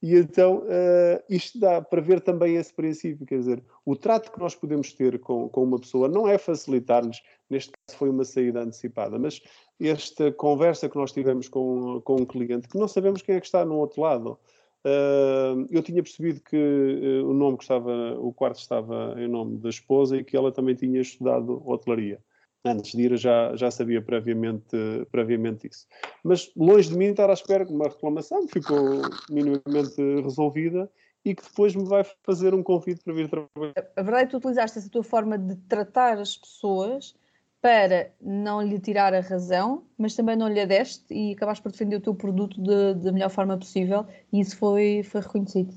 e 0.01 0.15
então 0.15 0.59
uh, 0.59 1.23
isto 1.29 1.59
dá 1.59 1.81
para 1.81 2.01
ver 2.01 2.21
também 2.21 2.55
esse 2.55 2.73
princípio, 2.73 3.25
quer 3.25 3.39
dizer, 3.39 3.63
o 3.85 3.95
trato 3.95 4.31
que 4.31 4.39
nós 4.39 4.53
podemos 4.53 4.93
ter 4.93 5.19
com, 5.19 5.49
com 5.49 5.63
uma 5.63 5.79
pessoa 5.79 6.07
não 6.07 6.27
é 6.27 6.37
facilitar-nos, 6.37 7.21
neste 7.49 7.71
caso 7.71 7.97
foi 7.97 8.09
uma 8.09 8.23
saída 8.23 8.61
antecipada, 8.61 9.17
mas 9.17 9.41
esta 9.79 10.31
conversa 10.31 10.89
que 10.89 10.95
nós 10.95 11.11
tivemos 11.11 11.49
com, 11.49 12.01
com 12.01 12.21
um 12.21 12.25
cliente, 12.25 12.67
que 12.67 12.77
não 12.77 12.87
sabemos 12.87 13.21
quem 13.21 13.35
é 13.35 13.39
que 13.39 13.45
está 13.45 13.65
no 13.65 13.75
outro 13.75 14.01
lado, 14.01 14.39
Uh, 14.85 15.65
eu 15.71 15.81
tinha 15.81 16.03
percebido 16.03 16.41
que 16.41 16.55
uh, 16.55 17.27
o 17.27 17.33
nome 17.33 17.57
que 17.57 17.63
estava, 17.63 18.19
o 18.19 18.31
quarto 18.31 18.59
estava 18.59 19.15
em 19.17 19.27
nome 19.27 19.57
da 19.57 19.69
esposa 19.69 20.15
e 20.15 20.23
que 20.23 20.37
ela 20.37 20.51
também 20.51 20.75
tinha 20.75 21.01
estudado 21.01 21.59
hotelaria. 21.67 22.21
Antes 22.65 22.93
de 22.93 23.03
ir 23.03 23.17
já, 23.17 23.55
já 23.55 23.69
sabia 23.69 24.01
previamente, 24.01 24.75
previamente 25.11 25.67
isso. 25.67 25.85
Mas 26.23 26.51
longe 26.55 26.89
de 26.89 26.97
mim 26.97 27.05
estar 27.05 27.29
à 27.29 27.33
espera 27.33 27.63
que 27.63 27.71
uma 27.71 27.85
reclamação 27.85 28.47
ficou 28.47 29.01
minimamente 29.29 30.01
resolvida 30.23 30.89
e 31.23 31.35
que 31.35 31.43
depois 31.43 31.75
me 31.75 31.85
vai 31.85 32.03
fazer 32.23 32.55
um 32.55 32.63
convite 32.63 33.03
para 33.03 33.13
vir 33.13 33.29
trabalhar. 33.29 33.73
A 33.95 34.01
verdade 34.01 34.23
é 34.23 34.25
que 34.25 34.31
tu 34.31 34.37
utilizaste 34.37 34.79
essa 34.79 34.89
tua 34.89 35.03
forma 35.03 35.37
de 35.37 35.55
tratar 35.67 36.17
as 36.17 36.35
pessoas 36.37 37.15
para 37.61 38.11
não 38.21 38.61
lhe 38.61 38.79
tirar 38.79 39.13
a 39.13 39.21
razão, 39.21 39.83
mas 39.97 40.15
também 40.15 40.35
não 40.35 40.47
lhe 40.47 40.59
a 40.59 40.65
deste 40.65 41.11
e 41.11 41.33
acabaste 41.33 41.63
por 41.63 41.71
defender 41.71 41.95
o 41.95 42.01
teu 42.01 42.13
produto 42.13 42.61
da 42.61 43.11
melhor 43.11 43.29
forma 43.29 43.57
possível 43.57 44.05
e 44.31 44.39
isso 44.39 44.57
foi, 44.57 45.01
foi 45.03 45.21
reconhecido. 45.21 45.73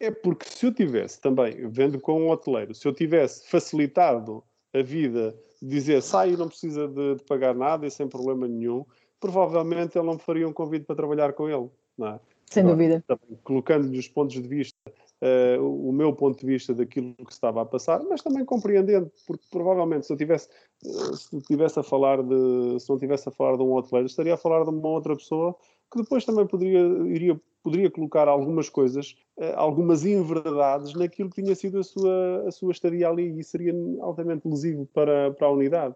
É 0.00 0.10
porque 0.10 0.48
se 0.48 0.66
eu 0.66 0.72
tivesse 0.72 1.20
também, 1.20 1.68
vendo 1.68 2.00
com 2.00 2.22
um 2.22 2.30
hoteleiro, 2.30 2.74
se 2.74 2.86
eu 2.86 2.92
tivesse 2.92 3.48
facilitado 3.48 4.42
a 4.74 4.82
vida, 4.82 5.30
de 5.30 5.47
dizer 5.60 6.02
sai 6.02 6.32
e 6.32 6.36
não 6.36 6.48
precisa 6.48 6.86
de, 6.88 7.16
de, 7.16 7.24
pagar 7.24 7.54
nada 7.54 7.86
e 7.86 7.90
sem 7.90 8.08
problema 8.08 8.46
nenhum, 8.46 8.84
provavelmente 9.20 9.98
ele 9.98 10.06
não 10.06 10.14
me 10.14 10.20
faria 10.20 10.48
um 10.48 10.52
convite 10.52 10.84
para 10.84 10.96
trabalhar 10.96 11.32
com 11.32 11.48
ele. 11.48 11.68
Não 11.96 12.06
é? 12.08 12.20
Sem 12.46 12.64
dúvida. 12.64 13.04
Colocando-lhe 13.42 13.98
os 13.98 14.08
pontos 14.08 14.34
de 14.40 14.48
vista 14.48 14.76
uh, 15.22 15.88
o 15.88 15.92
meu 15.92 16.12
ponto 16.14 16.38
de 16.38 16.46
vista 16.46 16.74
daquilo 16.74 17.14
que 17.14 17.32
estava 17.32 17.62
a 17.62 17.64
passar, 17.64 18.02
mas 18.04 18.22
também 18.22 18.44
compreendendo, 18.44 19.10
porque 19.26 19.44
provavelmente 19.50 20.06
se 20.06 20.12
eu 20.12 20.16
tivesse, 20.16 20.48
uh, 20.84 21.16
se 21.16 21.40
tivesse 21.42 21.78
a 21.78 21.82
falar 21.82 22.22
de, 22.22 22.80
se 22.80 22.88
não 22.88 22.98
tivesse 22.98 23.28
a 23.28 23.32
falar 23.32 23.56
de 23.56 23.62
um 23.62 23.74
hoteleiro, 23.74 24.06
estaria 24.06 24.34
a 24.34 24.38
falar 24.38 24.64
de 24.64 24.70
uma 24.70 24.88
outra 24.88 25.14
pessoa 25.16 25.56
que 25.90 26.02
depois 26.02 26.24
também 26.24 26.46
poderia, 26.46 26.80
iria, 27.06 27.40
poderia 27.62 27.90
colocar 27.90 28.28
algumas 28.28 28.68
coisas, 28.68 29.16
uh, 29.36 29.54
algumas 29.56 30.04
inverdades 30.04 30.94
naquilo 30.94 31.30
que 31.30 31.42
tinha 31.42 31.54
sido 31.54 31.78
a 31.78 31.84
sua, 31.84 32.44
a 32.46 32.50
sua 32.50 32.72
estadia 32.72 33.08
ali 33.08 33.38
e 33.38 33.44
seria 33.44 33.72
altamente 34.00 34.46
lesivo 34.46 34.86
para, 34.92 35.32
para 35.32 35.46
a 35.46 35.50
unidade. 35.50 35.94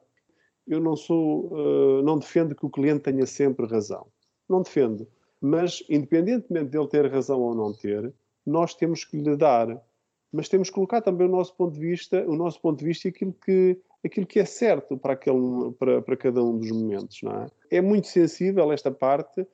Eu 0.66 0.80
não 0.80 0.94
sou, 0.94 1.50
não 2.04 2.16
defendo 2.16 2.54
que 2.54 2.64
o 2.64 2.70
cliente 2.70 3.00
tenha 3.00 3.26
sempre 3.26 3.66
razão. 3.66 4.06
Não 4.48 4.62
defendo. 4.62 5.08
Mas, 5.40 5.82
independentemente 5.90 6.70
dele 6.70 6.86
ter 6.86 7.10
razão 7.10 7.40
ou 7.40 7.52
não 7.52 7.72
ter, 7.72 8.14
nós 8.46 8.74
temos 8.74 9.04
que 9.04 9.16
lhe 9.16 9.36
dar, 9.36 9.82
mas 10.32 10.48
temos 10.48 10.68
que 10.68 10.74
colocar 10.74 11.02
também 11.02 11.26
o 11.26 11.30
nosso 11.30 11.54
ponto 11.56 11.74
de 11.74 11.80
vista, 11.80 12.24
o 12.28 12.36
nosso 12.36 12.60
ponto 12.60 12.78
de 12.78 12.84
vista 12.84 13.08
e 13.08 13.10
aquilo 13.10 13.34
que, 13.44 13.76
aquilo 14.04 14.26
que 14.26 14.38
é 14.38 14.44
certo 14.44 14.96
para, 14.96 15.12
aquele, 15.14 15.72
para, 15.78 16.00
para 16.00 16.16
cada 16.16 16.42
um 16.42 16.56
dos 16.56 16.70
momentos. 16.70 17.20
Não 17.22 17.32
é? 17.32 17.50
é 17.70 17.80
muito 17.80 18.06
sensível 18.06 18.72
esta 18.72 18.90
parte, 18.90 19.46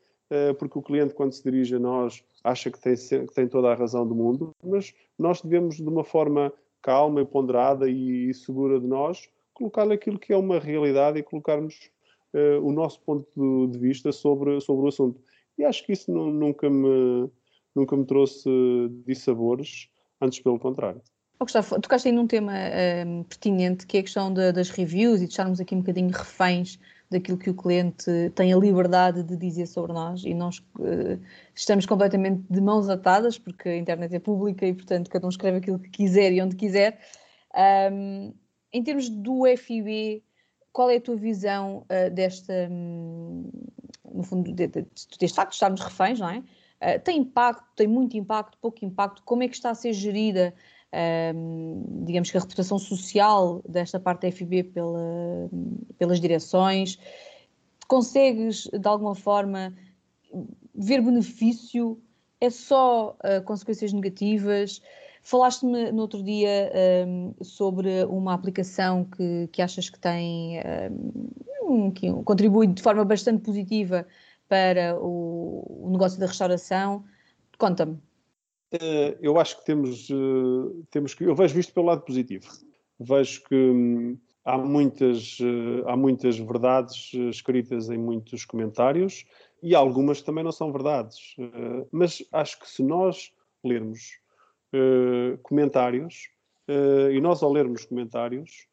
porque 0.59 0.79
o 0.79 0.83
cliente, 0.83 1.15
quando 1.15 1.33
se 1.33 1.43
dirige 1.43 1.77
a 1.77 1.79
nós, 1.79 2.23
acha 2.45 2.71
que 2.71 2.79
tem, 2.79 2.95
que 2.95 3.35
tem 3.35 3.49
toda 3.49 3.73
a 3.73 3.75
razão 3.75 4.07
do 4.07 4.15
mundo, 4.15 4.55
mas 4.63 4.95
nós 5.19 5.41
devemos, 5.41 5.77
de 5.77 5.89
uma 5.89 6.05
forma 6.05 6.53
calma 6.83 7.21
e 7.21 7.25
ponderada 7.25 7.89
e, 7.89 8.33
segura 8.35 8.79
de 8.79 8.87
nós, 8.87 9.29
colocar 9.55 9.91
aquilo 9.91 10.19
que 10.19 10.33
é 10.33 10.37
uma 10.37 10.59
realidade 10.59 11.19
e 11.19 11.23
colocarmos 11.23 11.91
uh, 12.35 12.65
o 12.65 12.73
nosso 12.73 13.01
ponto 13.01 13.69
de 13.69 13.79
vista 13.79 14.13
sobre, 14.13 14.61
sobre 14.61 14.85
o 14.85 14.89
assunto. 14.89 15.21
E 15.57 15.65
acho 15.65 15.85
que 15.85 15.93
isso 15.93 16.13
nunca 16.13 16.71
me 16.71 17.29
nunca 17.75 17.97
me 17.97 18.05
trouxe 18.05 18.51
dissabores, 19.07 19.89
antes 20.21 20.41
pelo 20.41 20.59
contrário. 20.59 21.01
Oh, 21.39 21.45
Gustavo, 21.45 21.81
tocaste 21.81 22.09
aí 22.09 22.15
num 22.15 22.27
tema 22.27 22.53
um, 23.07 23.23
pertinente 23.23 23.87
que 23.87 23.97
é 23.97 24.01
a 24.01 24.03
questão 24.03 24.33
de, 24.33 24.51
das 24.51 24.71
reviews 24.71 25.21
e 25.21 25.27
de 25.27 25.31
estarmos 25.31 25.61
aqui 25.61 25.75
um 25.75 25.81
bocadinho 25.81 26.11
reféns 26.11 26.81
daquilo 27.11 27.39
que 27.39 27.49
o 27.49 27.55
cliente 27.55 28.31
tem 28.35 28.53
a 28.53 28.57
liberdade 28.57 29.23
de 29.23 29.37
dizer 29.37 29.67
sobre 29.67 29.93
nós 29.93 30.25
e 30.25 30.35
nós 30.35 30.59
uh, 30.79 31.19
estamos 31.55 31.87
completamente 31.87 32.45
de 32.51 32.61
mãos 32.61 32.89
atadas 32.89 33.39
porque 33.39 33.69
a 33.69 33.77
internet 33.77 34.15
é 34.15 34.19
pública 34.19 34.67
e 34.67 34.75
portanto 34.75 35.09
cada 35.09 35.25
um 35.27 35.31
escreve 35.31 35.59
aquilo 35.59 35.79
que 35.79 35.89
quiser 35.89 36.33
e 36.33 36.43
onde 36.43 36.55
quiser. 36.57 37.01
Um, 37.91 38.35
em 38.73 38.83
termos 38.83 39.09
do 39.09 39.45
FIB, 39.57 40.23
qual 40.73 40.91
é 40.91 40.97
a 40.97 41.01
tua 41.01 41.17
visão 41.17 41.85
uh, 41.85 42.11
desta, 42.11 42.53
um, 42.71 43.51
no 44.05 44.23
fundo, 44.23 44.53
de, 44.53 44.67
de, 44.67 44.87
deste 45.19 45.35
facto 45.35 45.51
de 45.51 45.57
estarmos 45.57 45.81
reféns, 45.81 46.21
não 46.21 46.29
é? 46.29 46.39
Uh, 46.39 47.01
tem 47.03 47.19
impacto, 47.19 47.65
tem 47.75 47.89
muito 47.89 48.17
impacto, 48.17 48.59
pouco 48.61 48.85
impacto? 48.85 49.23
Como 49.25 49.43
é 49.43 49.49
que 49.49 49.57
está 49.57 49.71
a 49.71 49.75
ser 49.75 49.93
gerida, 49.93 50.55
uh, 50.95 52.05
digamos 52.05 52.31
que 52.31 52.37
a 52.37 52.41
reputação 52.41 52.79
social 52.79 53.63
desta 53.69 53.99
parte 53.99 54.23
da 54.23 54.33
FIB 54.33 54.65
pela, 54.65 55.51
pelas 55.99 56.21
direções? 56.21 56.99
Consegues, 57.87 58.69
de 58.73 58.89
alguma 58.89 59.15
forma, 59.15 59.75
ver 60.75 61.01
benefício? 61.01 62.01
É 62.41 62.51
só 62.51 63.17
uh, 63.25 63.43
consequências 63.45 63.93
negativas? 63.93 64.81
Falaste-me 65.23 65.91
no 65.93 66.03
outro 66.03 66.23
dia 66.23 66.73
um, 67.07 67.35
sobre 67.43 68.05
uma 68.05 68.33
aplicação 68.33 69.05
que, 69.05 69.49
que 69.49 69.61
achas 69.61 69.91
que 69.91 69.99
tem 69.99 70.59
um, 71.63 71.91
que 71.91 72.11
contribui 72.23 72.67
de 72.69 72.81
forma 72.81 73.05
bastante 73.05 73.43
positiva 73.43 74.07
para 74.49 74.97
o, 74.99 75.87
o 75.87 75.91
negócio 75.91 76.19
da 76.19 76.27
restauração? 76.27 77.05
Conta-me. 77.59 77.99
Uh, 78.73 79.17
eu 79.23 79.41
acho 79.41 79.59
que 79.59 79.65
temos, 79.65 80.11
uh, 80.11 80.87
temos 80.91 81.15
que. 81.15 81.25
Eu 81.25 81.35
vejo 81.35 81.59
isto 81.59 81.73
pelo 81.73 81.87
lado 81.87 82.03
positivo. 82.03 82.47
Vejo 83.01 83.43
que 83.45 83.55
hum, 83.55 84.19
há, 84.45 84.59
muitas, 84.59 85.39
uh, 85.41 85.89
há 85.89 85.97
muitas 85.97 86.39
verdades 86.39 87.13
escritas 87.31 87.89
em 87.89 87.97
muitos 87.97 88.45
comentários 88.45 89.25
e 89.63 89.75
algumas 89.75 90.21
também 90.21 90.45
não 90.45 90.53
são 90.53 90.71
verdades. 90.71 91.35
mas 91.91 92.23
acho 92.31 92.61
que 92.61 92.69
se 92.69 92.83
nós 92.83 93.33
lermos 93.65 94.21
comentários, 95.43 96.29
e 96.69 97.21
nós 97.21 97.43
ao 97.43 97.53
lermos 97.53 97.85
comentários, 97.85 98.69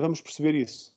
vamos 0.00 0.20
perceber 0.20 0.54
isso. 0.54 0.94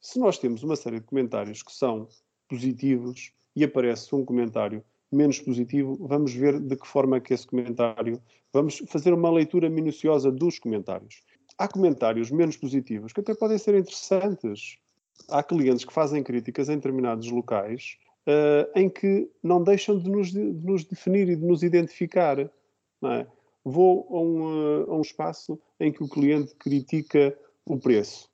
Se 0.00 0.18
nós 0.18 0.38
temos 0.38 0.62
uma 0.62 0.76
série 0.76 0.98
de 0.98 1.04
comentários 1.04 1.62
que 1.62 1.72
são 1.72 2.08
positivos 2.48 3.34
e 3.54 3.64
aparece 3.64 4.14
um 4.14 4.24
comentário 4.24 4.82
menos 5.10 5.40
positivo, 5.40 5.96
vamos 6.00 6.32
ver 6.32 6.60
de 6.60 6.76
que 6.76 6.86
forma 6.86 7.16
é 7.16 7.20
que 7.20 7.32
esse 7.32 7.46
comentário. 7.46 8.20
Vamos 8.52 8.82
fazer 8.88 9.12
uma 9.12 9.30
leitura 9.30 9.68
minuciosa 9.68 10.30
dos 10.30 10.58
comentários. 10.58 11.22
Há 11.56 11.66
comentários 11.66 12.30
menos 12.30 12.56
positivos 12.56 13.12
que 13.12 13.20
até 13.20 13.34
podem 13.34 13.58
ser 13.58 13.74
interessantes. 13.74 14.78
Há 15.28 15.42
clientes 15.42 15.84
que 15.84 15.92
fazem 15.92 16.22
críticas 16.22 16.68
em 16.68 16.76
determinados 16.76 17.30
locais 17.30 17.98
uh, 18.28 18.78
em 18.78 18.88
que 18.88 19.28
não 19.42 19.62
deixam 19.62 19.98
de 19.98 20.10
nos, 20.10 20.30
de 20.30 20.40
nos, 20.40 20.84
definir 20.84 21.28
e 21.28 21.36
de 21.36 21.44
nos 21.44 21.62
identificar. 21.62 22.38
É? 22.38 23.26
Vou 23.64 24.06
a 24.10 24.20
um, 24.20 24.84
uh, 24.84 24.92
a 24.92 24.96
um 24.96 25.00
espaço 25.00 25.58
em 25.80 25.90
que 25.90 26.02
o 26.02 26.08
cliente 26.08 26.54
critica 26.54 27.36
o 27.64 27.78
preço, 27.78 28.30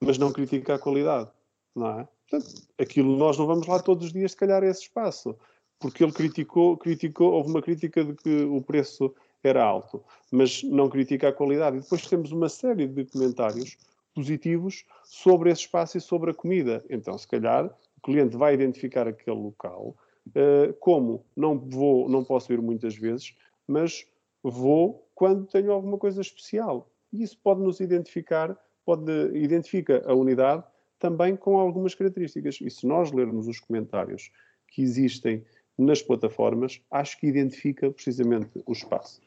mas 0.00 0.16
não 0.18 0.32
critica 0.32 0.74
a 0.74 0.78
qualidade. 0.78 1.30
Não 1.74 2.00
é? 2.00 2.08
Portanto, 2.30 2.62
aquilo 2.78 3.16
nós 3.16 3.38
não 3.38 3.46
vamos 3.46 3.66
lá 3.66 3.80
todos 3.80 4.06
os 4.06 4.12
dias, 4.12 4.32
se 4.32 4.36
calhar, 4.36 4.62
a 4.62 4.66
esse 4.66 4.82
espaço 4.82 5.36
porque 5.78 6.02
ele 6.02 6.12
criticou, 6.12 6.76
criticou, 6.76 7.32
houve 7.32 7.50
uma 7.50 7.62
crítica 7.62 8.04
de 8.04 8.14
que 8.14 8.42
o 8.44 8.60
preço 8.60 9.14
era 9.42 9.62
alto, 9.62 10.02
mas 10.30 10.62
não 10.64 10.88
critica 10.88 11.28
a 11.28 11.32
qualidade. 11.32 11.76
E 11.76 11.80
depois 11.80 12.06
temos 12.06 12.32
uma 12.32 12.48
série 12.48 12.86
de 12.86 13.04
comentários 13.04 13.76
positivos 14.14 14.84
sobre 15.04 15.50
esse 15.50 15.62
espaço 15.62 15.96
e 15.96 16.00
sobre 16.00 16.32
a 16.32 16.34
comida. 16.34 16.84
Então, 16.90 17.16
se 17.16 17.28
calhar, 17.28 17.66
o 17.96 18.00
cliente 18.00 18.36
vai 18.36 18.54
identificar 18.54 19.06
aquele 19.06 19.36
local 19.36 19.96
uh, 20.28 20.72
como 20.80 21.24
não 21.36 21.58
vou, 21.58 22.08
não 22.08 22.24
posso 22.24 22.52
ir 22.52 22.60
muitas 22.60 22.96
vezes, 22.96 23.34
mas 23.66 24.06
vou 24.42 25.06
quando 25.14 25.46
tenho 25.46 25.72
alguma 25.72 25.98
coisa 25.98 26.20
especial. 26.20 26.90
E 27.12 27.22
isso 27.22 27.38
pode 27.42 27.60
nos 27.60 27.80
identificar, 27.80 28.56
pode 28.84 29.12
identifica 29.36 30.02
a 30.06 30.14
unidade 30.14 30.64
também 30.98 31.36
com 31.36 31.58
algumas 31.58 31.94
características. 31.94 32.58
E 32.60 32.70
se 32.70 32.86
nós 32.86 33.12
lermos 33.12 33.46
os 33.46 33.60
comentários 33.60 34.30
que 34.68 34.82
existem 34.82 35.44
nas 35.78 36.02
plataformas, 36.02 36.82
acho 36.90 37.20
que 37.20 37.28
identifica 37.28 37.90
precisamente 37.90 38.50
o 38.66 38.72
espaço. 38.72 39.20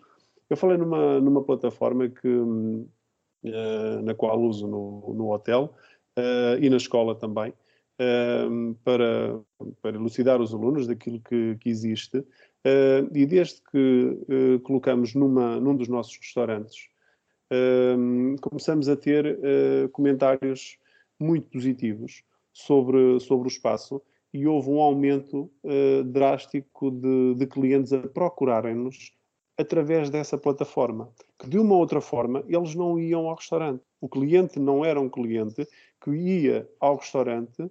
Eu 0.50 0.58
falei 0.58 0.78
numa, 0.78 1.22
numa 1.22 1.42
plataforma 1.42 2.10
que, 2.10 2.28
uh, 2.28 4.02
na 4.04 4.14
qual 4.14 4.38
uso 4.42 4.68
no, 4.68 5.14
no 5.14 5.32
hotel 5.32 5.74
uh, 6.20 6.62
e 6.62 6.70
na 6.70 6.76
escola 6.76 7.16
também, 7.16 7.52
uh, 7.52 8.76
para, 8.84 9.40
para 9.82 9.96
elucidar 9.96 10.42
os 10.42 10.54
alunos 10.54 10.88
daquilo 10.88 11.22
que, 11.22 11.56
que 11.58 11.70
existe. 11.70 12.22
e 13.16 13.26
desde 13.26 13.62
que 13.72 14.60
colocamos 14.64 15.16
numa, 15.16 15.60
num 15.60 15.76
dos 15.76 15.88
nossos 15.88 16.16
restaurantes, 16.18 16.90
começamos 18.40 18.88
a 18.88 18.96
ter 18.96 19.40
comentários 19.92 20.78
muito 21.20 21.50
positivos 21.50 22.24
sobre, 22.54 23.20
sobre 23.20 23.48
o 23.48 23.50
espaço 23.50 24.00
e 24.34 24.48
houve 24.48 24.70
um 24.70 24.80
aumento 24.80 25.52
uh, 25.64 26.04
drástico 26.06 26.92
de, 26.92 27.36
de, 27.36 27.48
clientes 27.48 27.92
a 27.92 28.00
procurarem-nos 28.00 29.12
através 29.58 30.10
dessa 30.10 30.38
plataforma. 30.38 31.10
Que 31.38 31.50
de 31.50 31.60
uma 31.60 31.76
ou 31.76 31.82
outra 31.82 32.02
forma 32.02 32.44
eles 32.48 32.74
não 32.76 32.98
iam 33.00 33.28
ao 33.28 33.36
restaurante. 33.36 33.84
O 34.00 34.08
cliente 34.08 34.60
não 34.60 34.86
era 34.86 35.00
um 35.00 35.10
cliente 35.10 35.68
que 36.02 36.12
ia 36.12 36.68
ao 36.80 36.96
restaurante 36.96 37.62
uh, 37.62 37.70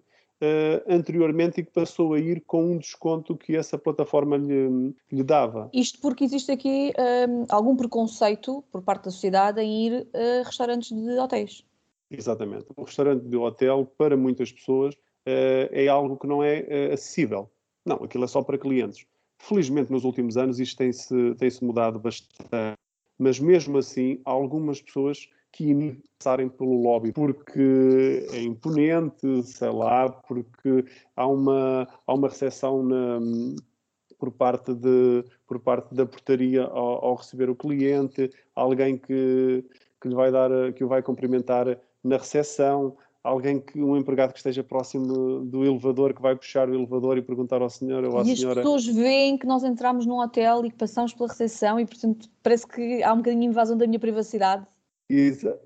anteriormente 0.86 1.60
e 1.60 1.64
que 1.64 1.72
passou 1.72 2.14
a 2.14 2.18
ir 2.18 2.42
com 2.46 2.72
um 2.72 2.78
desconto 2.78 3.36
que 3.36 3.56
essa 3.56 3.78
plataforma 3.78 4.36
lhe, 4.36 4.94
lhe 5.10 5.22
dava. 5.22 5.70
Isto 5.72 6.00
porque 6.00 6.24
existe 6.24 6.52
aqui 6.52 6.92
um, 6.98 7.02
ehm, 7.02 7.46
algum 7.48 7.76
preconceito 7.76 8.62
por 8.70 8.82
parte 8.82 9.04
da 9.04 9.10
sociedade 9.10 9.60
em 9.60 9.86
ir 9.86 10.08
a 10.14 10.46
restaurantes 10.46 10.90
de 10.92 11.18
hotéis. 11.18 11.64
Exatamente. 12.10 12.66
O 12.76 12.82
restaurante 12.82 13.24
de 13.24 13.36
hotel, 13.36 13.86
para 13.96 14.16
muitas 14.16 14.50
pessoas, 14.50 14.96
é 15.26 15.88
algo 15.88 16.16
que 16.16 16.26
não 16.26 16.42
é 16.42 16.60
uh, 16.60 16.94
acessível. 16.94 17.50
Não, 17.84 17.96
aquilo 17.96 18.24
é 18.24 18.26
só 18.26 18.42
para 18.42 18.58
clientes. 18.58 19.06
Felizmente, 19.38 19.90
nos 19.90 20.04
últimos 20.04 20.36
anos, 20.36 20.60
isto 20.60 20.76
tem-se 20.76 21.34
tem 21.36 21.50
-se 21.50 21.64
mudado 21.64 21.98
bastante. 21.98 22.76
Mas 23.18 23.38
mesmo 23.38 23.78
assim, 23.78 24.20
há 24.24 24.30
algumas 24.30 24.80
pessoas 24.80 25.28
que 25.52 26.00
passarem 26.18 26.48
pelo 26.48 26.80
lobby 26.80 27.12
porque 27.12 28.26
é 28.32 28.42
imponente, 28.42 29.42
sei 29.44 29.70
lá, 29.70 30.08
porque 30.08 30.84
há 31.16 31.26
uma, 31.26 31.88
há 32.06 32.14
uma 32.14 32.28
recepção 32.28 32.82
na, 32.82 33.18
por, 34.18 34.30
parte 34.30 34.74
de, 34.74 35.24
por 35.46 35.58
parte 35.58 35.94
da 35.94 36.06
portaria 36.06 36.62
ao, 36.64 37.04
ao 37.04 37.14
receber 37.16 37.50
o 37.50 37.56
cliente, 37.56 38.30
alguém 38.54 38.96
que, 38.96 39.64
que 40.00 40.08
lhe 40.08 40.14
vai 40.14 40.30
dar, 40.30 40.50
que 40.74 40.84
o 40.84 40.88
vai 40.88 41.02
cumprimentar 41.02 41.78
na 42.02 42.16
recepção, 42.16 42.96
alguém 43.22 43.60
que 43.60 43.82
um 43.82 43.96
empregado 43.96 44.32
que 44.32 44.38
esteja 44.38 44.64
próximo 44.64 45.44
do 45.44 45.64
elevador 45.64 46.14
que 46.14 46.22
vai 46.22 46.34
puxar 46.34 46.68
o 46.68 46.74
elevador 46.74 47.18
e 47.18 47.22
perguntar 47.22 47.60
ao 47.60 47.68
senhor 47.68 48.04
ou 48.04 48.18
à 48.18 48.22
e 48.22 48.36
senhora. 48.36 48.60
as 48.60 48.64
pessoas 48.64 48.86
veem 48.86 49.36
que 49.36 49.46
nós 49.46 49.62
entramos 49.62 50.06
num 50.06 50.18
hotel 50.20 50.64
e 50.64 50.70
que 50.70 50.76
passamos 50.76 51.12
pela 51.12 51.28
recepção 51.28 51.78
e 51.78 51.86
portanto 51.86 52.28
parece 52.42 52.66
que 52.66 53.02
há 53.02 53.12
um 53.12 53.18
bocadinho 53.18 53.42
de 53.42 53.48
invasão 53.48 53.76
da 53.76 53.86
minha 53.86 54.00
privacidade. 54.00 54.66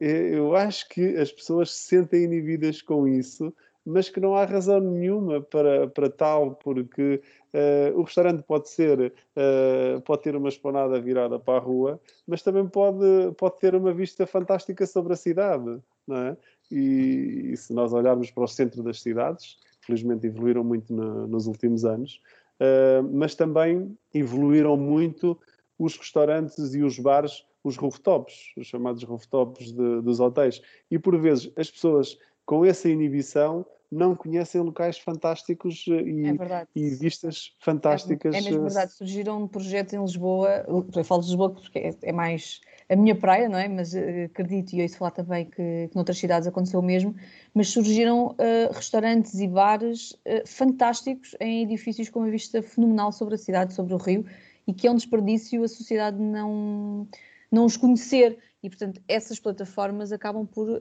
Eu 0.00 0.56
acho 0.56 0.88
que 0.88 1.16
as 1.18 1.30
pessoas 1.30 1.70
se 1.70 1.88
sentem 1.88 2.24
inibidas 2.24 2.80
com 2.80 3.06
isso, 3.06 3.52
mas 3.84 4.08
que 4.08 4.18
não 4.18 4.34
há 4.34 4.44
razão 4.44 4.80
nenhuma 4.80 5.42
para, 5.42 5.86
para 5.88 6.08
tal, 6.08 6.54
porque 6.54 7.20
uh, 7.52 7.98
o 7.98 8.02
restaurante 8.02 8.42
pode 8.42 8.70
ser, 8.70 9.12
uh, 9.36 10.00
pode 10.00 10.22
ter 10.22 10.34
uma 10.34 10.48
esplanada 10.48 10.98
virada 10.98 11.38
para 11.38 11.58
a 11.58 11.60
rua, 11.60 12.00
mas 12.26 12.42
também 12.42 12.66
pode, 12.66 13.04
pode 13.36 13.58
ter 13.58 13.74
uma 13.74 13.92
vista 13.92 14.26
fantástica 14.26 14.86
sobre 14.86 15.12
a 15.12 15.16
cidade, 15.16 15.78
não 16.06 16.16
é? 16.16 16.36
E, 16.74 17.52
e, 17.52 17.56
se 17.56 17.72
nós 17.72 17.92
olharmos 17.92 18.30
para 18.30 18.44
o 18.44 18.48
centro 18.48 18.82
das 18.82 19.00
cidades, 19.00 19.58
felizmente 19.80 20.26
evoluíram 20.26 20.64
muito 20.64 20.92
no, 20.92 21.26
nos 21.26 21.46
últimos 21.46 21.84
anos, 21.84 22.20
uh, 22.60 23.02
mas 23.12 23.34
também 23.34 23.96
evoluíram 24.12 24.76
muito 24.76 25.38
os 25.78 25.96
restaurantes 25.96 26.74
e 26.74 26.82
os 26.82 26.98
bares, 26.98 27.44
os 27.62 27.76
rooftops, 27.76 28.52
os 28.56 28.66
chamados 28.66 29.02
rooftops 29.02 29.72
de, 29.72 30.00
dos 30.02 30.20
hotéis. 30.20 30.60
E 30.90 30.98
por 30.98 31.18
vezes 31.18 31.50
as 31.56 31.70
pessoas 31.70 32.18
com 32.44 32.64
essa 32.64 32.88
inibição 32.88 33.64
não 33.90 34.14
conhecem 34.14 34.60
locais 34.60 34.98
fantásticos 34.98 35.84
eh, 35.88 36.02
e, 36.02 36.26
é 36.26 36.66
e 36.74 36.90
vistas 36.90 37.54
fantásticas. 37.60 38.34
É, 38.34 38.38
é 38.38 38.42
mesmo 38.42 38.62
verdade, 38.62 38.92
surgiram 38.92 39.46
projetos 39.46 39.94
em 39.94 40.00
Lisboa, 40.00 40.64
eu 40.94 41.04
falo 41.04 41.22
de 41.22 41.28
Lisboa 41.28 41.50
porque 41.50 41.78
é, 41.78 41.94
é 42.02 42.12
mais 42.12 42.60
a 42.88 42.96
minha 42.96 43.14
praia, 43.14 43.48
não 43.48 43.58
é? 43.58 43.68
Mas 43.68 43.94
uh, 43.94 43.98
acredito, 44.26 44.74
e 44.74 44.82
ouço 44.82 44.96
falar 44.96 45.10
também 45.10 45.46
que, 45.46 45.88
que 45.88 45.94
noutras 45.94 46.18
cidades 46.18 46.46
aconteceu 46.46 46.80
o 46.80 46.82
mesmo, 46.82 47.14
mas 47.52 47.68
surgiram 47.68 48.28
uh, 48.28 48.72
restaurantes 48.72 49.34
e 49.34 49.48
bares 49.48 50.12
uh, 50.12 50.46
fantásticos 50.46 51.34
em 51.40 51.62
edifícios 51.62 52.08
com 52.08 52.20
uma 52.20 52.30
vista 52.30 52.62
fenomenal 52.62 53.12
sobre 53.12 53.34
a 53.34 53.38
cidade, 53.38 53.74
sobre 53.74 53.94
o 53.94 53.96
rio, 53.96 54.24
e 54.66 54.72
que 54.72 54.86
é 54.86 54.90
um 54.90 54.96
desperdício 54.96 55.62
a 55.62 55.68
sociedade 55.68 56.18
não, 56.18 57.06
não 57.50 57.64
os 57.64 57.76
conhecer. 57.76 58.38
E, 58.62 58.68
portanto, 58.70 59.02
essas 59.06 59.38
plataformas 59.38 60.10
acabam 60.10 60.46
por 60.46 60.80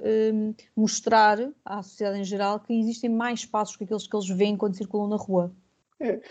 mostrar 0.74 1.38
à 1.66 1.84
sociedade 1.84 2.18
em 2.18 2.24
geral 2.24 2.62
que 2.62 2.74
existem 2.74 3.10
mais 3.10 3.42
espaços 3.42 3.76
que 3.76 3.84
aqueles 3.84 4.08
que 4.08 4.16
eles 4.16 4.30
veem 4.30 4.56
quando 4.56 4.78
circulam 4.78 5.10
na 5.10 5.18
rua. 5.18 5.52
É. 6.00 6.22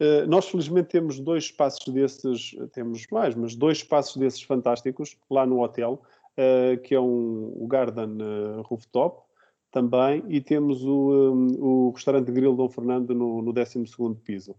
Eh, 0.00 0.26
nós, 0.26 0.48
felizmente, 0.48 0.88
temos 0.88 1.20
dois 1.20 1.44
espaços 1.44 1.92
desses, 1.92 2.56
temos 2.72 3.06
mais, 3.10 3.34
mas 3.34 3.54
dois 3.54 3.78
espaços 3.78 4.16
desses 4.16 4.42
fantásticos 4.42 5.16
lá 5.30 5.46
no 5.46 5.62
hotel, 5.62 6.02
uh, 6.36 6.80
que 6.82 6.94
é 6.94 7.00
um, 7.00 7.52
o 7.56 7.66
Garden 7.66 8.18
uh, 8.20 8.62
Rooftop 8.62 9.22
também, 9.70 10.24
e 10.28 10.40
temos 10.40 10.84
o, 10.84 11.32
um, 11.32 11.46
o 11.60 11.90
restaurante 11.90 12.30
Grill 12.30 12.56
Dom 12.56 12.68
Fernando 12.68 13.14
no, 13.14 13.40
no 13.42 13.52
12 13.52 13.84
piso, 14.24 14.54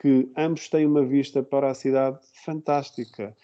que 0.00 0.30
ambos 0.36 0.68
têm 0.68 0.86
uma 0.86 1.04
vista 1.04 1.42
para 1.42 1.70
a 1.70 1.74
cidade 1.74 2.18
fantástica 2.44 3.36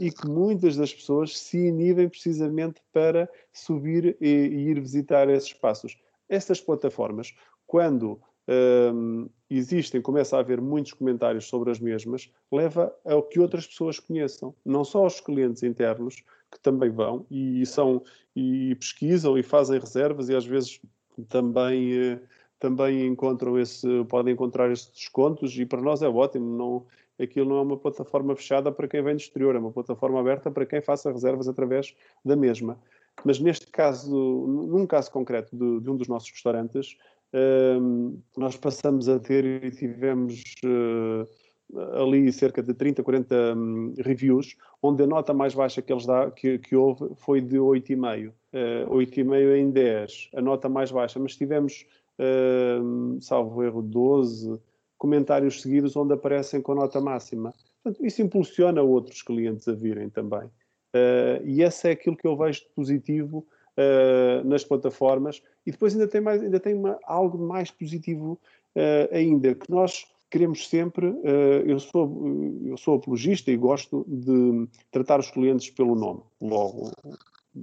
e 0.00 0.10
que 0.10 0.26
muitas 0.26 0.76
das 0.76 0.92
pessoas 0.92 1.38
se 1.38 1.68
inibem 1.68 2.08
precisamente 2.08 2.82
para 2.92 3.30
subir 3.52 4.16
e, 4.20 4.26
e 4.26 4.70
ir 4.70 4.80
visitar 4.80 5.28
esses 5.28 5.50
espaços. 5.50 5.96
Estas 6.28 6.60
plataformas, 6.60 7.34
quando 7.66 8.20
um, 8.48 9.28
existem, 9.50 10.00
começa 10.00 10.36
a 10.36 10.40
haver 10.40 10.60
muitos 10.60 10.92
comentários 10.92 11.46
sobre 11.46 11.70
as 11.70 11.78
mesmas, 11.78 12.30
leva 12.50 12.94
a 13.04 13.20
que 13.22 13.40
outras 13.40 13.66
pessoas 13.66 13.98
conheçam, 13.98 14.54
não 14.64 14.84
só 14.84 15.06
os 15.06 15.20
clientes 15.20 15.62
internos, 15.62 16.22
que 16.50 16.60
também 16.60 16.90
vão 16.90 17.26
e 17.30 17.64
são 17.66 18.02
e 18.34 18.74
pesquisam 18.76 19.36
e 19.36 19.42
fazem 19.42 19.80
reservas 19.80 20.28
e 20.28 20.34
às 20.34 20.46
vezes 20.46 20.80
também, 21.28 22.20
também 22.58 23.06
encontram 23.06 23.58
esse, 23.58 23.86
podem 24.08 24.34
encontrar 24.34 24.70
esses 24.70 24.88
descontos 24.90 25.58
e 25.58 25.64
para 25.64 25.80
nós 25.80 26.02
é 26.02 26.08
ótimo. 26.08 26.56
Não, 26.56 26.86
aquilo 27.18 27.48
não 27.48 27.58
é 27.58 27.62
uma 27.62 27.76
plataforma 27.76 28.36
fechada 28.36 28.70
para 28.70 28.86
quem 28.86 29.02
vem 29.02 29.16
do 29.16 29.20
exterior, 29.20 29.56
é 29.56 29.58
uma 29.58 29.72
plataforma 29.72 30.20
aberta 30.20 30.50
para 30.50 30.66
quem 30.66 30.80
faça 30.80 31.10
reservas 31.10 31.48
através 31.48 31.94
da 32.24 32.36
mesma. 32.36 32.78
Mas 33.24 33.40
neste 33.40 33.66
caso, 33.68 34.14
num 34.14 34.86
caso 34.86 35.10
concreto 35.10 35.56
de, 35.56 35.80
de 35.80 35.90
um 35.90 35.96
dos 35.96 36.06
nossos 36.06 36.30
restaurantes, 36.30 36.98
nós 38.36 38.56
passamos 38.56 39.08
a 39.08 39.18
ter 39.18 39.44
e 39.64 39.70
tivemos 39.70 40.42
uh, 40.64 41.26
ali 42.00 42.32
cerca 42.32 42.62
de 42.62 42.72
30, 42.72 43.02
40 43.02 43.54
um, 43.54 43.94
reviews, 43.98 44.56
onde 44.82 45.02
a 45.02 45.06
nota 45.06 45.34
mais 45.34 45.54
baixa 45.54 45.82
que, 45.82 45.92
eles 45.92 46.06
dá, 46.06 46.30
que, 46.30 46.58
que 46.58 46.76
houve 46.76 47.14
foi 47.16 47.40
de 47.40 47.56
8,5. 47.56 48.28
Uh, 48.28 48.94
8,5 48.94 49.56
em 49.56 49.70
10, 49.70 50.30
a 50.34 50.40
nota 50.40 50.68
mais 50.68 50.90
baixa. 50.90 51.18
Mas 51.18 51.36
tivemos, 51.36 51.86
uh, 52.18 53.20
salvo 53.20 53.62
erro, 53.62 53.82
12 53.82 54.60
comentários 54.96 55.60
seguidos 55.60 55.94
onde 55.96 56.14
aparecem 56.14 56.60
com 56.62 56.72
a 56.72 56.76
nota 56.76 57.00
máxima. 57.00 57.52
Portanto, 57.82 58.04
isso 58.04 58.22
impulsiona 58.22 58.82
outros 58.82 59.22
clientes 59.22 59.68
a 59.68 59.72
virem 59.72 60.08
também. 60.08 60.46
Uh, 60.94 61.44
e 61.44 61.62
esse 61.62 61.88
é 61.88 61.92
aquilo 61.92 62.16
que 62.16 62.26
eu 62.26 62.36
vejo 62.36 62.60
de 62.60 62.68
positivo 62.74 63.46
uh, 63.76 64.46
nas 64.46 64.64
plataformas. 64.64 65.42
E 65.64 65.70
depois 65.70 65.94
ainda 65.94 66.08
tem, 66.08 66.20
mais, 66.20 66.42
ainda 66.42 66.60
tem 66.60 66.74
uma, 66.74 66.98
algo 67.04 67.38
mais 67.38 67.70
positivo 67.70 68.38
uh, 68.74 69.14
ainda, 69.14 69.54
que 69.54 69.70
nós 69.70 70.06
queremos 70.28 70.68
sempre, 70.68 71.14
eu, 71.64 71.78
sou, 71.78 72.60
eu 72.64 72.76
sou 72.76 72.96
apologista 72.96 73.48
e 73.48 73.56
gosto 73.56 74.04
de 74.08 74.68
tratar 74.90 75.20
os 75.20 75.30
clientes 75.30 75.70
pelo 75.70 75.94
nome, 75.94 76.20
logo, 76.42 76.90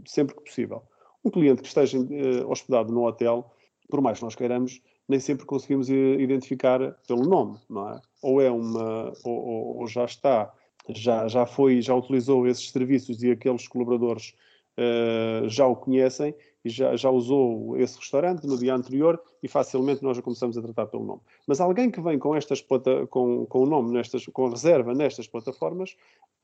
sempre 0.06 0.34
que 0.34 0.44
possível. 0.44 0.82
Um 1.26 1.30
cliente 1.30 1.62
que 1.62 1.68
esteja 1.68 2.00
hospedado 2.48 2.92
no 2.92 3.06
hotel, 3.06 3.52
por 3.90 4.00
mais 4.00 4.18
que 4.18 4.24
nós 4.24 4.34
queiramos, 4.34 4.82
nem 5.10 5.20
sempre 5.20 5.46
conseguimos 5.46 5.90
identificar 5.90 6.96
pelo 7.06 7.28
nome, 7.28 7.58
não 7.70 7.90
é? 7.90 8.02
Ou 8.22 8.42
é 8.42 8.50
uma, 8.50 9.12
ou, 9.26 9.80
ou 9.80 9.88
já 9.88 10.06
está 10.06 10.50
já, 10.90 11.28
já 11.28 11.46
foi, 11.46 11.82
já 11.82 11.96
utilizou 11.96 12.48
esses 12.48 12.70
serviços 12.70 13.24
e 13.24 13.32
aqueles 13.32 13.68
colaboradores 13.68 14.34
uh, 14.78 15.48
já 15.48 15.66
o 15.68 15.76
conhecem 15.76 16.36
e 16.64 16.70
já, 16.70 16.96
já 16.96 17.10
usou 17.10 17.78
esse 17.78 17.98
restaurante 17.98 18.48
no 18.48 18.58
dia 18.58 18.74
anterior 18.74 19.22
e 19.42 19.48
facilmente 19.48 20.02
nós 20.02 20.18
já 20.18 20.24
começamos 20.24 20.58
a 20.58 20.62
tratar 20.62 20.88
pelo 20.88 21.04
nome. 21.04 21.22
Mas 21.48 21.60
alguém 21.60 21.92
que 21.92 22.02
vem 22.02 22.18
com 22.18 22.36
estas 22.36 22.62
com, 23.10 23.46
com 23.46 23.60
o 23.60 23.66
nome 23.66 23.92
nestas, 23.92 24.26
com 24.28 24.48
reserva 24.48 24.94
nestas 24.94 25.28
plataformas, 25.28 25.96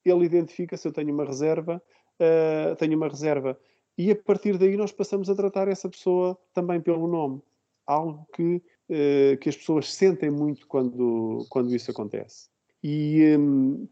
ele 0.03 0.25
identifica 0.25 0.75
se 0.75 0.87
eu 0.87 0.91
tenho 0.91 1.13
uma 1.13 1.25
reserva, 1.25 1.81
uh, 2.19 2.75
tenho 2.75 2.97
uma 2.97 3.07
reserva. 3.07 3.57
E 3.97 4.11
a 4.11 4.15
partir 4.15 4.57
daí 4.57 4.77
nós 4.77 4.91
passamos 4.91 5.29
a 5.29 5.35
tratar 5.35 5.67
essa 5.67 5.89
pessoa 5.89 6.37
também 6.53 6.79
pelo 6.81 7.07
nome. 7.07 7.41
Algo 7.85 8.27
que, 8.33 8.61
uh, 8.89 9.37
que 9.39 9.49
as 9.49 9.57
pessoas 9.57 9.93
sentem 9.93 10.29
muito 10.29 10.67
quando, 10.67 11.45
quando 11.49 11.73
isso 11.75 11.91
acontece. 11.91 12.49
E 12.83 13.35
um, 13.37 13.87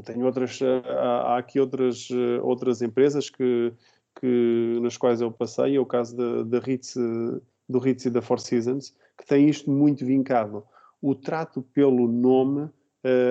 eu 0.00 0.02
tenho 0.02 0.24
outras, 0.24 0.60
eh, 0.62 0.82
há, 0.86 1.34
há 1.34 1.38
aqui 1.38 1.60
outras, 1.60 2.08
eh, 2.10 2.40
outras 2.42 2.80
empresas 2.80 3.28
que, 3.28 3.72
que, 4.18 4.78
nas 4.80 4.96
quais 4.96 5.20
eu 5.20 5.30
passei, 5.30 5.76
é 5.76 5.80
o 5.80 5.84
caso 5.84 6.16
da, 6.16 6.42
da 6.42 6.58
Ritz, 6.58 6.96
do 7.68 7.78
Ritz 7.78 8.06
e 8.06 8.10
da 8.10 8.22
Four 8.22 8.40
Seasons, 8.40 8.94
que 9.18 9.26
tem 9.26 9.48
isto 9.48 9.70
muito 9.70 10.04
vincado. 10.04 10.64
O 11.02 11.14
trato 11.14 11.62
pelo 11.62 12.08
nome 12.08 12.62
uh, 12.62 12.70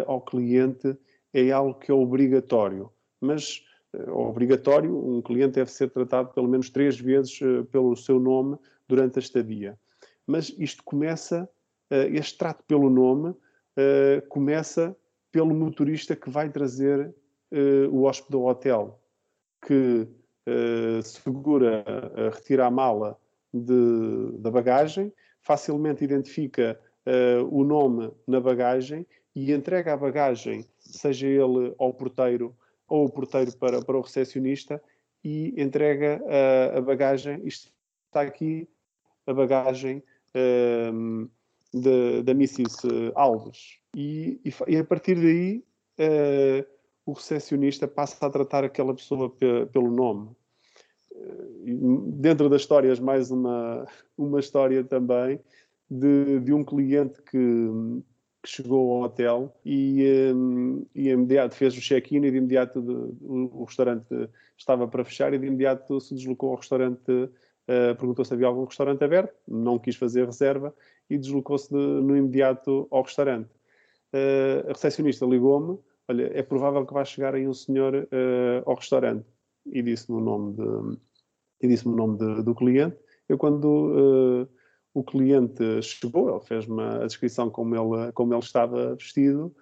ao 0.06 0.22
cliente 0.22 0.96
é 1.34 1.52
algo 1.52 1.74
que 1.74 1.92
é 1.92 1.94
obrigatório, 1.94 2.92
mas 3.20 3.66
uh, 3.96 4.12
obrigatório, 4.12 4.96
um 4.96 5.22
cliente 5.24 5.54
deve 5.54 5.72
ser 5.72 5.90
tratado 5.90 6.30
pelo 6.34 6.48
menos 6.48 6.70
três 6.70 7.00
vezes 7.00 7.42
uh, 7.42 7.66
pelo 7.66 7.96
seu 7.96 8.20
nome 8.20 8.58
durante 8.88 9.18
a 9.18 9.22
estadia. 9.22 9.78
Mas 10.26 10.54
isto 10.60 10.84
começa, 10.84 11.50
este 11.90 12.38
trato 12.38 12.64
pelo 12.68 12.88
nome 12.88 13.34
começa 14.30 14.96
pelo 15.32 15.54
motorista 15.54 16.16
que 16.16 16.30
vai 16.30 16.50
trazer 16.50 17.14
uh, 17.52 17.90
o 17.92 18.04
hóspede 18.04 18.36
ao 18.36 18.46
hotel, 18.46 19.00
que 19.66 20.08
uh, 20.48 21.04
segura, 21.04 21.84
uh, 21.88 22.30
retira 22.34 22.66
a 22.66 22.72
mala 22.72 23.20
de, 23.54 24.38
da 24.40 24.52
bagagem, 24.52 25.14
facilmente 25.42 26.04
identifica 26.04 26.80
o 27.50 27.64
nome 27.64 28.12
na 28.28 28.40
bagagem 28.40 29.04
e 29.36 29.52
entrega 29.52 29.94
a 29.94 29.98
bagagem, 29.98 30.64
seja 30.78 31.26
ele 31.26 31.74
ao 31.80 31.92
porteiro 31.92 32.56
ou 32.88 33.06
o 33.06 33.10
porteiro 33.10 33.52
para, 33.58 33.82
para 33.82 33.98
o 33.98 34.02
recepcionista, 34.02 34.80
e 35.24 35.60
entrega 35.60 36.22
a 36.78 36.80
bagagem. 36.82 37.42
Isto 37.48 37.72
está 38.06 38.22
aqui 38.22 38.70
a 39.26 39.34
bagagem 39.34 40.04
da 41.74 42.32
Mrs. 42.32 43.12
Alves. 43.16 43.79
E, 43.96 44.40
e, 44.46 44.54
e, 44.68 44.78
a 44.78 44.84
partir 44.84 45.16
daí 45.16 45.64
uh, 46.00 46.66
o 47.06 47.14
recepcionista 47.14 47.88
passa 47.88 48.26
a 48.26 48.30
tratar 48.30 48.64
aquela 48.64 48.94
pessoa 48.94 49.30
pe, 49.30 49.66
pelo 49.68 49.92
nome. 49.92 50.30
Uh, 51.12 52.12
dentro 52.12 52.50
das 52.50 52.62
histórias, 52.62 53.00
mais 53.00 53.32
uma, 53.32 53.88
uma 54.18 54.40
história 54.40 54.84
também 54.84 55.40
de, 55.90 56.40
de 56.40 56.54
um 56.54 56.64
cliente 56.64 57.22
que, 57.24 57.68
que 58.44 58.50
chegou 58.50 58.94
ao 58.94 59.02
hotel 59.04 59.56
e, 59.66 60.32
um, 60.34 60.86
eh, 60.96 61.02
e 61.02 61.10
imediato 61.10 61.56
fez 61.56 61.76
o 61.76 61.82
check-in 61.82 62.24
e 62.24 62.32
de 62.32 62.38
imediato 62.38 62.82
de, 62.82 62.92
o, 62.92 63.62
o, 63.62 63.64
restaurante 63.64 64.30
estava 64.56 64.88
para 64.88 65.04
fechar 65.04 65.34
e 65.34 65.40
de 65.40 65.48
imediato 65.48 66.00
se 66.00 66.14
deslocou 66.14 66.52
ao 66.52 66.58
restaurante, 66.58 67.12
uh, 67.12 67.96
perguntou 67.98 68.24
se 68.24 68.34
havia 68.34 68.46
algum 68.46 68.66
restaurante 68.66 69.04
aberto, 69.04 69.34
não 69.48 69.80
quis 69.80 69.96
fazer 69.96 70.26
reserva 70.26 70.74
e 71.10 71.18
deslocou-se 71.18 71.74
no 71.74 72.16
imediato 72.16 72.88
ao 72.92 73.02
restaurante. 73.02 73.50
Uh, 74.14 74.68
a 74.70 74.74
recepcionista 74.74 75.26
ligou-me, 75.26 75.78
olha, 76.08 76.32
é 76.34 76.42
provável 76.42 76.86
que 76.86 76.94
vá 76.94 77.06
chegar 77.06 77.36
aí 77.36 77.48
um 77.48 77.54
senhor 77.54 77.96
uh, 77.96 78.64
ao 78.66 78.76
restaurante. 78.76 79.26
E 79.66 79.82
disse-me 79.82 80.18
o 80.18 80.22
nome, 80.22 80.54
de, 80.56 80.98
e 81.62 81.68
disse 81.68 81.88
o 81.88 81.92
nome 81.92 82.18
de, 82.18 82.44
do 82.44 82.56
cliente. 82.56 82.98
Eu, 83.28 83.38
quando 83.38 83.66
uh, 83.66 84.50
o 84.94 85.04
cliente 85.04 85.82
chegou, 85.82 86.30
ele 86.30 86.42
fez-me 86.42 86.82
a 86.82 87.06
descrição 87.06 87.50
como 87.50 87.76
ele, 87.76 88.12
como 88.14 88.34
ele 88.34 88.42
estava 88.42 88.96
vestido, 88.96 89.56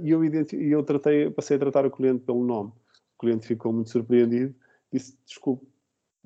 e 0.00 0.10
eu, 0.10 0.22
eu 0.52 0.82
tratei, 0.82 1.30
passei 1.30 1.56
a 1.56 1.60
tratar 1.60 1.86
o 1.86 1.90
cliente 1.90 2.24
pelo 2.24 2.44
nome. 2.44 2.72
O 3.16 3.20
cliente 3.20 3.46
ficou 3.46 3.72
muito 3.72 3.90
surpreendido, 3.90 4.54
disse, 4.92 5.16
desculpe, 5.24 5.66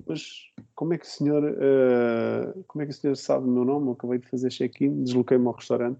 mas 0.05 0.51
como 0.75 0.93
é 0.93 0.97
que 0.97 1.05
o 1.05 1.09
senhor, 1.09 1.43
uh, 1.43 2.63
como 2.67 2.81
é 2.81 2.85
que 2.85 2.91
o 2.91 2.95
senhor 2.95 3.15
sabe 3.15 3.47
o 3.47 3.51
meu 3.51 3.65
nome? 3.65 3.87
Eu 3.87 3.93
acabei 3.93 4.17
de 4.17 4.27
fazer 4.27 4.49
check-in, 4.49 5.03
desloquei-me 5.03 5.45
ao 5.45 5.53
restaurante. 5.53 5.99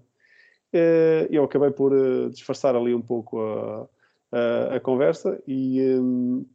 Uh, 0.72 1.26
eu 1.30 1.44
acabei 1.44 1.70
por 1.70 1.92
uh, 1.92 2.30
disfarçar 2.30 2.76
ali 2.76 2.94
um 2.94 3.02
pouco 3.02 3.40
a, 3.40 3.88
a, 4.32 4.76
a 4.76 4.80
conversa 4.80 5.42
e 5.46 5.82
um, 5.98 6.46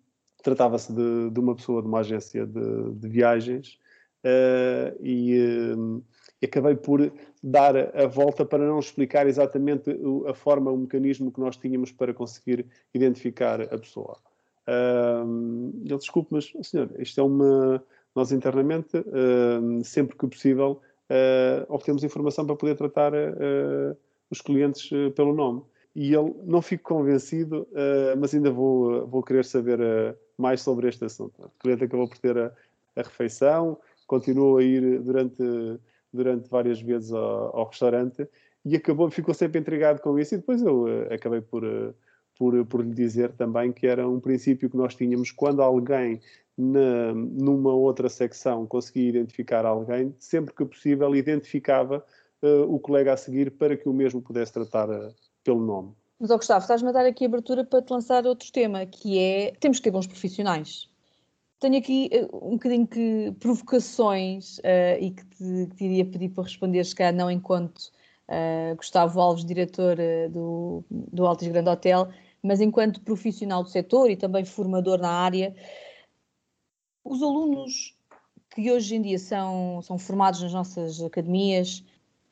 tratava-se 0.42 0.94
de, 0.94 1.30
de, 1.32 1.40
uma 1.40 1.56
pessoa 1.56 1.82
de 1.82 1.88
uma 1.88 2.00
agência 2.00 2.46
de, 2.46 2.92
de 2.94 3.10
viagens 3.10 3.78
e, 5.02 5.74
um, 5.78 6.02
acabei 6.46 6.76
por 6.76 7.12
dar 7.44 7.76
a 7.96 8.08
volta 8.08 8.46
para 8.46 8.66
não 8.66 8.80
explicar 8.80 9.28
exatamente 9.28 9.96
a 10.28 10.34
forma, 10.34 10.72
o 10.72 10.78
mecanismo 10.78 11.32
que 11.32 11.40
nós 11.40 11.58
tínhamos 11.58 11.92
para 11.92 12.14
conseguir 12.14 12.66
identificar 12.94 13.62
a 13.62 13.78
pessoa. 13.78 14.18
Uh, 14.68 15.72
ele, 15.84 15.98
desculpe, 15.98 16.30
mas, 16.32 16.52
senhor, 16.64 16.90
isto 16.98 17.20
é 17.20 17.24
uma. 17.24 17.84
Nós 18.16 18.32
internamente, 18.32 18.98
uh, 18.98 19.84
sempre 19.84 20.18
que 20.18 20.26
possível, 20.26 20.82
uh, 21.10 21.66
obtemos 21.68 22.04
informação 22.04 22.46
para 22.46 22.56
poder 22.56 22.76
tratar 22.76 23.14
uh, 23.14 23.96
os 24.30 24.42
clientes 24.42 24.90
pelo 25.16 25.34
nome. 25.34 25.62
E 25.96 26.14
ele 26.14 26.34
não 26.44 26.62
fico 26.62 26.84
convencido, 26.84 27.68
mas 28.20 28.34
ainda 28.34 28.52
vou, 28.52 29.08
vou 29.08 29.24
querer 29.24 29.46
saber 29.46 29.80
mais 30.38 30.62
sobre 30.62 30.90
este 30.90 31.06
assunto. 31.06 31.42
O 31.42 31.60
cliente 31.60 31.86
acabou 31.86 32.08
por 32.08 32.18
ter 32.18 32.38
a, 32.38 32.52
a 32.98 33.02
refeição, 33.02 33.78
continuou 34.06 34.58
a 34.58 34.64
ir 34.64 35.00
durante, 35.00 35.42
durante 36.12 36.50
várias 36.50 36.82
vezes 36.82 37.14
ao, 37.14 37.56
ao, 37.56 37.70
restaurante 37.70 38.28
e 38.66 38.76
acabou, 38.76 39.10
ficou 39.10 39.34
sempre 39.34 39.62
intrigado 39.62 40.02
com 40.02 40.20
isso. 40.20 40.36
E 40.36 40.38
depois 40.38 40.62
eu 40.62 40.86
acabei 41.10 41.40
por 41.40 41.64
por, 42.38 42.66
por 42.66 42.82
lhe 42.82 42.94
dizer 42.94 43.32
também 43.34 43.72
que 43.72 43.88
era 43.88 44.08
um 44.08 44.20
princípio 44.20 44.70
que 44.70 44.78
nós 44.78 44.96
tínhamos 44.96 45.32
quando 45.32 45.62
alguém 45.62 46.22
na, 46.58 47.14
numa 47.14 47.74
outra 47.74 48.10
secção 48.10 48.66
conseguia 48.66 49.10
identificar 49.10 49.66
alguém, 49.66 50.14
sempre 50.20 50.54
que 50.54 50.66
possível 50.66 51.16
identificava 51.16 52.06
uh, 52.46 52.74
o 52.74 52.80
colega 52.80 53.14
a 53.14 53.18
seguir 53.18 53.52
para 53.52 53.76
que 53.76 53.90
o 53.90 53.94
mesmo 53.94 54.22
pudesse 54.22 54.54
tratar 54.54 54.90
uh, 54.90 55.14
pelo 55.44 55.62
nome. 55.64 55.94
Mas, 56.20 56.32
oh, 56.32 56.38
Gustavo, 56.38 56.62
estás-me 56.62 56.90
a 56.90 56.92
dar 56.92 57.06
aqui 57.06 57.26
abertura 57.26 57.66
para 57.66 57.82
te 57.82 57.92
lançar 57.92 58.26
outro 58.26 58.52
tema, 58.52 58.86
que 58.86 59.20
é 59.20 59.52
temos 59.60 59.78
que 59.78 59.84
ter 59.84 59.92
bons 59.92 60.08
profissionais. 60.08 60.90
Tenho 61.60 61.78
aqui 61.78 62.10
uh, 62.14 62.48
um 62.48 62.52
bocadinho 62.52 62.88
que 62.88 63.34
provocações 63.40 64.60
e 65.00 65.12
que 65.12 65.26
te, 65.26 65.68
que 65.70 65.76
te 65.76 65.86
iria 65.86 66.06
pedir 66.06 66.30
para 66.30 66.44
responder, 66.44 66.84
se 66.86 66.96
calhar 66.96 67.14
não 67.14 67.30
enquanto 67.30 67.92
Gustavo 68.76 69.20
Alves, 69.20 69.46
diretor 69.46 69.98
do, 70.32 70.84
do 70.90 71.28
Altis 71.28 71.48
Grande 71.48 71.70
Hotel, 71.70 72.10
mas 72.42 72.60
enquanto 72.60 73.02
profissional 73.02 73.62
do 73.62 73.70
setor 73.70 74.10
e 74.10 74.16
também 74.16 74.44
formador 74.44 74.98
na 74.98 75.12
área, 75.12 75.56
os 77.04 77.22
alunos 77.22 77.96
que 78.56 78.72
hoje 78.72 78.96
em 78.96 79.02
dia 79.02 79.20
são, 79.20 79.82
são 79.82 79.98
formados 79.98 80.42
nas 80.42 80.54
nossas 80.54 81.02
academias 81.02 81.84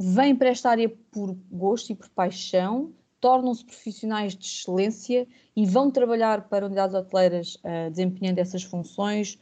vêm 0.03 0.35
para 0.35 0.49
esta 0.49 0.69
área 0.69 0.89
por 1.11 1.33
gosto 1.49 1.91
e 1.91 1.95
por 1.95 2.09
paixão, 2.09 2.91
tornam-se 3.21 3.63
profissionais 3.63 4.35
de 4.35 4.45
excelência 4.45 5.25
e 5.55 5.65
vão 5.65 5.89
trabalhar 5.89 6.49
para 6.49 6.65
unidades 6.65 6.93
hoteleiras 6.93 7.55
uh, 7.55 7.89
desempenhando 7.89 8.39
essas 8.39 8.63
funções 8.63 9.39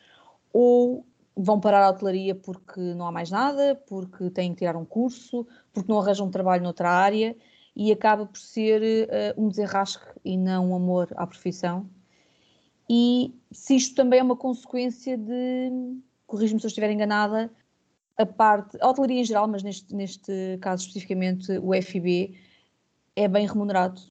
ou 0.54 1.04
vão 1.36 1.60
parar 1.60 1.84
a 1.84 1.90
hotelaria 1.90 2.36
porque 2.36 2.80
não 2.80 3.08
há 3.08 3.12
mais 3.12 3.32
nada, 3.32 3.76
porque 3.88 4.30
têm 4.30 4.52
que 4.52 4.60
tirar 4.60 4.76
um 4.76 4.86
curso, 4.86 5.48
porque 5.74 5.92
não 5.92 6.00
arranjam 6.00 6.30
trabalho 6.30 6.62
noutra 6.62 6.90
área 6.90 7.36
e 7.76 7.92
acaba 7.92 8.26
por 8.28 8.38
ser 8.38 9.08
uh, 9.08 9.42
um 9.42 9.50
desenrasque 9.50 10.06
e 10.24 10.38
não 10.38 10.70
um 10.70 10.76
amor 10.76 11.08
à 11.16 11.26
profissão. 11.26 11.90
E 12.88 13.34
se 13.52 13.76
isto 13.78 13.96
também 13.96 14.20
é 14.20 14.24
uma 14.24 14.36
consequência 14.36 15.18
de, 15.18 15.98
corrijo-me 16.28 16.60
se 16.60 16.68
eu 16.68 16.68
estiver 16.68 16.92
enganada, 16.92 17.52
a 18.18 18.26
parte, 18.26 18.78
a 18.82 18.90
hotelaria 18.90 19.22
em 19.22 19.24
geral, 19.24 19.48
mas 19.48 19.64
neste, 19.64 19.94
neste 19.96 20.58
caso 20.62 20.88
especificamente 20.88 21.52
o 21.58 21.74
FIB, 21.74 22.38
é 23.16 23.28
bem 23.28 23.48
remunerado, 23.48 24.02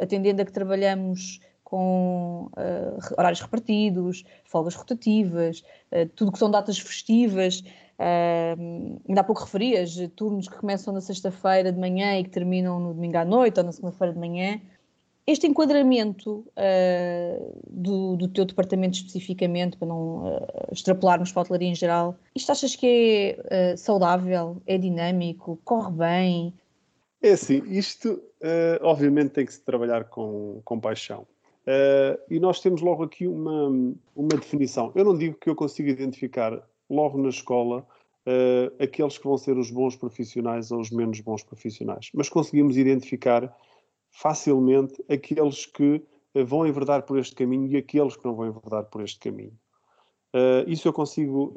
atendendo 0.00 0.42
a 0.42 0.44
que 0.44 0.52
trabalhamos 0.52 1.40
com 1.64 2.48
uh, 2.52 3.14
horários 3.18 3.40
repartidos, 3.40 4.24
folgas 4.44 4.74
rotativas, 4.74 5.64
uh, 5.90 6.08
tudo 6.14 6.30
que 6.30 6.38
são 6.38 6.50
datas 6.50 6.78
festivas. 6.78 7.60
Uh, 7.98 9.00
ainda 9.08 9.22
há 9.22 9.24
pouco 9.24 9.42
referias 9.42 9.96
turnos 10.14 10.48
que 10.48 10.56
começam 10.56 10.94
na 10.94 11.00
sexta-feira 11.00 11.72
de 11.72 11.78
manhã 11.78 12.18
e 12.18 12.24
que 12.24 12.30
terminam 12.30 12.78
no 12.78 12.94
domingo 12.94 13.16
à 13.18 13.24
noite 13.24 13.58
ou 13.58 13.64
na 13.64 13.72
segunda-feira 13.72 14.12
de 14.12 14.18
manhã. 14.20 14.60
Este 15.26 15.46
enquadramento 15.46 16.46
do, 17.68 18.16
do, 18.16 18.28
teu 18.28 18.44
departamento 18.44 18.96
especificamente, 18.96 19.76
para 19.76 19.88
não 19.88 20.22
extrapolarmos 20.70 21.32
para 21.32 21.40
a 21.40 21.42
hotelaria 21.42 21.68
em 21.68 21.74
geral, 21.74 22.16
isto 22.32 22.52
achas 22.52 22.76
que 22.76 23.36
é 23.50 23.76
saudável, 23.76 24.62
é 24.66 24.78
dinâmico, 24.78 25.58
corre 25.64 25.90
bem? 25.90 26.54
É 27.20 27.32
assim, 27.32 27.60
isto 27.66 28.22
obviamente 28.82 29.30
tem 29.30 29.44
que 29.44 29.52
se 29.52 29.62
trabalhar 29.62 30.04
com, 30.04 30.60
com 30.64 30.78
paixão 30.78 31.26
Uh, 31.66 32.16
e 32.30 32.38
nós 32.38 32.60
temos 32.60 32.80
logo 32.80 33.02
aqui 33.02 33.26
uma, 33.26 33.68
uma 34.14 34.28
definição. 34.28 34.92
Eu 34.94 35.04
não 35.04 35.18
digo 35.18 35.36
que 35.36 35.50
eu 35.50 35.56
consiga 35.56 35.90
identificar 35.90 36.62
logo 36.88 37.18
na 37.18 37.28
escola 37.28 37.84
uh, 38.24 38.82
aqueles 38.82 39.18
que 39.18 39.26
vão 39.26 39.36
ser 39.36 39.58
os 39.58 39.68
bons 39.68 39.96
profissionais 39.96 40.70
ou 40.70 40.80
os 40.80 40.92
menos 40.92 41.18
bons 41.20 41.42
profissionais, 41.42 42.10
mas 42.14 42.28
conseguimos 42.28 42.76
identificar 42.76 43.52
facilmente 44.18 45.02
aqueles 45.08 45.66
que 45.66 46.02
uh, 46.34 46.44
vão 46.44 46.66
enverdar 46.66 47.02
por 47.02 47.18
este 47.18 47.34
caminho 47.34 47.66
e 47.70 47.76
aqueles 47.76 48.16
que 48.16 48.24
não 48.24 48.34
vão 48.34 48.48
enverdar 48.48 48.84
por 48.84 49.02
este 49.02 49.18
caminho. 49.18 49.58
isso 50.66 50.86
eu 50.86 50.92
consigo 50.92 51.54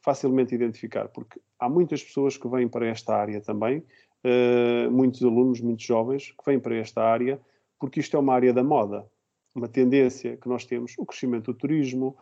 facilmente 0.00 0.54
identificar, 0.54 1.08
porque 1.08 1.38
há 1.58 1.68
muitas 1.68 2.02
pessoas 2.02 2.36
que 2.36 2.48
vêm 2.48 2.66
para 2.66 2.86
esta 2.86 3.14
área 3.14 3.40
também, 3.42 3.84
muitos 4.90 5.22
alunos, 5.22 5.60
muitos 5.60 5.84
jovens 5.84 6.32
que 6.32 6.44
vêm 6.46 6.58
para 6.58 6.76
esta 6.76 7.02
área, 7.02 7.38
porque 7.78 8.00
isto 8.00 8.16
é 8.16 8.20
uma 8.20 8.32
área 8.32 8.54
da 8.54 8.64
moda 8.64 9.06
uma 9.54 9.68
tendência 9.68 10.36
que 10.36 10.48
nós 10.48 10.64
temos, 10.64 10.94
o 10.98 11.04
crescimento 11.04 11.52
do 11.52 11.58
turismo, 11.58 12.16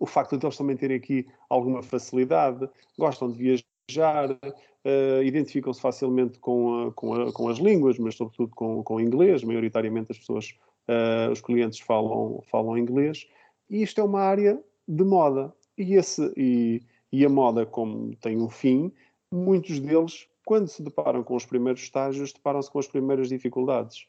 o 0.00 0.06
facto 0.06 0.36
de 0.36 0.44
eles 0.44 0.56
também 0.56 0.76
terem 0.76 0.96
aqui 0.96 1.26
alguma 1.48 1.82
facilidade, 1.82 2.68
gostam 2.98 3.30
de 3.30 3.38
viajar, 3.38 4.38
uh, 4.84 5.22
identificam-se 5.22 5.80
facilmente 5.80 6.38
com, 6.38 6.88
a, 6.88 6.92
com, 6.92 7.14
a, 7.14 7.32
com, 7.32 7.48
as 7.48 7.58
línguas, 7.58 7.98
mas 7.98 8.14
sobretudo 8.14 8.54
com, 8.54 8.82
com 8.82 8.96
o 8.96 9.00
inglês, 9.00 9.42
maioritariamente 9.42 10.12
as 10.12 10.18
pessoas, 10.18 10.54
uh, 10.88 11.32
os 11.32 11.40
clientes 11.40 11.80
falam, 11.80 12.42
falam 12.50 12.78
inglês, 12.78 13.26
e 13.68 13.82
isto 13.82 14.00
é 14.00 14.04
uma 14.04 14.20
área 14.20 14.62
de 14.86 15.04
moda. 15.04 15.52
E, 15.76 15.94
esse, 15.94 16.32
e, 16.36 16.82
e 17.10 17.24
a 17.24 17.28
moda, 17.28 17.66
como 17.66 18.14
tem 18.16 18.40
um 18.40 18.48
fim, 18.48 18.92
muitos 19.32 19.80
deles, 19.80 20.28
quando 20.44 20.68
se 20.68 20.82
deparam 20.82 21.24
com 21.24 21.34
os 21.34 21.46
primeiros 21.46 21.82
estágios, 21.82 22.32
deparam-se 22.32 22.70
com 22.70 22.78
as 22.78 22.86
primeiras 22.86 23.28
dificuldades 23.28 24.06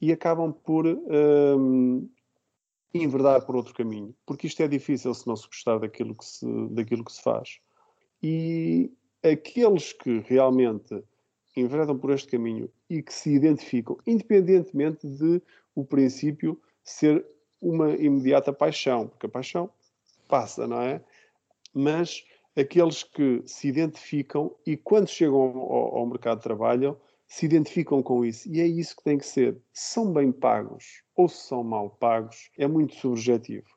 e 0.00 0.10
acabam 0.10 0.52
por 0.52 0.86
um, 0.86 2.08
enverdar 2.94 3.44
por 3.44 3.56
outro 3.56 3.74
caminho, 3.74 4.14
porque 4.26 4.46
isto 4.46 4.60
é 4.62 4.68
difícil 4.68 5.14
se 5.14 5.26
não 5.26 5.36
se 5.36 5.46
gostar 5.46 5.78
daquilo 5.78 6.14
que 6.14 6.24
se, 6.24 6.46
daquilo 6.70 7.04
que 7.04 7.12
se 7.12 7.22
faz. 7.22 7.60
E 8.22 8.92
aqueles 9.22 9.92
que 9.92 10.20
realmente 10.26 11.02
enveredam 11.56 11.98
por 11.98 12.10
este 12.10 12.32
caminho 12.32 12.70
e 12.88 13.02
que 13.02 13.12
se 13.12 13.30
identificam, 13.30 13.96
independentemente 14.06 15.06
de 15.06 15.40
o 15.74 15.84
princípio 15.84 16.60
ser 16.82 17.24
uma 17.60 17.90
imediata 17.90 18.52
paixão, 18.52 19.08
porque 19.08 19.26
a 19.26 19.28
paixão 19.28 19.70
passa, 20.28 20.66
não 20.66 20.80
é? 20.80 21.02
Mas 21.72 22.24
aqueles 22.56 23.02
que 23.02 23.42
se 23.46 23.68
identificam 23.68 24.54
e 24.66 24.76
quando 24.76 25.08
chegam 25.08 25.40
ao, 25.40 25.98
ao 25.98 26.06
mercado 26.06 26.38
de 26.38 26.44
trabalho 26.44 26.98
se 27.26 27.46
identificam 27.46 28.02
com 28.02 28.24
isso. 28.24 28.46
E 28.46 28.60
é 28.60 28.66
isso 28.66 28.96
que 28.96 29.04
tem 29.04 29.16
que 29.16 29.24
ser. 29.24 29.56
Se 29.72 29.94
são 29.94 30.12
bem 30.12 30.30
pagos 30.30 31.02
ou 31.16 31.28
se 31.28 31.46
são 31.46 31.64
mal 31.64 31.88
pagos, 31.88 32.50
é 32.58 32.66
muito 32.66 32.94
subjetivo. 32.94 33.68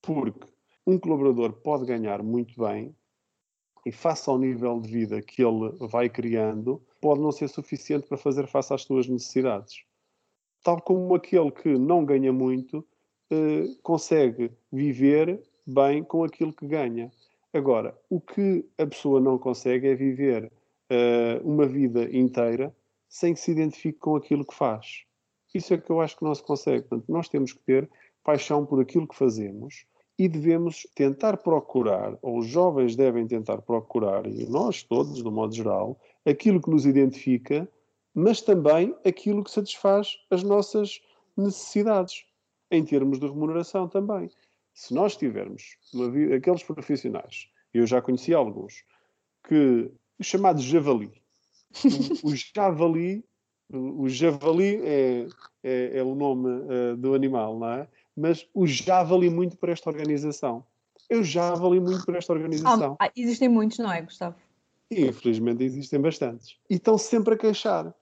Porque 0.00 0.46
um 0.86 0.98
colaborador 0.98 1.52
pode 1.52 1.84
ganhar 1.84 2.22
muito 2.22 2.60
bem 2.60 2.94
e, 3.84 3.92
face 3.92 4.28
ao 4.28 4.38
nível 4.38 4.80
de 4.80 4.88
vida 4.90 5.20
que 5.20 5.42
ele 5.42 5.70
vai 5.80 6.08
criando, 6.08 6.80
pode 7.00 7.20
não 7.20 7.32
ser 7.32 7.48
suficiente 7.48 8.06
para 8.06 8.16
fazer 8.16 8.46
face 8.46 8.72
às 8.72 8.82
suas 8.82 9.08
necessidades. 9.08 9.84
Tal 10.62 10.80
como 10.80 11.14
aquele 11.14 11.50
que 11.50 11.76
não 11.76 12.04
ganha 12.04 12.32
muito 12.32 12.86
eh, 13.30 13.74
consegue 13.82 14.52
viver 14.70 15.42
bem 15.66 16.04
com 16.04 16.22
aquilo 16.22 16.52
que 16.52 16.66
ganha. 16.66 17.10
Agora, 17.52 17.98
o 18.08 18.20
que 18.20 18.64
a 18.78 18.86
pessoa 18.86 19.20
não 19.20 19.38
consegue 19.38 19.88
é 19.88 19.94
viver 19.94 20.52
eh, 20.90 21.40
uma 21.42 21.66
vida 21.66 22.04
inteira 22.16 22.74
sem 23.08 23.34
que 23.34 23.40
se 23.40 23.50
identifique 23.50 23.98
com 23.98 24.16
aquilo 24.16 24.44
que 24.44 24.54
faz. 24.54 25.04
Isso 25.54 25.74
é 25.74 25.78
que 25.78 25.90
eu 25.90 26.00
acho 26.00 26.16
que 26.16 26.24
não 26.24 26.34
se 26.34 26.42
consegue. 26.42 26.88
Portanto, 26.88 27.10
nós 27.10 27.28
temos 27.28 27.52
que 27.52 27.60
ter 27.60 27.90
paixão 28.22 28.64
por 28.64 28.80
aquilo 28.80 29.08
que 29.08 29.16
fazemos 29.16 29.86
e 30.22 30.28
devemos 30.28 30.86
tentar 30.94 31.38
procurar, 31.38 32.16
ou 32.22 32.38
os 32.38 32.46
jovens 32.46 32.94
devem 32.94 33.26
tentar 33.26 33.60
procurar, 33.60 34.24
e 34.24 34.48
nós 34.48 34.84
todos, 34.84 35.20
de 35.20 35.28
modo 35.28 35.52
geral, 35.52 35.98
aquilo 36.24 36.62
que 36.62 36.70
nos 36.70 36.86
identifica, 36.86 37.68
mas 38.14 38.40
também 38.40 38.94
aquilo 39.04 39.42
que 39.42 39.50
satisfaz 39.50 40.16
as 40.30 40.44
nossas 40.44 41.00
necessidades, 41.36 42.24
em 42.70 42.84
termos 42.84 43.18
de 43.18 43.26
remuneração 43.26 43.88
também. 43.88 44.30
Se 44.72 44.94
nós 44.94 45.16
tivermos 45.16 45.76
vida, 46.12 46.36
aqueles 46.36 46.62
profissionais, 46.62 47.48
eu 47.74 47.84
já 47.84 48.00
conheci 48.00 48.32
alguns, 48.32 48.84
que 49.48 49.90
chamados 50.20 50.62
javali, 50.62 51.10
o, 52.22 52.28
o 52.28 52.36
javali, 52.36 53.24
o, 53.72 54.08
javali 54.08 54.76
é, 54.84 55.26
é, 55.64 55.98
é 55.98 56.02
o 56.04 56.14
nome 56.14 56.48
uh, 56.48 56.96
do 56.96 57.12
animal, 57.12 57.58
não 57.58 57.68
é? 57.68 57.88
Mas 58.16 58.46
o 58.52 58.66
javali 58.66 59.30
muito 59.30 59.56
para 59.56 59.72
esta 59.72 59.90
organização. 59.90 60.64
Eu 61.08 61.22
já 61.22 61.54
vali 61.54 61.80
muito 61.80 62.04
para 62.06 62.18
esta 62.18 62.32
organização. 62.32 62.96
Ah, 62.98 63.10
existem 63.16 63.48
muitos, 63.48 63.78
não 63.78 63.92
é, 63.92 64.02
Gustavo? 64.02 64.36
E, 64.90 65.06
infelizmente 65.06 65.64
existem 65.64 66.00
bastantes. 66.00 66.56
E 66.68 66.74
estão 66.74 66.96
sempre 66.96 67.34
a 67.34 67.38
queixar. 67.38 67.94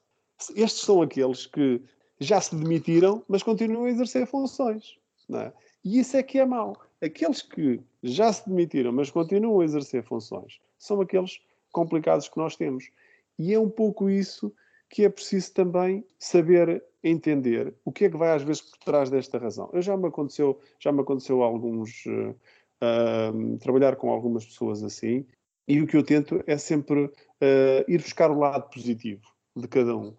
Estes 0.55 0.83
são 0.83 1.03
aqueles 1.03 1.47
que 1.47 1.83
já 2.19 2.41
se 2.41 2.55
demitiram, 2.55 3.23
mas 3.29 3.43
continuam 3.43 3.85
a 3.85 3.91
exercer 3.91 4.27
funções. 4.27 4.97
Não 5.29 5.41
é? 5.41 5.53
E 5.85 5.99
isso 6.01 6.17
é 6.17 6.23
que 6.23 6.39
é 6.39 6.45
mau. 6.45 6.77
Aqueles 7.03 7.43
que 7.43 7.81
já 8.03 8.33
se 8.33 8.49
demitiram, 8.49 8.93
mas 8.93 9.11
continuam 9.11 9.61
a 9.61 9.65
exercer 9.65 10.03
funções, 10.03 10.61
são 10.79 11.01
aqueles 11.01 11.41
complicados 11.73 12.29
que 12.29 12.39
nós 12.39 12.57
temos. 12.57 12.91
E 13.39 13.55
é 13.55 13.59
um 13.59 13.71
pouco 13.71 14.11
isso 14.11 14.53
que 14.91 15.05
é 15.05 15.09
preciso 15.09 15.55
também 15.55 16.05
saber 16.19 16.85
entender 17.03 17.73
o 17.85 17.93
que 17.93 18.05
é 18.05 18.11
que 18.11 18.17
vai 18.17 18.33
às 18.33 18.43
vezes 18.43 18.61
por 18.61 18.79
trás 18.81 19.09
desta 19.09 19.39
razão. 19.39 19.71
Eu 19.73 19.81
já 19.81 19.97
me 19.97 20.09
aconteceu, 20.09 20.61
já 20.79 20.93
me 20.93 21.01
aconteceu 21.01 21.43
alguns 21.43 22.05
uh, 22.07 23.59
trabalhar 23.61 23.97
com 23.97 24.11
algumas 24.11 24.45
pessoas 24.45 24.83
assim, 24.83 25.25
e 25.67 25.81
o 25.81 25.87
que 25.87 25.97
eu 25.97 26.03
tento 26.03 26.43
é 26.47 26.59
sempre 26.59 27.05
uh, 27.05 27.85
ir 27.89 28.03
buscar 28.03 28.31
o 28.31 28.39
lado 28.39 28.69
positivo 28.69 29.23
de 29.57 29.69
cada 29.69 29.97
um. 29.97 30.15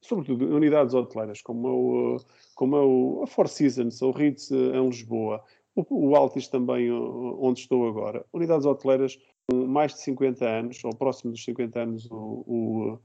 Sobretudo 0.00 0.54
unidades 0.54 0.94
hoteleiras, 0.94 1.42
como, 1.42 1.68
o, 1.68 2.16
como 2.54 2.76
o, 2.76 3.22
a 3.24 3.26
Four 3.26 3.48
Seasons, 3.48 4.00
o 4.00 4.12
Ritz 4.12 4.50
em 4.50 4.86
Lisboa, 4.86 5.42
o, 5.74 6.10
o 6.10 6.14
Altis 6.14 6.46
também, 6.46 6.92
onde 6.92 7.60
estou 7.60 7.88
agora. 7.88 8.24
Unidades 8.32 8.66
hoteleiras 8.66 9.18
com 9.50 9.66
mais 9.66 9.92
de 9.94 10.00
50 10.00 10.46
anos, 10.46 10.84
ou 10.84 10.94
próximo 10.94 11.32
dos 11.32 11.42
50 11.44 11.80
anos, 11.80 12.06
o, 12.10 12.44
o, 12.46 12.98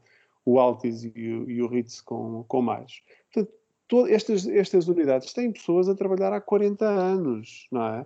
o 0.50 0.60
Altis 0.60 1.04
e 1.04 1.10
o, 1.10 1.50
e 1.50 1.62
o 1.62 1.68
Ritz 1.68 2.02
com, 2.02 2.43
com 2.47 2.62
mais. 2.62 3.02
Portanto, 3.32 3.54
todas 3.88 4.12
estas, 4.12 4.47
estas 4.47 4.88
unidades 4.88 5.32
têm 5.32 5.52
pessoas 5.52 5.88
a 5.88 5.95
trabalhar 5.95 6.34
há 6.34 6.41
40 6.41 6.86
anos, 6.86 7.68
não 7.72 7.86
é? 7.86 8.06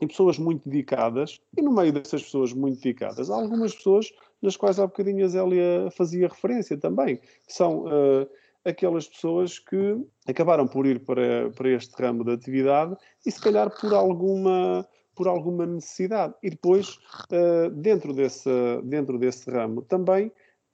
E 0.00 0.06
pessoas 0.06 0.38
muito 0.38 0.68
dedicadas, 0.68 1.40
e 1.56 1.60
no 1.60 1.72
meio 1.72 1.92
dessas 1.92 2.22
pessoas 2.22 2.52
muito 2.52 2.80
dedicadas, 2.80 3.28
há 3.28 3.34
algumas 3.34 3.74
pessoas 3.74 4.10
nas 4.40 4.56
quais 4.56 4.78
há 4.78 4.86
bocadinho 4.86 5.24
a 5.24 5.28
Zélia 5.28 5.90
fazia 5.90 6.28
referência 6.28 6.78
também, 6.78 7.16
que 7.16 7.52
são 7.52 7.84
uh, 7.84 8.26
aquelas 8.64 9.06
pessoas 9.08 9.58
que 9.58 9.98
acabaram 10.26 10.66
por 10.66 10.86
ir 10.86 11.00
para, 11.00 11.50
para 11.50 11.68
este 11.70 11.92
ramo 12.00 12.24
de 12.24 12.32
atividade 12.32 12.96
e 13.26 13.30
se 13.30 13.40
calhar 13.40 13.68
por 13.78 13.92
alguma 13.92 14.86
por 15.14 15.28
alguma 15.28 15.66
necessidade. 15.66 16.32
E 16.42 16.48
depois, 16.48 16.98
uh, 17.30 17.68
dentro, 17.72 18.14
desse, 18.14 18.48
dentro 18.84 19.18
desse 19.18 19.50
ramo, 19.50 19.82
também 19.82 20.32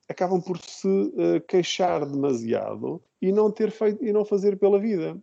acabam 0.09 0.41
por 0.41 0.59
se 0.59 0.87
uh, 0.87 1.41
queixar 1.47 2.07
demasiado 2.07 3.03
e 3.21 3.33
não, 3.33 3.51
ter 3.51 3.71
feito, 3.71 4.05
e 4.05 4.13
não 4.13 4.25
fazer 4.25 4.59
pela 4.59 4.79
vida. 4.79 5.17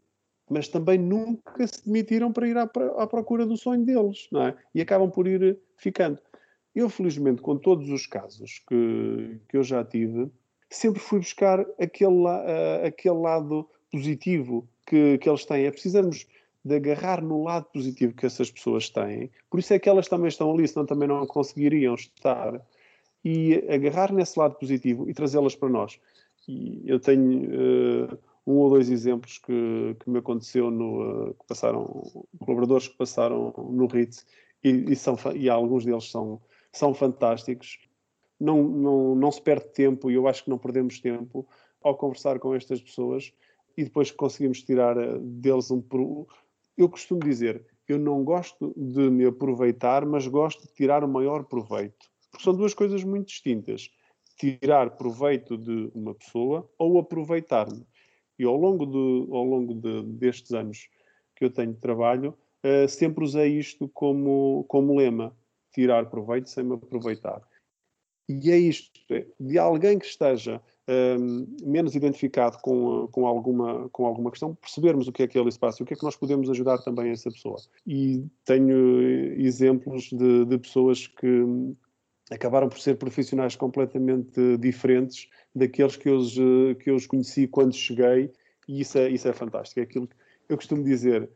Mas 0.49 0.67
também 0.67 0.97
nunca 0.97 1.65
se 1.65 1.85
demitiram 1.85 2.31
para 2.31 2.47
ir 2.47 2.57
à, 2.57 2.69
à 2.97 3.07
procura 3.07 3.45
do 3.45 3.57
sonho 3.57 3.85
deles, 3.85 4.27
não 4.31 4.47
é? 4.47 4.55
E 4.75 4.81
acabam 4.81 5.09
por 5.09 5.27
ir 5.27 5.57
ficando. 5.77 6.19
Eu, 6.75 6.89
felizmente, 6.89 7.41
com 7.41 7.57
todos 7.57 7.89
os 7.89 8.07
casos 8.07 8.61
que, 8.67 9.39
que 9.47 9.57
eu 9.57 9.63
já 9.63 9.85
tive, 9.85 10.29
sempre 10.69 10.99
fui 10.99 11.19
buscar 11.19 11.65
aquele, 11.79 12.25
uh, 12.25 12.85
aquele 12.85 13.19
lado 13.19 13.69
positivo 13.91 14.67
que, 14.85 15.17
que 15.19 15.29
eles 15.29 15.45
têm. 15.45 15.65
É 15.65 15.71
precisamos 15.71 16.27
de 16.65 16.75
agarrar 16.75 17.21
no 17.21 17.43
lado 17.43 17.65
positivo 17.65 18.13
que 18.13 18.25
essas 18.25 18.49
pessoas 18.49 18.89
têm. 18.89 19.29
Por 19.49 19.59
isso 19.59 19.73
é 19.73 19.79
que 19.79 19.89
elas 19.89 20.07
também 20.07 20.29
estão 20.29 20.51
ali, 20.51 20.67
senão 20.67 20.85
também 20.85 21.07
não 21.07 21.25
conseguiriam 21.27 21.93
estar. 21.95 22.61
E 23.23 23.55
agarrar 23.69 24.11
nesse 24.11 24.37
lado 24.37 24.55
positivo 24.55 25.09
e 25.09 25.13
trazê-las 25.13 25.55
para 25.55 25.69
nós. 25.69 25.99
E 26.47 26.83
eu 26.85 26.99
tenho 26.99 28.11
uh, 28.13 28.19
um 28.45 28.57
ou 28.57 28.69
dois 28.69 28.89
exemplos 28.89 29.37
que, 29.37 29.95
que 29.99 30.09
me 30.09 30.19
aconteceu 30.19 30.69
no 30.69 31.29
uh, 31.29 31.33
que 31.33 31.45
passaram 31.47 31.85
colaboradores 32.39 32.89
que 32.89 32.97
passaram 32.97 33.53
no 33.69 33.87
RITS 33.87 34.25
e, 34.63 34.91
e, 34.91 34.95
são, 34.95 35.17
e 35.33 35.49
alguns 35.49 35.85
deles 35.85 36.09
são, 36.09 36.41
são 36.71 36.93
fantásticos. 36.93 37.79
Não, 38.39 38.61
não, 38.63 39.15
não 39.15 39.31
se 39.31 39.41
perde 39.41 39.67
tempo 39.69 40.11
e 40.11 40.15
eu 40.15 40.27
acho 40.27 40.43
que 40.43 40.49
não 40.49 40.57
perdemos 40.57 40.99
tempo 40.99 41.47
ao 41.81 41.95
conversar 41.95 42.39
com 42.39 42.53
estas 42.53 42.81
pessoas 42.81 43.33
e 43.77 43.83
depois 43.83 44.11
conseguimos 44.11 44.63
tirar 44.63 44.97
eh, 44.97 45.17
deles 45.19 45.71
um. 45.71 45.83
Eu 46.77 46.89
costumo 46.89 47.21
dizer, 47.21 47.65
eu 47.87 47.97
não 47.97 48.23
gosto 48.23 48.73
de 48.75 49.09
me 49.09 49.25
aproveitar, 49.25 50.05
mas 50.05 50.27
gosto 50.27 50.67
de 50.67 50.73
tirar 50.73 51.03
o 51.03 51.07
maior 51.07 51.43
proveito. 51.43 52.11
Porque 52.33 52.43
são 52.43 52.55
duas 52.55 52.73
coisas 52.73 53.03
muito 53.03 53.27
distintas. 53.27 53.91
Tirar 54.37 54.97
proveito 54.97 55.55
de 55.55 55.91
uma 55.93 56.15
pessoa 56.15 56.67
ou 56.79 56.97
aproveitar-me. 56.97 57.85
E 58.39 58.43
ao 58.43 58.57
longo, 58.57 58.87
de, 58.87 59.31
ao 59.31 59.43
longo 59.43 59.75
de, 59.75 60.03
destes 60.17 60.51
anos 60.51 60.89
que 61.35 61.45
eu 61.45 61.51
tenho 61.51 61.73
de 61.73 61.79
trabalho, 61.79 62.35
uh, 62.65 62.89
sempre 62.89 63.23
usei 63.23 63.59
isto 63.59 63.87
como, 63.89 64.65
como 64.67 64.97
lema: 64.97 65.37
tirar 65.71 66.09
proveito 66.09 66.49
sem 66.49 66.63
me 66.63 66.73
aproveitar. 66.73 67.41
E 68.27 68.49
é 68.49 68.57
isto, 68.57 68.99
é, 69.11 69.27
de 69.39 69.59
alguém 69.59 69.99
que 69.99 70.05
esteja 70.05 70.61
um, 71.19 71.45
menos 71.61 71.93
identificado 71.93 72.57
com, 72.61 73.07
com, 73.09 73.27
alguma, 73.27 73.89
com 73.89 74.05
alguma 74.05 74.31
questão, 74.31 74.55
percebermos 74.55 75.07
o 75.07 75.11
que 75.11 75.23
é 75.23 75.27
que 75.27 75.37
ele 75.37 75.51
se 75.51 75.59
passa 75.59 75.81
e 75.81 75.83
o 75.83 75.85
que 75.85 75.93
é 75.93 75.97
que 75.97 76.03
nós 76.03 76.15
podemos 76.15 76.49
ajudar 76.49 76.77
também 76.79 77.11
essa 77.11 77.29
pessoa. 77.29 77.57
E 77.85 78.25
tenho 78.45 79.03
exemplos 79.39 80.05
de, 80.05 80.45
de 80.45 80.57
pessoas 80.57 81.05
que 81.05 81.75
acabaram 82.31 82.69
por 82.69 82.79
ser 82.79 82.97
profissionais 82.97 83.55
completamente 83.55 84.57
diferentes 84.57 85.29
daqueles 85.55 85.95
que 85.95 86.09
eu, 86.09 86.19
que 86.75 86.89
eu 86.89 86.95
os 86.95 87.05
conheci 87.05 87.47
quando 87.47 87.75
cheguei, 87.75 88.31
e 88.67 88.81
isso 88.81 88.97
é, 88.97 89.09
isso 89.09 89.27
é 89.27 89.33
fantástico. 89.33 89.79
É 89.79 89.83
aquilo 89.83 90.07
que 90.07 90.15
eu 90.49 90.57
costumo 90.57 90.83
dizer, 90.83 91.29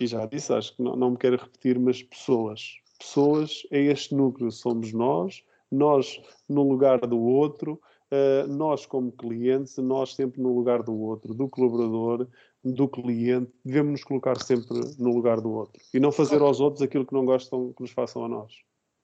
e 0.00 0.06
já 0.06 0.26
disse, 0.26 0.52
acho 0.52 0.74
que 0.76 0.82
não, 0.82 0.96
não 0.96 1.10
me 1.10 1.16
quero 1.16 1.36
repetir, 1.36 1.78
mas 1.78 2.02
pessoas. 2.02 2.76
Pessoas 2.98 3.66
é 3.70 3.80
este 3.80 4.14
núcleo, 4.14 4.50
somos 4.50 4.92
nós, 4.92 5.44
nós 5.70 6.20
no 6.48 6.62
lugar 6.62 7.00
do 7.00 7.18
outro, 7.20 7.80
uh, 8.10 8.46
nós 8.48 8.86
como 8.86 9.12
clientes, 9.12 9.76
nós 9.78 10.14
sempre 10.14 10.40
no 10.40 10.54
lugar 10.54 10.82
do 10.82 10.98
outro, 10.98 11.34
do 11.34 11.48
colaborador, 11.48 12.26
do 12.64 12.88
cliente, 12.88 13.52
devemos 13.64 13.92
nos 13.92 14.04
colocar 14.04 14.40
sempre 14.42 14.80
no 14.98 15.10
lugar 15.10 15.40
do 15.40 15.52
outro 15.52 15.80
e 15.94 16.00
não 16.00 16.10
fazer 16.10 16.40
aos 16.42 16.58
outros 16.58 16.82
aquilo 16.82 17.06
que 17.06 17.14
não 17.14 17.24
gostam 17.24 17.72
que 17.72 17.82
nos 17.82 17.92
façam 17.92 18.24
a 18.24 18.28
nós. 18.28 18.52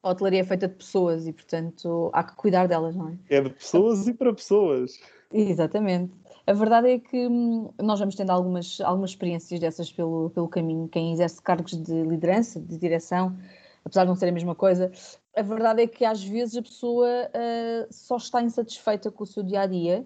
A 0.03 0.11
hotelaria 0.11 0.41
é 0.41 0.45
feita 0.45 0.67
de 0.67 0.75
pessoas 0.75 1.27
e, 1.27 1.33
portanto, 1.33 2.11
há 2.13 2.25
que 2.25 2.35
cuidar 2.35 2.67
delas, 2.67 2.97
não 2.97 3.09
é? 3.09 3.19
É 3.31 3.41
de 3.41 3.51
pessoas 3.51 4.09
e 4.09 4.15
para 4.15 4.33
pessoas. 4.35 4.99
Exatamente. 5.33 6.13
A 6.47 6.53
verdade 6.53 6.91
é 6.91 6.99
que 6.99 7.29
hum, 7.29 7.71
nós 7.81 8.01
vamos 8.01 8.17
tendo 8.17 8.31
algumas, 8.31 8.81
algumas 8.81 9.11
experiências 9.11 9.61
dessas 9.61 9.93
pelo, 9.93 10.31
pelo 10.31 10.49
caminho. 10.49 10.89
Quem 10.89 11.13
exerce 11.13 11.41
cargos 11.41 11.81
de 11.81 12.03
liderança, 12.03 12.61
de 12.61 12.77
direção, 12.77 13.37
apesar 13.85 14.03
de 14.03 14.09
não 14.09 14.17
ser 14.17 14.29
a 14.29 14.33
mesma 14.33 14.55
coisa, 14.55 14.91
a 15.37 15.43
verdade 15.43 15.83
é 15.83 15.87
que 15.87 16.05
às 16.05 16.23
vezes 16.23 16.57
a 16.57 16.63
pessoa 16.63 17.09
uh, 17.09 17.87
só 17.91 18.17
está 18.17 18.43
insatisfeita 18.43 19.11
com 19.11 19.23
o 19.23 19.27
seu 19.27 19.43
dia 19.43 19.63
a 19.63 19.67
dia 19.67 20.05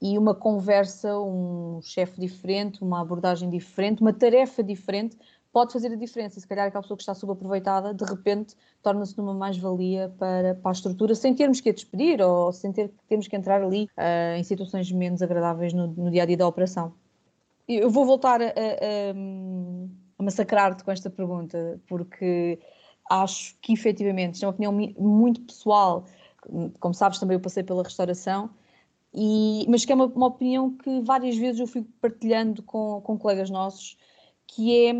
e 0.00 0.16
uma 0.16 0.34
conversa, 0.34 1.18
um 1.18 1.80
chefe 1.82 2.20
diferente, 2.20 2.82
uma 2.82 3.00
abordagem 3.00 3.50
diferente, 3.50 4.00
uma 4.00 4.12
tarefa 4.12 4.62
diferente 4.62 5.16
pode 5.52 5.72
fazer 5.72 5.92
a 5.92 5.96
diferença. 5.96 6.38
E 6.38 6.42
se 6.42 6.46
calhar 6.46 6.66
aquela 6.66 6.82
pessoa 6.82 6.96
que 6.96 7.02
está 7.02 7.14
subaproveitada, 7.14 7.94
de 7.94 8.04
repente, 8.04 8.54
torna-se 8.82 9.16
numa 9.16 9.34
mais-valia 9.34 10.12
para, 10.18 10.54
para 10.54 10.70
a 10.70 10.72
estrutura, 10.72 11.14
sem 11.14 11.34
termos 11.34 11.60
que 11.60 11.70
a 11.70 11.72
despedir 11.72 12.20
ou 12.20 12.52
sem 12.52 12.72
ter, 12.72 12.90
termos 13.08 13.26
que 13.26 13.36
entrar 13.36 13.62
ali 13.62 13.88
uh, 13.96 14.36
em 14.38 14.44
situações 14.44 14.90
menos 14.92 15.22
agradáveis 15.22 15.72
no, 15.72 15.88
no, 15.88 16.10
dia 16.10 16.22
a 16.22 16.26
dia 16.26 16.36
da 16.36 16.46
operação. 16.46 16.92
Eu 17.66 17.90
vou 17.90 18.04
voltar 18.04 18.40
a, 18.40 18.46
a, 18.46 18.50
a 20.18 20.22
massacrar-te 20.22 20.84
com 20.84 20.90
esta 20.90 21.10
pergunta, 21.10 21.80
porque 21.86 22.58
acho 23.10 23.56
que 23.60 23.72
efetivamente, 23.72 24.34
isto 24.34 24.44
é 24.44 24.46
uma 24.46 24.52
opinião 24.52 24.94
muito 24.98 25.40
pessoal, 25.42 26.04
como 26.80 26.94
sabes 26.94 27.18
também 27.18 27.36
eu 27.36 27.40
passei 27.40 27.62
pela 27.62 27.82
restauração, 27.82 28.50
e, 29.12 29.66
mas 29.68 29.84
que 29.84 29.92
é 29.92 29.94
uma, 29.94 30.06
uma 30.06 30.26
opinião 30.26 30.76
que 30.76 31.00
várias 31.00 31.36
vezes 31.36 31.60
eu 31.60 31.66
fui 31.66 31.84
partilhando 32.00 32.62
com, 32.62 33.00
com 33.00 33.18
colegas 33.18 33.50
nossos, 33.50 33.96
que 34.46 34.86
é, 34.86 34.92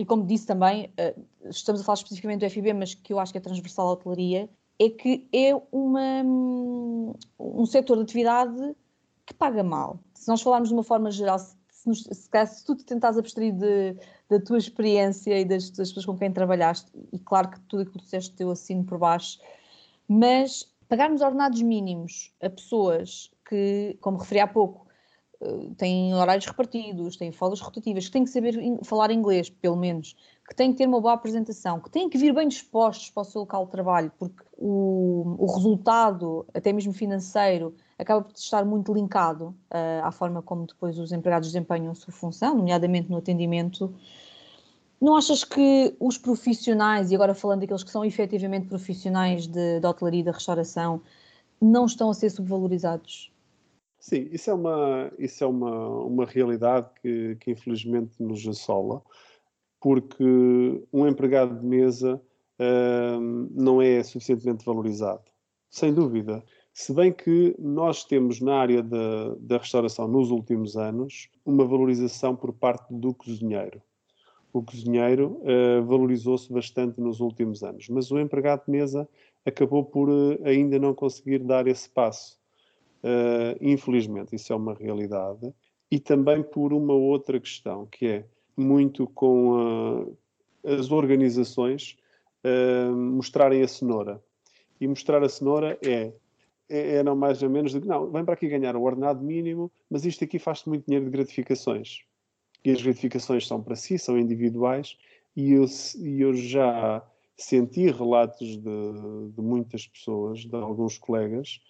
e 0.00 0.04
como 0.06 0.24
disse 0.24 0.46
também, 0.46 0.90
eh, 0.96 1.14
estamos 1.50 1.82
a 1.82 1.84
falar 1.84 1.96
especificamente 1.96 2.40
do 2.40 2.48
FIB, 2.48 2.72
mas 2.72 2.94
que 2.94 3.12
eu 3.12 3.18
acho 3.18 3.32
que 3.32 3.36
é 3.36 3.40
transversal 3.40 3.86
à 3.86 3.92
hotelaria, 3.92 4.48
é 4.78 4.88
que 4.88 5.28
é 5.30 5.54
uma, 5.70 6.22
um 7.38 7.66
setor 7.66 7.98
de 7.98 8.04
atividade 8.04 8.74
que 9.26 9.34
paga 9.34 9.62
mal. 9.62 10.00
Se 10.14 10.26
nós 10.26 10.40
falarmos 10.40 10.70
de 10.70 10.74
uma 10.74 10.82
forma 10.82 11.10
geral, 11.10 11.38
se, 11.38 11.54
se, 11.68 12.14
se, 12.14 12.46
se 12.46 12.64
tu 12.64 12.74
te 12.76 12.86
tentares 12.86 13.18
abstrair 13.18 13.52
de, 13.52 13.94
da 14.30 14.40
tua 14.40 14.56
experiência 14.56 15.38
e 15.38 15.44
das, 15.44 15.68
das, 15.68 15.90
pessoas 15.90 16.06
com 16.06 16.16
quem 16.16 16.32
trabalhaste, 16.32 16.90
e 17.12 17.18
claro 17.18 17.50
que 17.50 17.60
tudo 17.68 17.82
aquilo 17.82 17.92
que 17.92 17.98
tu 17.98 18.04
disseste 18.04 18.34
teu 18.34 18.50
assino 18.50 18.82
por 18.84 18.96
baixo, 18.96 19.38
mas 20.08 20.66
pagarmos 20.88 21.20
ordenados 21.20 21.60
mínimos 21.60 22.32
a 22.40 22.48
pessoas 22.48 23.30
que, 23.46 23.98
como 24.00 24.16
referi 24.16 24.40
há 24.40 24.46
pouco, 24.46 24.86
têm 25.76 26.14
horários 26.14 26.46
repartidos, 26.46 27.16
têm 27.16 27.32
folgas 27.32 27.60
rotativas, 27.60 28.06
que 28.06 28.12
têm 28.12 28.24
que 28.24 28.30
saber 28.30 28.54
falar 28.84 29.10
inglês, 29.10 29.48
pelo 29.48 29.76
menos, 29.76 30.14
que 30.46 30.54
têm 30.54 30.72
que 30.72 30.78
ter 30.78 30.86
uma 30.86 31.00
boa 31.00 31.14
apresentação, 31.14 31.80
que 31.80 31.90
têm 31.90 32.10
que 32.10 32.18
vir 32.18 32.34
bem 32.34 32.46
dispostos 32.48 33.10
para 33.10 33.22
o 33.22 33.24
seu 33.24 33.40
local 33.42 33.64
de 33.64 33.70
trabalho, 33.70 34.12
porque 34.18 34.42
o, 34.58 35.36
o 35.38 35.46
resultado, 35.46 36.46
até 36.52 36.72
mesmo 36.72 36.92
financeiro, 36.92 37.74
acaba 37.98 38.22
por 38.22 38.34
estar 38.34 38.64
muito 38.64 38.92
linkado 38.92 39.54
uh, 39.70 40.04
à 40.04 40.12
forma 40.12 40.42
como 40.42 40.66
depois 40.66 40.98
os 40.98 41.12
empregados 41.12 41.48
desempenham 41.48 41.92
a 41.92 41.94
sua 41.94 42.12
função, 42.12 42.56
nomeadamente 42.56 43.10
no 43.10 43.16
atendimento. 43.16 43.94
Não 45.00 45.16
achas 45.16 45.42
que 45.44 45.96
os 45.98 46.18
profissionais, 46.18 47.10
e 47.10 47.14
agora 47.14 47.34
falando 47.34 47.60
daqueles 47.60 47.82
que 47.82 47.90
são 47.90 48.04
efetivamente 48.04 48.66
profissionais 48.66 49.46
de, 49.46 49.80
de 49.80 49.86
hotelaria 49.86 50.20
e 50.20 50.24
da 50.24 50.32
restauração, 50.32 51.00
não 51.60 51.86
estão 51.86 52.10
a 52.10 52.14
ser 52.14 52.28
subvalorizados? 52.28 53.29
Sim, 54.00 54.28
isso 54.32 54.50
é 54.50 54.54
uma, 54.54 55.12
isso 55.18 55.44
é 55.44 55.46
uma, 55.46 55.88
uma 56.06 56.24
realidade 56.24 56.88
que, 57.02 57.36
que 57.36 57.50
infelizmente 57.50 58.12
nos 58.18 58.48
assola, 58.48 59.02
porque 59.78 60.24
um 60.90 61.06
empregado 61.06 61.60
de 61.60 61.66
mesa 61.66 62.20
uh, 62.58 63.20
não 63.52 63.82
é 63.82 64.02
suficientemente 64.02 64.64
valorizado. 64.64 65.24
Sem 65.68 65.92
dúvida. 65.92 66.42
Se 66.72 66.94
bem 66.94 67.12
que 67.12 67.54
nós 67.58 68.02
temos 68.02 68.40
na 68.40 68.56
área 68.56 68.82
da, 68.82 69.34
da 69.38 69.58
restauração 69.58 70.08
nos 70.08 70.30
últimos 70.30 70.78
anos 70.78 71.28
uma 71.44 71.66
valorização 71.66 72.34
por 72.34 72.54
parte 72.54 72.92
do 72.94 73.12
cozinheiro. 73.12 73.82
O 74.50 74.62
cozinheiro 74.62 75.42
uh, 75.42 75.84
valorizou-se 75.84 76.50
bastante 76.50 76.98
nos 76.98 77.20
últimos 77.20 77.62
anos, 77.62 77.86
mas 77.90 78.10
o 78.10 78.18
empregado 78.18 78.64
de 78.64 78.70
mesa 78.70 79.06
acabou 79.44 79.84
por 79.84 80.08
uh, 80.08 80.38
ainda 80.42 80.78
não 80.78 80.94
conseguir 80.94 81.40
dar 81.40 81.66
esse 81.66 81.88
passo. 81.90 82.39
Uh, 83.02 83.56
infelizmente, 83.60 84.36
isso 84.36 84.52
é 84.52 84.56
uma 84.56 84.74
realidade. 84.74 85.52
E 85.90 85.98
também 85.98 86.42
por 86.42 86.72
uma 86.72 86.94
outra 86.94 87.40
questão, 87.40 87.86
que 87.86 88.06
é 88.06 88.24
muito 88.56 89.06
com 89.08 90.14
as 90.64 90.90
organizações 90.90 91.96
mostrarem 92.94 93.62
a 93.62 93.68
cenoura. 93.68 94.22
E 94.80 94.86
mostrar 94.86 95.22
a 95.24 95.28
cenoura 95.28 95.78
é 95.84 96.12
é, 96.70 97.02
não 97.02 97.16
mais 97.16 97.42
ou 97.42 97.50
menos 97.50 97.72
de 97.72 97.80
não, 97.80 98.08
vem 98.10 98.24
para 98.24 98.34
aqui 98.34 98.48
ganhar 98.48 98.76
o 98.76 98.82
ordenado 98.82 99.22
mínimo, 99.22 99.70
mas 99.90 100.06
isto 100.06 100.22
aqui 100.22 100.38
faz-te 100.38 100.68
muito 100.68 100.86
dinheiro 100.86 101.04
de 101.06 101.10
gratificações. 101.10 102.04
E 102.64 102.70
as 102.70 102.80
gratificações 102.80 103.46
são 103.46 103.60
para 103.60 103.74
si, 103.74 103.98
são 103.98 104.16
individuais, 104.16 104.96
e 105.36 105.52
eu, 105.52 105.64
eu 106.00 106.32
já 106.34 107.04
senti 107.36 107.90
relatos 107.90 108.56
de, 108.56 109.32
de 109.34 109.40
muitas 109.42 109.86
pessoas, 109.86 110.44
de 110.44 110.54
alguns 110.54 110.96
colegas, 110.96 111.60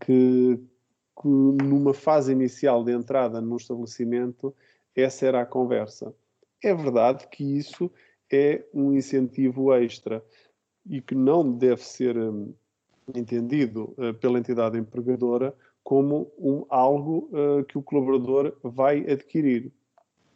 que, 0.00 0.60
que 1.20 1.28
numa 1.28 1.94
fase 1.94 2.32
inicial 2.32 2.84
de 2.84 2.92
entrada 2.92 3.40
num 3.40 3.56
estabelecimento, 3.56 4.54
essa 4.94 5.26
era 5.26 5.40
a 5.40 5.46
conversa. 5.46 6.14
É 6.62 6.74
verdade 6.74 7.26
que 7.28 7.42
isso 7.42 7.90
é 8.30 8.64
um 8.72 8.92
incentivo 8.92 9.74
extra 9.74 10.24
e 10.88 11.00
que 11.00 11.14
não 11.14 11.50
deve 11.50 11.82
ser 11.82 12.16
um, 12.16 12.54
entendido 13.14 13.94
uh, 13.98 14.14
pela 14.14 14.38
entidade 14.38 14.78
empregadora 14.78 15.54
como 15.82 16.32
um, 16.38 16.64
algo 16.68 17.28
uh, 17.32 17.64
que 17.64 17.76
o 17.76 17.82
colaborador 17.82 18.56
vai 18.62 19.00
adquirir. 19.10 19.72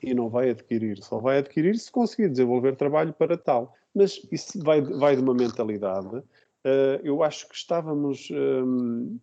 E 0.03 0.12
não 0.12 0.28
vai 0.28 0.51
adquirir, 0.51 1.03
só 1.03 1.18
vai 1.18 1.38
adquirir 1.38 1.76
se 1.78 1.90
conseguir 1.90 2.28
desenvolver 2.28 2.76
trabalho 2.76 3.12
para 3.14 3.36
tal. 3.36 3.74
Mas 3.94 4.20
isso 4.30 4.62
vai, 4.62 4.82
vai 4.82 5.16
de 5.16 5.22
uma 5.22 5.32
mentalidade. 5.32 6.16
Uh, 6.16 7.01
eu 7.03 7.22
acho 7.22 7.49
que 7.49 7.55
estávamos 7.55 8.28
um, 8.30 9.18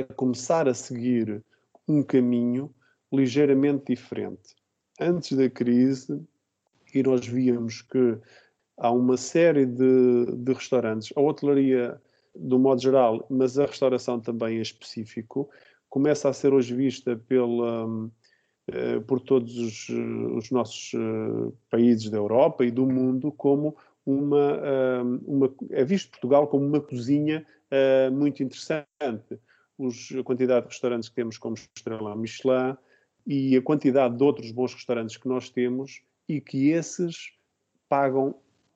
a 0.00 0.14
começar 0.14 0.68
a 0.68 0.74
seguir 0.74 1.42
um 1.86 2.02
caminho 2.02 2.74
ligeiramente 3.12 3.94
diferente. 3.94 4.56
Antes 5.00 5.36
da 5.36 5.48
crise, 5.48 6.20
e 6.94 7.02
nós 7.02 7.26
víamos 7.26 7.82
que 7.82 8.18
há 8.76 8.90
uma 8.90 9.16
série 9.16 9.66
de, 9.66 10.26
de 10.36 10.52
restaurantes, 10.52 11.12
a 11.16 11.20
hotelaria 11.20 12.00
do 12.34 12.58
modo 12.58 12.80
geral, 12.80 13.26
mas 13.28 13.58
a 13.58 13.66
restauração 13.66 14.20
também 14.20 14.58
em 14.58 14.60
específico, 14.60 15.48
começa 15.88 16.28
a 16.28 16.32
ser 16.32 16.52
hoje 16.52 16.74
vista 16.74 17.16
pela, 17.16 17.86
uh, 17.86 19.00
por 19.06 19.20
todos 19.20 19.56
os, 19.58 19.88
os 19.88 20.50
nossos 20.50 20.92
uh, 20.94 21.52
países 21.70 22.10
da 22.10 22.18
Europa 22.18 22.64
e 22.64 22.70
do 22.70 22.86
mundo 22.86 23.32
como 23.32 23.76
uma, 24.06 24.54
uh, 24.56 25.20
uma, 25.26 25.54
é 25.70 25.84
visto 25.84 26.10
Portugal 26.10 26.46
como 26.46 26.64
uma 26.64 26.80
cozinha 26.80 27.44
muito 28.10 28.42
interessante. 28.42 29.38
Os, 29.78 30.10
a 30.12 30.22
quantidade 30.24 30.66
de 30.66 30.72
restaurantes 30.72 31.08
que 31.08 31.14
temos 31.14 31.38
como 31.38 31.54
estrela 31.54 32.16
Michelin 32.16 32.76
e 33.26 33.56
a 33.56 33.62
quantidade 33.62 34.16
de 34.16 34.24
outros 34.24 34.50
bons 34.50 34.74
restaurantes 34.74 35.16
que 35.16 35.28
nós 35.28 35.48
temos 35.48 36.02
e 36.28 36.40
que 36.40 36.70
esses 36.70 37.32
pagam 37.88 38.34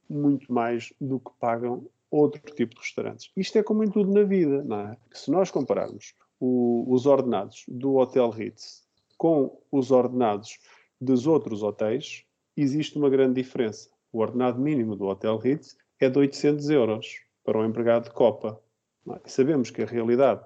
muito 0.09 0.53
mais 0.53 0.93
do 1.01 1.19
que 1.19 1.31
pagam 1.41 1.87
outro 2.11 2.41
tipo 2.55 2.75
de 2.75 2.81
restaurantes. 2.81 3.31
Isto 3.37 3.59
é 3.59 3.63
como 3.63 3.83
em 3.83 3.91
tudo 3.91 4.13
na 4.13 4.23
vida, 4.23 4.63
não 4.63 4.81
é? 4.81 4.97
Se 5.13 5.31
nós 5.31 5.51
compararmos 5.51 6.15
o, 6.39 6.85
os 6.93 7.07
ordenados 7.07 7.65
do 7.67 7.97
Hotel 7.97 8.29
Ritz 8.29 8.87
com 9.17 9.59
os 9.71 9.91
ordenados 9.91 10.59
dos 11.01 11.27
outros 11.27 11.63
hotéis, 11.63 12.25
existe 12.57 12.99
uma 12.99 13.09
grande 13.09 13.43
diferença. 13.43 13.89
O 14.13 14.19
ordenado 14.19 14.61
mínimo 14.61 14.95
do 14.95 15.07
Hotel 15.07 15.39
Ritz 15.39 15.77
é 15.99 16.11
de 16.11 16.19
800 16.19 16.69
euros 16.69 17.07
para 17.45 17.59
um 17.59 17.65
empregado 17.65 18.05
de 18.05 18.11
Copa. 18.11 18.61
É? 19.09 19.21
Sabemos 19.27 19.71
que 19.71 19.83
a 19.83 19.87
realidade 19.87 20.45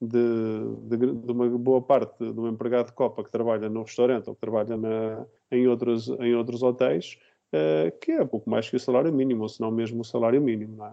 de, 0.00 0.96
de, 0.96 0.96
de, 0.96 1.32
uma 1.32 1.48
boa 1.50 1.80
parte 1.80 2.18
de 2.18 2.38
um 2.38 2.48
empregado 2.48 2.86
de 2.86 2.92
Copa 2.92 3.24
que 3.24 3.30
trabalha 3.30 3.68
no 3.68 3.82
restaurante 3.82 4.28
ou 4.28 4.34
que 4.34 4.40
trabalha 4.40 4.76
na, 4.76 5.26
em, 5.50 5.66
outros, 5.66 6.08
em 6.20 6.34
outros 6.34 6.62
hotéis, 6.62 7.18
uh, 7.52 7.96
que 8.00 8.12
é 8.12 8.24
pouco 8.24 8.50
mais 8.50 8.68
que 8.68 8.76
o 8.76 8.80
salário 8.80 9.12
mínimo, 9.12 9.42
ou 9.42 9.48
se 9.48 9.60
não 9.60 9.70
mesmo 9.70 10.00
o 10.00 10.04
salário 10.04 10.40
mínimo. 10.40 10.84
É? 10.84 10.92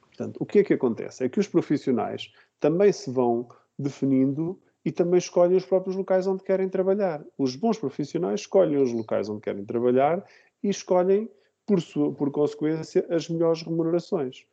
Portanto, 0.00 0.36
o 0.40 0.46
que 0.46 0.60
é 0.60 0.64
que 0.64 0.74
acontece? 0.74 1.24
É 1.24 1.28
que 1.28 1.40
os 1.40 1.46
profissionais 1.46 2.32
também 2.58 2.92
se 2.92 3.10
vão 3.10 3.48
definindo 3.78 4.58
e 4.84 4.90
também 4.90 5.18
escolhem 5.18 5.56
os 5.56 5.66
próprios 5.66 5.96
locais 5.96 6.26
onde 6.26 6.42
querem 6.42 6.68
trabalhar. 6.68 7.24
Os 7.36 7.54
bons 7.54 7.78
profissionais 7.78 8.40
escolhem 8.40 8.80
os 8.80 8.92
locais 8.92 9.28
onde 9.28 9.42
querem 9.42 9.64
trabalhar 9.64 10.24
e 10.62 10.68
escolhem, 10.68 11.30
por, 11.66 11.80
sua, 11.80 12.12
por 12.12 12.30
consequência, 12.30 13.06
as 13.10 13.28
melhores 13.28 13.62
remunerações. 13.62 14.46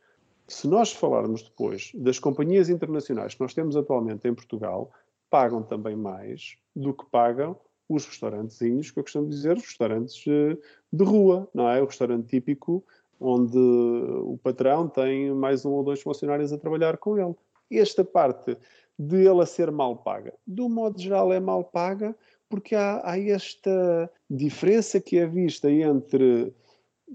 Se 0.47 0.67
nós 0.67 0.91
falarmos 0.91 1.41
depois 1.41 1.91
das 1.95 2.19
companhias 2.19 2.69
internacionais 2.69 3.33
que 3.33 3.41
nós 3.41 3.53
temos 3.53 3.75
atualmente 3.75 4.27
em 4.27 4.33
Portugal, 4.33 4.91
pagam 5.29 5.63
também 5.63 5.95
mais 5.95 6.55
do 6.75 6.93
que 6.93 7.05
pagam 7.05 7.57
os 7.89 8.05
restaurantezinhos, 8.05 8.91
que 8.91 8.99
eu 8.99 9.03
costumo 9.03 9.27
dizer, 9.29 9.57
os 9.57 9.63
restaurantes 9.63 10.23
eh, 10.27 10.57
de 10.91 11.03
rua, 11.03 11.47
não 11.53 11.69
é? 11.69 11.81
O 11.81 11.85
restaurante 11.85 12.27
típico 12.27 12.83
onde 13.19 13.57
o 13.57 14.37
patrão 14.43 14.87
tem 14.87 15.31
mais 15.33 15.65
um 15.65 15.71
ou 15.71 15.83
dois 15.83 16.01
funcionários 16.01 16.51
a 16.51 16.57
trabalhar 16.57 16.97
com 16.97 17.17
ele. 17.17 17.35
Esta 17.71 18.03
parte 18.03 18.57
de 18.97 19.25
ela 19.25 19.45
ser 19.45 19.71
mal 19.71 19.97
paga, 19.97 20.33
do 20.45 20.69
modo 20.69 20.99
geral 20.99 21.31
é 21.33 21.39
mal 21.39 21.63
paga 21.63 22.15
porque 22.49 22.75
há, 22.75 23.01
há 23.03 23.19
esta 23.19 24.09
diferença 24.29 25.01
que 25.01 25.17
é 25.17 25.25
vista 25.25 25.69
entre 25.71 26.53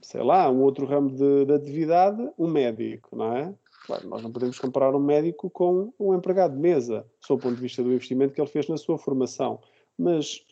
sei 0.02 0.22
lá, 0.22 0.50
um 0.50 0.62
outro 0.62 0.86
ramo 0.86 1.10
de, 1.10 1.44
de 1.44 1.52
atividade, 1.52 2.30
um 2.38 2.48
médico, 2.48 3.16
não 3.16 3.36
é? 3.36 3.54
Claro, 3.86 4.08
nós 4.08 4.22
não 4.22 4.30
podemos 4.30 4.58
comparar 4.58 4.94
um 4.94 5.00
médico 5.00 5.50
com 5.50 5.92
um 5.98 6.14
empregado 6.14 6.54
de 6.54 6.60
mesa, 6.60 7.06
sob 7.20 7.40
o 7.40 7.42
ponto 7.42 7.56
de 7.56 7.62
vista 7.62 7.82
do 7.82 7.92
investimento 7.92 8.34
que 8.34 8.40
ele 8.40 8.50
fez 8.50 8.68
na 8.68 8.76
sua 8.76 8.98
formação. 8.98 9.60
Mas 9.98 10.44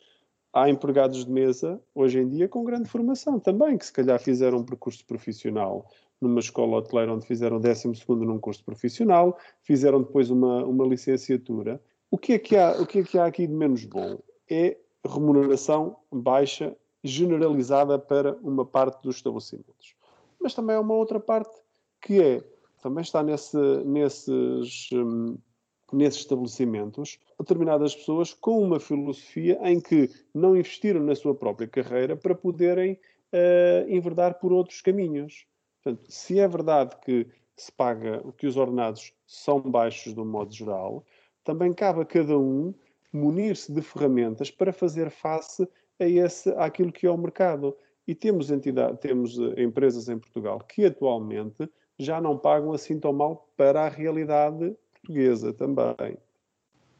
há 0.52 0.68
empregados 0.68 1.24
de 1.24 1.30
mesa, 1.30 1.80
hoje 1.94 2.18
em 2.18 2.28
dia, 2.28 2.48
com 2.48 2.64
grande 2.64 2.88
formação 2.88 3.38
também, 3.38 3.76
que 3.78 3.86
se 3.86 3.92
calhar 3.92 4.18
fizeram 4.18 4.58
um 4.58 4.64
percurso 4.64 5.04
profissional 5.06 5.86
numa 6.20 6.40
escola 6.40 6.78
hoteleira 6.78 7.12
onde 7.12 7.26
fizeram 7.26 7.58
o 7.58 7.60
12 7.60 7.92
num 8.08 8.40
curso 8.40 8.64
profissional, 8.64 9.38
fizeram 9.62 10.02
depois 10.02 10.30
uma, 10.30 10.64
uma 10.64 10.84
licenciatura. 10.84 11.80
O 12.10 12.18
que, 12.18 12.32
é 12.32 12.38
que 12.38 12.56
há, 12.56 12.72
o 12.80 12.86
que 12.86 13.00
é 13.00 13.02
que 13.04 13.18
há 13.18 13.26
aqui 13.26 13.46
de 13.46 13.52
menos 13.52 13.84
bom? 13.84 14.18
É 14.50 14.76
remuneração 15.06 15.96
baixa 16.10 16.76
generalizada 17.02 17.98
para 17.98 18.36
uma 18.42 18.64
parte 18.64 19.02
dos 19.02 19.16
estabelecimentos. 19.16 19.94
Mas 20.40 20.54
também 20.54 20.76
há 20.76 20.80
uma 20.80 20.94
outra 20.94 21.20
parte 21.20 21.56
que 22.00 22.20
é, 22.20 22.44
também 22.82 23.02
está 23.02 23.22
nesse, 23.22 23.56
nesses, 23.84 24.90
um, 24.92 25.36
nesses 25.92 26.20
estabelecimentos, 26.20 27.18
determinadas 27.38 27.94
pessoas 27.94 28.32
com 28.34 28.62
uma 28.62 28.78
filosofia 28.78 29.58
em 29.62 29.80
que 29.80 30.10
não 30.34 30.56
investiram 30.56 31.00
na 31.00 31.14
sua 31.14 31.34
própria 31.34 31.66
carreira 31.66 32.16
para 32.16 32.34
poderem 32.34 32.92
uh, 33.32 33.88
enverdar 33.88 34.38
por 34.38 34.52
outros 34.52 34.80
caminhos. 34.80 35.46
Portanto, 35.82 36.10
se 36.10 36.38
é 36.38 36.46
verdade 36.46 36.96
que 37.04 37.26
se 37.56 37.72
paga, 37.72 38.22
que 38.36 38.46
os 38.46 38.56
ordenados 38.56 39.12
são 39.26 39.60
baixos 39.60 40.14
de 40.14 40.20
um 40.20 40.24
modo 40.24 40.52
geral, 40.52 41.04
também 41.42 41.72
cabe 41.72 42.02
a 42.02 42.04
cada 42.04 42.38
um 42.38 42.72
munir-se 43.12 43.72
de 43.72 43.80
ferramentas 43.80 44.50
para 44.50 44.72
fazer 44.72 45.10
face 45.10 45.66
a 45.98 46.06
esse, 46.06 46.50
àquilo 46.50 46.92
que 46.92 47.06
é 47.06 47.10
o 47.10 47.18
mercado. 47.18 47.76
E 48.06 48.14
temos, 48.14 48.50
entidade, 48.50 48.98
temos 48.98 49.38
eh, 49.38 49.62
empresas 49.62 50.08
em 50.08 50.18
Portugal 50.18 50.58
que 50.60 50.86
atualmente 50.86 51.68
já 51.98 52.20
não 52.20 52.38
pagam 52.38 52.72
assim 52.72 52.98
tão 52.98 53.12
mal 53.12 53.50
para 53.56 53.82
a 53.82 53.88
realidade 53.88 54.74
portuguesa 54.94 55.52
também. 55.52 56.16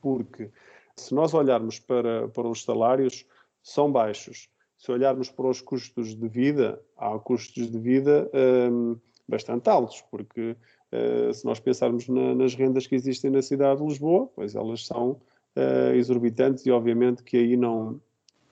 Porque 0.00 0.50
se 0.96 1.14
nós 1.14 1.32
olharmos 1.32 1.78
para, 1.78 2.28
para 2.28 2.48
os 2.48 2.62
salários, 2.62 3.24
são 3.62 3.90
baixos. 3.90 4.48
Se 4.76 4.92
olharmos 4.92 5.30
para 5.30 5.48
os 5.48 5.60
custos 5.60 6.14
de 6.14 6.28
vida, 6.28 6.80
há 6.96 7.18
custos 7.18 7.70
de 7.70 7.78
vida 7.78 8.30
hum, 8.70 8.96
bastante 9.28 9.68
altos, 9.68 10.02
porque 10.10 10.56
uh, 10.92 11.34
se 11.34 11.44
nós 11.44 11.60
pensarmos 11.60 12.08
na, 12.08 12.34
nas 12.34 12.54
rendas 12.54 12.86
que 12.86 12.94
existem 12.94 13.30
na 13.30 13.42
cidade 13.42 13.80
de 13.80 13.86
Lisboa, 13.86 14.30
pois 14.34 14.54
elas 14.54 14.86
são 14.86 15.20
uh, 15.56 15.94
exorbitantes 15.94 16.64
e 16.64 16.70
obviamente 16.70 17.22
que 17.22 17.36
aí 17.36 17.56
não, 17.56 18.00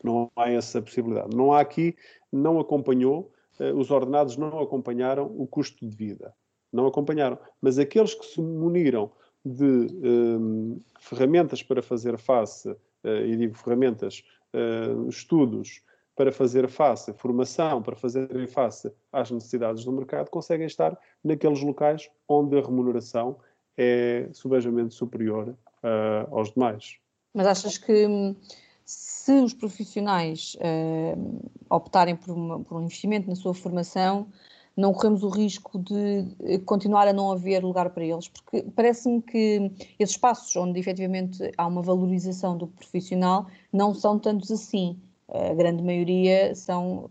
não 0.03 0.31
há 0.37 0.51
essa 0.51 0.81
possibilidade. 0.81 1.37
Não 1.37 1.53
há 1.53 1.61
aqui, 1.61 1.97
não 2.33 2.59
acompanhou, 2.59 3.33
eh, 3.59 3.73
os 3.73 3.91
ordenados 3.91 4.37
não 4.37 4.61
acompanharam 4.61 5.27
o 5.27 5.47
custo 5.47 5.87
de 5.87 5.97
vida. 5.97 6.35
Não 6.73 6.87
acompanharam. 6.87 7.39
Mas 7.61 7.79
aqueles 7.79 8.15
que 8.15 8.27
se 8.27 8.41
muniram 8.41 9.11
de 9.45 9.65
um, 9.65 10.77
eh, 10.77 10.99
ferramentas 11.01 11.63
para 11.63 11.81
fazer 11.81 12.19
face, 12.19 12.69
uh, 12.69 13.25
e 13.25 13.37
digo 13.37 13.57
ferramentas, 13.57 14.25
uh, 14.53 15.09
estudos 15.09 15.83
para 16.17 16.33
fazer 16.33 16.69
face, 16.69 17.13
formação 17.13 17.83
para 17.83 17.95
fazer 17.95 18.49
face 18.49 18.91
às 19.13 19.31
necessidades 19.31 19.85
do 19.85 19.93
mercado, 19.93 20.31
conseguem 20.31 20.67
estar 20.67 20.99
naqueles 21.23 21.61
locais 21.61 22.11
onde 22.29 22.59
a 22.59 22.63
remuneração 22.63 23.39
é 23.77 24.29
subejamente 24.33 24.95
superior 24.95 25.51
uh, 25.51 26.35
aos 26.35 26.53
demais. 26.53 26.99
Mas 27.35 27.47
achas 27.47 27.79
que 27.79 28.07
hum, 28.07 28.35
se 28.87 29.33
os 29.41 29.53
profissionais 29.53 30.57
uh, 30.57 31.51
optarem 31.69 32.15
por, 32.15 32.33
uma, 32.33 32.61
por, 32.61 32.79
um 32.79 32.85
investimento 32.85 33.29
na 33.29 33.35
sua 33.35 33.53
formação, 33.53 34.29
não 34.77 34.93
corremos 34.93 35.25
o 35.25 35.29
risco 35.29 35.79
de 35.79 36.25
eh, 36.45 36.59
continuar 36.59 37.09
a 37.09 37.13
não 37.13 37.33
haver 37.33 37.65
lugar 37.65 37.91
para 37.91 38.05
eles, 38.05 38.29
porque 38.29 38.63
parece-me 38.77 39.23
que 39.23 39.73
esses 39.99 40.15
espaços 40.15 40.55
onde 40.55 40.79
efetivamente 40.79 41.51
há 41.57 41.67
uma 41.67 41.81
valorização 41.81 42.59
do 42.59 42.67
profissional 42.67 43.47
não 43.73 43.95
são 43.95 44.19
tantos 44.19 44.51
assim. 44.51 45.01
A 45.29 45.55
grande 45.55 45.83
maioria 45.83 46.55
são 46.55 47.09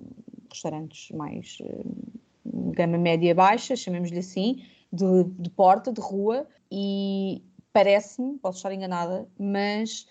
restaurantes 0.49 1.09
mais 1.11 1.57
uh, 1.61 2.71
gama 2.71 2.99
média 2.99 3.33
baixa, 3.33 3.75
chamemos-lhe 3.75 4.19
assim, 4.19 4.63
de, 4.93 5.23
de 5.39 5.49
porta, 5.49 5.91
de 5.91 5.99
rua, 5.99 6.47
e 6.71 7.43
parece-me, 7.73 8.37
posso 8.37 8.59
estar 8.59 8.71
enganada, 8.71 9.27
mas 9.37 10.07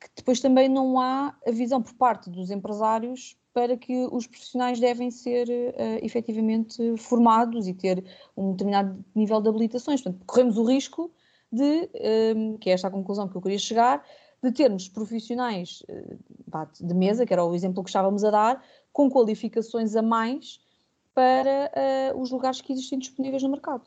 que 0.00 0.08
depois 0.16 0.40
também 0.40 0.68
não 0.68 1.00
há 1.00 1.34
a 1.46 1.50
visão 1.50 1.82
por 1.82 1.94
parte 1.94 2.28
dos 2.30 2.50
empresários 2.50 3.36
para 3.52 3.76
que 3.76 4.06
os 4.12 4.26
profissionais 4.26 4.78
devem 4.78 5.10
ser 5.10 5.48
uh, 5.48 6.04
efetivamente 6.04 6.96
formados 6.98 7.66
e 7.66 7.72
ter 7.72 8.04
um 8.36 8.52
determinado 8.52 9.02
nível 9.14 9.40
de 9.40 9.48
habilitações. 9.48 10.02
Portanto, 10.02 10.22
corremos 10.26 10.58
o 10.58 10.64
risco 10.64 11.10
de, 11.50 11.64
um, 11.64 11.88
ehm, 11.94 12.56
que 12.58 12.68
é 12.68 12.74
esta 12.74 12.88
a 12.88 12.90
conclusão 12.90 13.28
que 13.28 13.36
eu 13.36 13.40
queria 13.40 13.58
chegar, 13.58 14.04
de 14.42 14.52
termos 14.52 14.88
profissionais 14.88 15.82
uh, 15.88 16.86
de 16.86 16.94
mesa, 16.94 17.24
que 17.24 17.32
era 17.32 17.42
o 17.42 17.54
exemplo 17.54 17.82
que 17.82 17.88
estávamos 17.88 18.24
a 18.24 18.30
dar, 18.30 18.62
com 18.92 19.10
qualificações 19.10 19.96
a 19.96 20.02
mais 20.02 20.60
para 21.14 21.72
uh, 22.14 22.20
os 22.20 22.30
lugares 22.30 22.60
que 22.60 22.74
existem 22.74 22.98
disponíveis 22.98 23.42
no 23.42 23.48
mercado. 23.48 23.84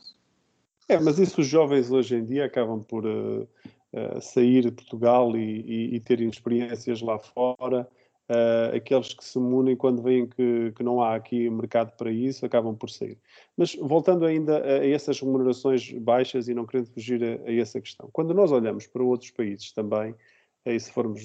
É, 0.88 0.98
mas 0.98 1.20
isso 1.20 1.40
os 1.40 1.46
jovens 1.46 1.92
hoje 1.92 2.16
em 2.16 2.24
dia 2.24 2.44
acabam 2.44 2.82
por 2.82 3.06
uh, 3.06 3.48
uh, 3.92 4.20
sair 4.20 4.62
de 4.62 4.70
Portugal 4.70 5.36
e, 5.36 5.60
e, 5.60 5.94
e 5.96 6.00
terem 6.00 6.28
experiências 6.28 7.00
lá 7.00 7.18
fora. 7.18 7.88
Uh, 8.28 8.76
aqueles 8.76 9.12
que 9.12 9.24
se 9.24 9.38
munem 9.40 9.74
quando 9.74 10.02
veem 10.02 10.24
que, 10.24 10.72
que, 10.76 10.84
não 10.84 11.02
há 11.02 11.16
aqui 11.16 11.50
mercado 11.50 11.96
para 11.96 12.12
isso, 12.12 12.46
acabam 12.46 12.76
por 12.76 12.88
sair. 12.88 13.18
Mas 13.56 13.74
voltando 13.74 14.24
ainda 14.24 14.58
a, 14.58 14.80
a 14.80 14.88
essas 14.88 15.18
remunerações 15.20 15.90
baixas 15.94 16.46
e 16.46 16.54
não 16.54 16.64
querendo 16.64 16.86
fugir 16.92 17.20
a, 17.24 17.48
a, 17.48 17.52
essa 17.52 17.80
questão, 17.80 18.08
quando 18.12 18.32
nós 18.32 18.52
olhamos 18.52 18.86
para 18.86 19.02
outros 19.02 19.32
países 19.32 19.72
também, 19.72 20.14
e 20.64 20.78
se 20.78 20.92
formos 20.92 21.22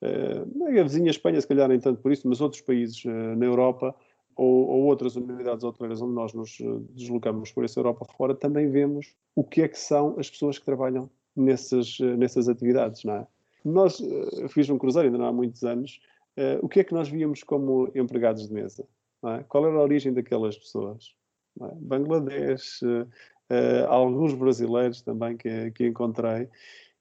a 0.00 0.82
vizinha 0.82 1.10
Espanha, 1.10 1.40
se 1.40 1.46
calhar 1.46 1.68
nem 1.68 1.80
tanto 1.80 2.00
por 2.00 2.12
isso, 2.12 2.26
mas 2.28 2.40
outros 2.40 2.62
países 2.62 3.04
na 3.04 3.44
Europa 3.44 3.94
ou, 4.36 4.68
ou, 4.68 4.82
outras 4.84 5.16
unidades 5.16 5.64
hoteleiras 5.64 6.00
onde 6.00 6.14
nós 6.14 6.32
nos 6.32 6.56
deslocamos 6.90 7.50
por 7.50 7.64
essa 7.64 7.80
Europa 7.80 8.04
fora, 8.04 8.32
também 8.32 8.70
vemos 8.70 9.12
o 9.34 9.42
que 9.42 9.62
é 9.62 9.68
que 9.68 9.78
são 9.78 10.14
as 10.18 10.30
pessoas 10.30 10.56
que 10.58 10.64
trabalham 10.64 11.10
nessas, 11.36 11.98
nessas 12.00 12.48
atividades, 12.48 13.04
não 13.04 13.14
é? 13.14 13.26
Nós, 13.64 13.98
eu 13.98 14.48
fiz 14.48 14.68
um 14.68 14.76
cruzeiro 14.76 15.08
ainda 15.08 15.18
não 15.18 15.26
há 15.26 15.32
muitos 15.32 15.64
anos, 15.64 15.98
uh, 16.36 16.64
o 16.64 16.68
que 16.68 16.80
é 16.80 16.84
que 16.84 16.92
nós 16.92 17.08
víamos 17.08 17.42
como 17.42 17.90
empregados 17.94 18.46
de 18.46 18.52
mesa? 18.52 18.86
É? 19.24 19.42
Qual 19.44 19.66
era 19.66 19.76
a 19.76 19.82
origem 19.82 20.12
daquelas 20.12 20.58
pessoas? 20.58 21.14
É? 21.62 21.74
Bangladesh, 21.76 22.82
uh, 22.82 23.08
uh, 23.50 23.86
alguns 23.88 24.34
brasileiros 24.34 25.00
também 25.00 25.36
que, 25.36 25.70
que 25.70 25.86
encontrei, 25.86 26.48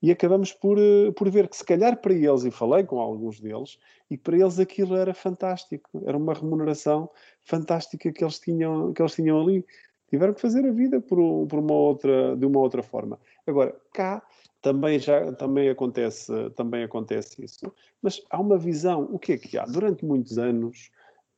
e 0.01 0.11
acabamos 0.11 0.51
por, 0.53 0.77
por 1.15 1.29
ver 1.29 1.47
que 1.47 1.55
se 1.55 1.65
calhar 1.65 1.99
para 2.01 2.13
eles, 2.13 2.43
e 2.43 2.51
falei 2.51 2.83
com 2.83 2.99
alguns 2.99 3.39
deles, 3.39 3.77
e 4.09 4.17
para 4.17 4.37
eles 4.37 4.59
aquilo 4.59 4.95
era 4.95 5.13
fantástico, 5.13 5.89
era 6.05 6.17
uma 6.17 6.33
remuneração 6.33 7.09
fantástica 7.41 8.11
que 8.11 8.23
eles 8.23 8.39
tinham, 8.39 8.93
que 8.93 9.01
eles 9.01 9.15
tinham 9.15 9.41
ali. 9.41 9.65
Tiveram 10.13 10.35
que 10.35 10.41
fazer 10.41 10.63
a 10.63 10.71
vida 10.71 11.01
por, 11.01 11.47
por 11.47 11.57
uma 11.57 11.73
outra, 11.73 12.37
de 12.37 12.45
uma 12.45 12.59
outra 12.59 12.83
forma. 12.83 13.19
Agora, 13.47 13.75
cá 13.91 14.21
também 14.61 14.99
já 14.99 15.33
também 15.33 15.69
acontece 15.69 16.31
também 16.51 16.83
acontece 16.83 17.43
isso 17.43 17.73
mas 17.99 18.21
há 18.29 18.39
uma 18.39 18.55
visão 18.55 19.09
o 19.11 19.17
que 19.17 19.33
é 19.33 19.37
que 19.39 19.57
há? 19.57 19.65
Durante 19.65 20.05
muitos 20.05 20.37
anos 20.37 20.91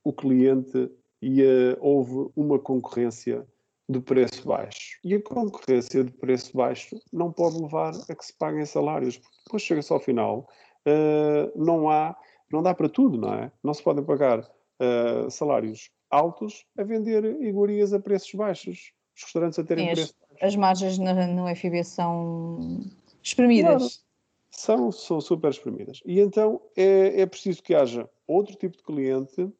o 0.03 0.11
cliente 0.11 0.91
ia 1.21 1.77
houve 1.79 2.29
uma 2.35 2.59
concorrência 2.59 3.47
de 3.87 4.01
preço 4.01 4.45
baixo. 4.45 4.99
E 5.05 5.15
a 5.15 5.21
concorrência 5.21 6.03
de 6.03 6.11
preço 6.11 6.51
baixo 6.57 6.99
não 7.13 7.31
pode 7.31 7.57
levar 7.57 7.93
a 8.09 8.13
que 8.13 8.25
se 8.25 8.37
paguem 8.37 8.65
salários 8.65 9.17
porque 9.17 9.37
depois 9.45 9.61
chega-se 9.61 9.93
ao 9.93 10.01
final 10.01 10.49
uh, 10.85 11.49
não 11.55 11.89
há 11.89 12.13
não 12.51 12.61
dá 12.61 12.73
para 12.73 12.89
tudo 12.89 13.17
não 13.17 13.35
é? 13.35 13.49
Não 13.63 13.73
se 13.73 13.81
podem 13.81 14.03
pagar 14.03 14.39
uh, 14.41 15.31
salários 15.31 15.94
altos 16.15 16.65
a 16.77 16.83
vender 16.83 17.23
iguarias 17.41 17.93
a 17.93 17.99
preços 17.99 18.33
baixos 18.33 18.93
os 19.15 19.23
restaurantes 19.23 19.59
a 19.59 19.63
terem 19.63 19.87
Sim, 19.87 19.93
preços 19.93 20.15
as, 20.41 20.47
as 20.49 20.55
margens 20.55 20.97
no, 20.97 21.13
no 21.27 21.55
FIB 21.55 21.83
são 21.83 22.81
Espremidas. 23.25 23.77
Claro. 23.81 24.05
São, 24.51 24.91
são 24.91 25.19
super 25.19 25.49
espremidas. 25.49 26.01
E 26.05 26.19
então 26.19 26.61
é, 26.77 27.21
é 27.21 27.25
preciso 27.25 27.61
que 27.61 27.73
haja 27.73 28.07
outro 28.25 28.55
tipo 28.55 28.77
de 28.77 28.83
cliente, 28.83 29.51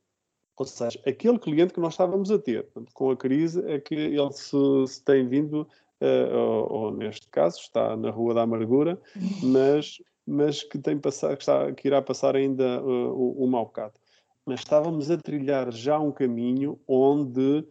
ou 0.55 0.65
seja, 0.65 0.99
aquele 1.05 1.37
cliente 1.37 1.73
que 1.73 1.79
nós 1.79 1.93
estávamos 1.93 2.31
a 2.31 2.39
ter. 2.39 2.63
Portanto, 2.65 2.93
com 2.93 3.09
a 3.09 3.17
crise 3.17 3.61
é 3.69 3.79
que 3.79 3.95
ele 3.95 4.31
se, 4.31 4.55
se 4.87 5.03
tem 5.03 5.27
vindo, 5.27 5.67
uh, 5.99 6.37
ou, 6.37 6.71
ou, 6.71 6.91
neste 6.91 7.27
caso 7.27 7.59
está 7.59 7.97
na 7.97 8.09
Rua 8.09 8.35
da 8.35 8.43
Amargura, 8.43 9.01
mas, 9.43 10.01
mas 10.25 10.63
que, 10.63 10.77
tem 10.77 10.97
passar, 10.97 11.35
que, 11.35 11.43
está, 11.43 11.73
que 11.73 11.87
irá 11.87 12.01
passar 12.01 12.35
ainda 12.35 12.81
uh, 12.81 13.11
o, 13.11 13.43
o 13.43 13.47
mau 13.47 13.65
bocado. 13.65 13.95
Mas 14.45 14.59
estávamos 14.59 15.09
a 15.09 15.17
trilhar 15.17 15.71
já 15.71 15.99
um 15.99 16.11
caminho 16.11 16.79
onde 16.87 17.65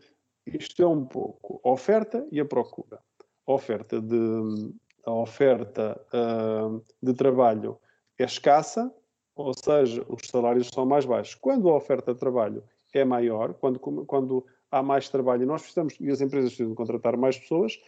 isto 0.47 0.83
é 0.83 0.87
um 0.87 1.05
pouco 1.05 1.61
a 1.64 1.70
oferta 1.70 2.27
e 2.31 2.41
a 2.41 2.45
procura. 2.45 2.99
A 3.47 3.53
oferta 3.53 4.01
de, 4.01 4.75
a 5.07 5.12
oferta 5.12 6.01
uh, 6.12 6.83
de 7.03 7.14
trabalho 7.14 7.79
é 8.18 8.25
escassa, 8.25 8.93
ou 9.37 9.53
seja, 9.55 10.05
os 10.09 10.27
salários 10.29 10.68
são 10.68 10.85
mais 10.85 11.05
baixos. 11.05 11.35
Quando 11.35 11.68
a 11.68 11.77
oferta 11.77 12.12
de 12.12 12.20
trabalho 12.20 12.62
é 12.93 13.05
maior, 13.05 13.55
quando, 13.55 13.79
quando 13.79 14.47
há 14.70 14.83
mais 14.83 15.09
trabalho 15.09 15.43
e 15.43 15.47
nós 15.47 15.62
precisamos, 15.62 15.95
e 16.01 16.11
as 16.11 16.20
empresas 16.20 16.51
precisam 16.51 16.75
contratar 16.75 17.16
mais 17.16 17.39
pessoas, 17.39 17.81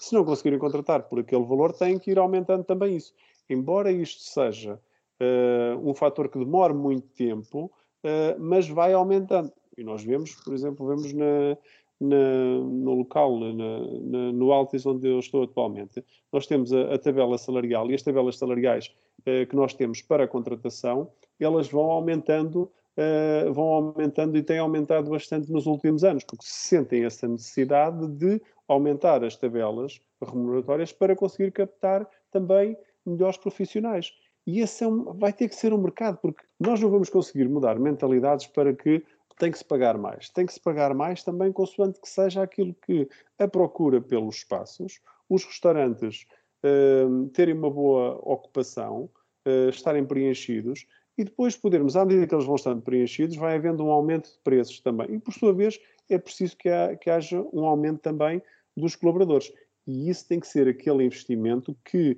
se 0.00 0.12
não 0.14 0.24
conseguirem 0.24 0.58
contratar 0.58 1.04
por 1.04 1.20
aquele 1.20 1.44
valor, 1.44 1.72
têm 1.72 1.98
que 1.98 2.10
ir 2.10 2.18
aumentando 2.18 2.64
também 2.64 2.96
isso. 2.96 3.14
Embora 3.48 3.90
isto 3.92 4.22
seja 4.22 4.80
uh, 5.20 5.88
um 5.88 5.94
fator 5.94 6.28
que 6.28 6.38
demore 6.38 6.74
muito 6.74 7.08
tempo, 7.08 7.70
uh, 8.04 8.40
mas 8.40 8.68
vai 8.68 8.92
aumentando. 8.92 9.52
E 9.76 9.82
nós 9.82 10.04
vemos, 10.04 10.34
por 10.44 10.52
exemplo, 10.52 10.86
vemos 10.86 11.12
na, 11.12 11.56
na, 12.02 12.58
no 12.58 12.94
local, 12.94 13.38
na, 13.38 13.52
na, 13.54 14.32
no 14.32 14.52
Altis, 14.52 14.84
onde 14.84 15.08
eu 15.08 15.20
estou 15.20 15.44
atualmente, 15.44 16.04
nós 16.32 16.46
temos 16.46 16.72
a, 16.72 16.94
a 16.94 16.98
tabela 16.98 17.38
salarial 17.38 17.90
e 17.90 17.94
as 17.94 18.02
tabelas 18.02 18.36
salariais 18.36 18.92
eh, 19.24 19.46
que 19.46 19.54
nós 19.54 19.72
temos 19.72 20.02
para 20.02 20.24
a 20.24 20.28
contratação, 20.28 21.10
elas 21.38 21.68
vão 21.68 21.90
aumentando, 21.90 22.70
eh, 22.96 23.48
vão 23.52 23.68
aumentando 23.68 24.36
e 24.36 24.42
têm 24.42 24.58
aumentado 24.58 25.10
bastante 25.10 25.50
nos 25.52 25.66
últimos 25.66 26.02
anos, 26.02 26.24
porque 26.24 26.44
se 26.44 26.68
sentem 26.68 27.04
essa 27.04 27.28
necessidade 27.28 28.06
de 28.08 28.42
aumentar 28.66 29.22
as 29.22 29.36
tabelas 29.36 30.00
remuneratórias 30.20 30.92
para 30.92 31.14
conseguir 31.14 31.52
captar 31.52 32.08
também 32.32 32.76
melhores 33.06 33.36
profissionais. 33.36 34.12
E 34.44 34.60
esse 34.60 34.82
é 34.82 34.88
um, 34.88 35.04
vai 35.12 35.32
ter 35.32 35.48
que 35.48 35.54
ser 35.54 35.72
um 35.72 35.78
mercado, 35.78 36.18
porque 36.20 36.42
nós 36.62 36.80
não 36.80 36.90
vamos 36.90 37.10
conseguir 37.10 37.48
mudar 37.48 37.78
mentalidades 37.78 38.46
para 38.46 38.72
que 38.72 39.02
tem 39.38 39.50
que 39.50 39.58
se 39.58 39.64
pagar 39.64 39.98
mais. 39.98 40.28
Tem 40.28 40.46
que 40.46 40.52
se 40.52 40.60
pagar 40.60 40.94
mais 40.94 41.22
também 41.22 41.50
consoante 41.50 42.00
que 42.00 42.08
seja 42.08 42.42
aquilo 42.42 42.74
que 42.86 43.08
a 43.38 43.48
procura 43.48 44.00
pelos 44.00 44.36
espaços, 44.36 45.00
os 45.28 45.44
restaurantes 45.44 46.26
uh, 46.64 47.28
terem 47.30 47.54
uma 47.54 47.70
boa 47.70 48.20
ocupação, 48.22 49.10
uh, 49.46 49.68
estarem 49.70 50.04
preenchidos 50.04 50.86
e 51.18 51.24
depois 51.24 51.56
podermos, 51.56 51.96
à 51.96 52.04
medida 52.04 52.26
que 52.26 52.34
eles 52.34 52.46
vão 52.46 52.54
estando 52.54 52.82
preenchidos, 52.82 53.36
vai 53.36 53.56
havendo 53.56 53.84
um 53.84 53.90
aumento 53.90 54.30
de 54.30 54.38
preços 54.44 54.80
também. 54.80 55.14
E, 55.14 55.18
por 55.18 55.34
sua 55.34 55.52
vez, 55.52 55.78
é 56.08 56.18
preciso 56.18 56.56
que, 56.56 56.68
ha, 56.68 56.96
que 56.96 57.10
haja 57.10 57.44
um 57.52 57.64
aumento 57.64 58.00
também 58.00 58.40
dos 58.76 58.96
colaboradores. 58.96 59.52
E 59.86 60.08
isso 60.08 60.26
tem 60.28 60.40
que 60.40 60.46
ser 60.46 60.68
aquele 60.68 61.04
investimento 61.04 61.76
que, 61.84 62.16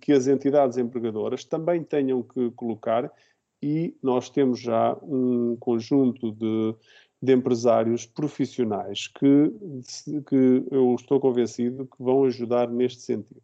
que 0.00 0.12
as 0.12 0.26
entidades 0.26 0.76
empregadoras 0.76 1.44
também 1.44 1.84
tenham 1.84 2.22
que 2.22 2.50
colocar 2.52 3.10
e 3.62 3.96
nós 4.02 4.30
temos 4.30 4.60
já 4.60 4.96
um 5.02 5.56
conjunto 5.56 6.32
de, 6.32 6.74
de 7.22 7.32
empresários 7.32 8.06
profissionais 8.06 9.08
que, 9.08 9.52
que 10.26 10.64
eu 10.70 10.94
estou 10.94 11.20
convencido 11.20 11.86
que 11.86 12.02
vão 12.02 12.24
ajudar 12.24 12.68
neste 12.68 13.02
sentido. 13.02 13.42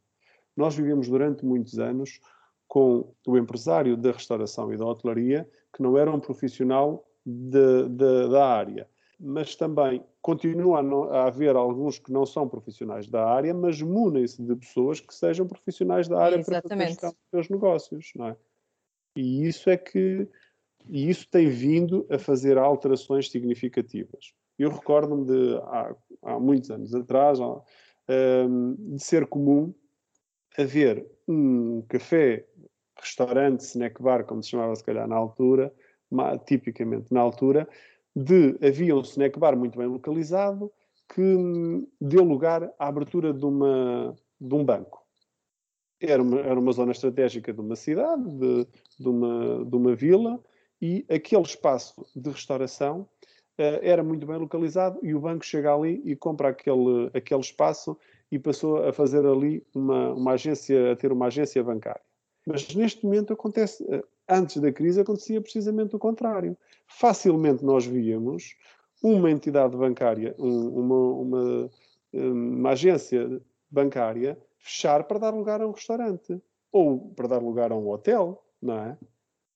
Nós 0.57 0.76
vivemos 0.76 1.09
durante 1.09 1.44
muitos 1.44 1.78
anos 1.78 2.20
com 2.68 3.12
o 3.26 3.36
empresário 3.36 3.96
da 3.96 4.12
restauração 4.12 4.72
e 4.72 4.76
da 4.76 4.86
hotelaria 4.86 5.48
que 5.72 5.82
não 5.82 5.98
era 5.98 6.11
um 6.11 6.20
profissional 6.20 7.05
de, 7.26 7.88
de, 7.88 8.28
da 8.28 8.46
área, 8.46 8.88
mas 9.19 9.55
também 9.55 10.05
continua 10.21 10.79
a, 10.79 10.83
não, 10.83 11.05
a, 11.05 11.27
haver 11.27 11.57
alguns 11.57 11.99
que 11.99 12.12
não 12.12 12.25
são 12.25 12.49
profissionais 12.49 13.09
da 13.09 13.27
área, 13.27 13.53
mas 13.53 13.81
munem-se 13.81 14.43
de 14.43 14.55
pessoas 14.57 15.01
que 15.01 15.15
sejam 15.15 15.47
profissionais 15.47 16.09
da 16.09 16.21
área 16.21 16.39
Exatamente. 16.39 16.97
para 16.97 17.11
fazer 17.11 17.17
os 17.17 17.31
seus 17.31 17.49
negócios, 17.49 18.12
não 18.17 18.29
é? 18.29 18.37
E 19.17 19.47
isso 19.47 19.71
é 19.71 19.77
que 19.77 20.29
e 20.89 21.09
isso 21.09 21.29
tem 21.31 21.49
vindo 21.49 22.07
a 22.11 22.19
fazer 22.19 22.59
alterações 22.59 23.31
significativas. 23.31 24.35
Eu 24.59 24.71
recordo-me 24.71 25.25
de 25.25 25.57
há, 25.62 25.97
há, 26.23 26.39
muitos 26.39 26.71
anos 26.71 26.95
atrás 26.95 27.39
um, 27.41 28.95
de 28.95 29.03
ser 29.03 29.27
comum 29.27 29.75
haver 30.59 31.07
um 31.27 31.83
café, 31.89 32.47
restaurante, 32.97 33.61
snack 33.61 34.01
bar, 34.01 34.25
como 34.25 34.43
se 34.43 34.51
chamava 34.51 34.75
se 34.77 34.85
calhar 34.85 35.09
na 35.09 35.17
altura, 35.17 35.73
tipicamente 36.47 37.12
na 37.12 37.21
altura, 37.21 37.69
de 38.15 38.57
havia 38.62 38.97
um 38.97 39.01
snack 39.01 39.39
bar 39.39 39.57
muito 39.57 39.79
bem 39.79 39.89
localizado 39.89 40.71
que 41.15 41.37
deu 42.01 42.25
lugar 42.25 42.73
à 42.79 42.89
abertura 42.89 43.33
de, 43.33 43.45
uma, 43.45 44.15
de 44.41 44.55
um 44.55 44.65
banco 44.65 45.05
era 46.01 46.23
uma, 46.23 46.41
era 46.41 46.59
uma 46.59 46.73
zona 46.73 46.93
estratégica 46.93 47.53
de 47.53 47.61
uma 47.61 47.77
cidade, 47.77 48.23
de, 48.23 48.67
de, 48.99 49.09
uma, 49.09 49.65
de 49.65 49.77
uma 49.77 49.95
vila, 49.95 50.41
e 50.81 51.05
aquele 51.09 51.43
espaço 51.43 52.07
de 52.15 52.31
restauração 52.31 53.09
uh, 53.59 53.81
era 53.83 54.03
muito 54.03 54.27
bem 54.27 54.37
localizado 54.37 54.99
e 55.03 55.15
o 55.15 55.21
banco 55.21 55.45
chega 55.45 55.75
ali 55.75 56.03
e 56.05 56.15
compra 56.17 56.49
aquele, 56.51 57.11
aquele 57.15 57.41
espaço 57.41 57.97
e 58.31 58.39
passou 58.39 58.85
a 58.85 58.93
fazer 58.93 59.25
ali 59.25 59.65
uma, 59.75 60.12
uma 60.12 60.33
agência, 60.33 60.93
a 60.93 60.97
ter 60.97 61.12
uma 61.12 61.27
agência 61.27 61.62
bancária. 61.62 62.03
Mas 62.47 62.75
neste 62.75 63.05
momento 63.05 63.33
acontece, 63.33 63.83
uh, 63.85 64.05
antes 64.29 64.61
da 64.61 64.72
crise 64.72 65.01
acontecia 65.01 65.41
precisamente 65.41 65.95
o 65.95 65.99
contrário. 65.99 66.57
Facilmente 66.87 67.64
nós 67.64 67.85
víamos 67.87 68.57
uma 69.03 69.31
entidade 69.31 69.77
bancária, 69.77 70.35
um, 70.39 70.68
uma, 70.68 70.97
uma, 70.97 71.70
uma 72.12 72.70
agência 72.70 73.41
bancária 73.70 74.39
fechar 74.59 75.05
para 75.05 75.18
dar 75.18 75.35
lugar 75.35 75.61
a 75.61 75.68
um 75.68 75.72
restaurante 75.72 76.41
ou 76.72 77.12
para 77.14 77.29
dar 77.29 77.43
lugar 77.43 77.70
a 77.70 77.77
um 77.77 77.89
hotel, 77.91 78.43
não 78.61 78.79
é? 78.79 78.99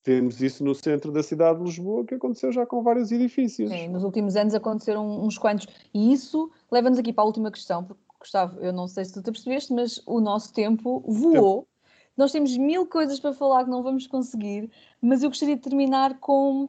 Temos 0.03 0.41
isso 0.41 0.63
no 0.63 0.73
centro 0.73 1.11
da 1.11 1.21
cidade 1.21 1.59
de 1.59 1.65
Lisboa, 1.65 2.05
que 2.05 2.15
aconteceu 2.15 2.51
já 2.51 2.65
com 2.65 2.81
vários 2.81 3.11
edifícios. 3.11 3.69
Sim, 3.69 3.89
nos 3.89 4.03
últimos 4.03 4.35
anos 4.35 4.55
aconteceram 4.55 5.23
uns 5.23 5.37
quantos. 5.37 5.67
E 5.93 6.13
isso 6.13 6.49
leva-nos 6.71 6.97
aqui 6.97 7.11
para 7.11 7.23
a 7.23 7.27
última 7.27 7.51
questão, 7.51 7.83
porque, 7.83 8.01
Gustavo, 8.17 8.59
eu 8.61 8.71
não 8.71 8.87
sei 8.87 9.03
se 9.03 9.13
tu 9.13 9.21
te 9.21 9.31
percebeste, 9.31 9.73
mas 9.73 10.01
o 10.07 10.21
nosso 10.21 10.53
tempo 10.53 11.03
voou. 11.05 11.63
Tempo. 11.63 11.67
Nós 12.19 12.33
temos 12.33 12.57
mil 12.57 12.85
coisas 12.85 13.17
para 13.17 13.31
falar 13.31 13.63
que 13.63 13.69
não 13.69 13.81
vamos 13.81 14.05
conseguir, 14.05 14.69
mas 15.01 15.23
eu 15.23 15.29
gostaria 15.29 15.55
de 15.55 15.61
terminar 15.61 16.19
com 16.19 16.67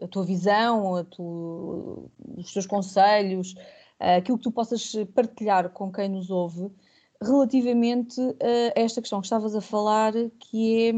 a 0.00 0.06
tua 0.06 0.24
visão, 0.24 0.94
a 0.94 1.02
tu, 1.02 2.08
os 2.36 2.52
teus 2.52 2.64
conselhos, 2.64 3.56
aquilo 3.98 4.38
que 4.38 4.44
tu 4.44 4.52
possas 4.52 4.94
partilhar 5.12 5.70
com 5.70 5.90
quem 5.90 6.08
nos 6.08 6.30
ouve 6.30 6.70
relativamente 7.20 8.20
a 8.76 8.80
esta 8.80 9.00
questão 9.00 9.20
que 9.20 9.26
estavas 9.26 9.56
a 9.56 9.60
falar, 9.60 10.12
que 10.38 10.88
é 10.88 10.92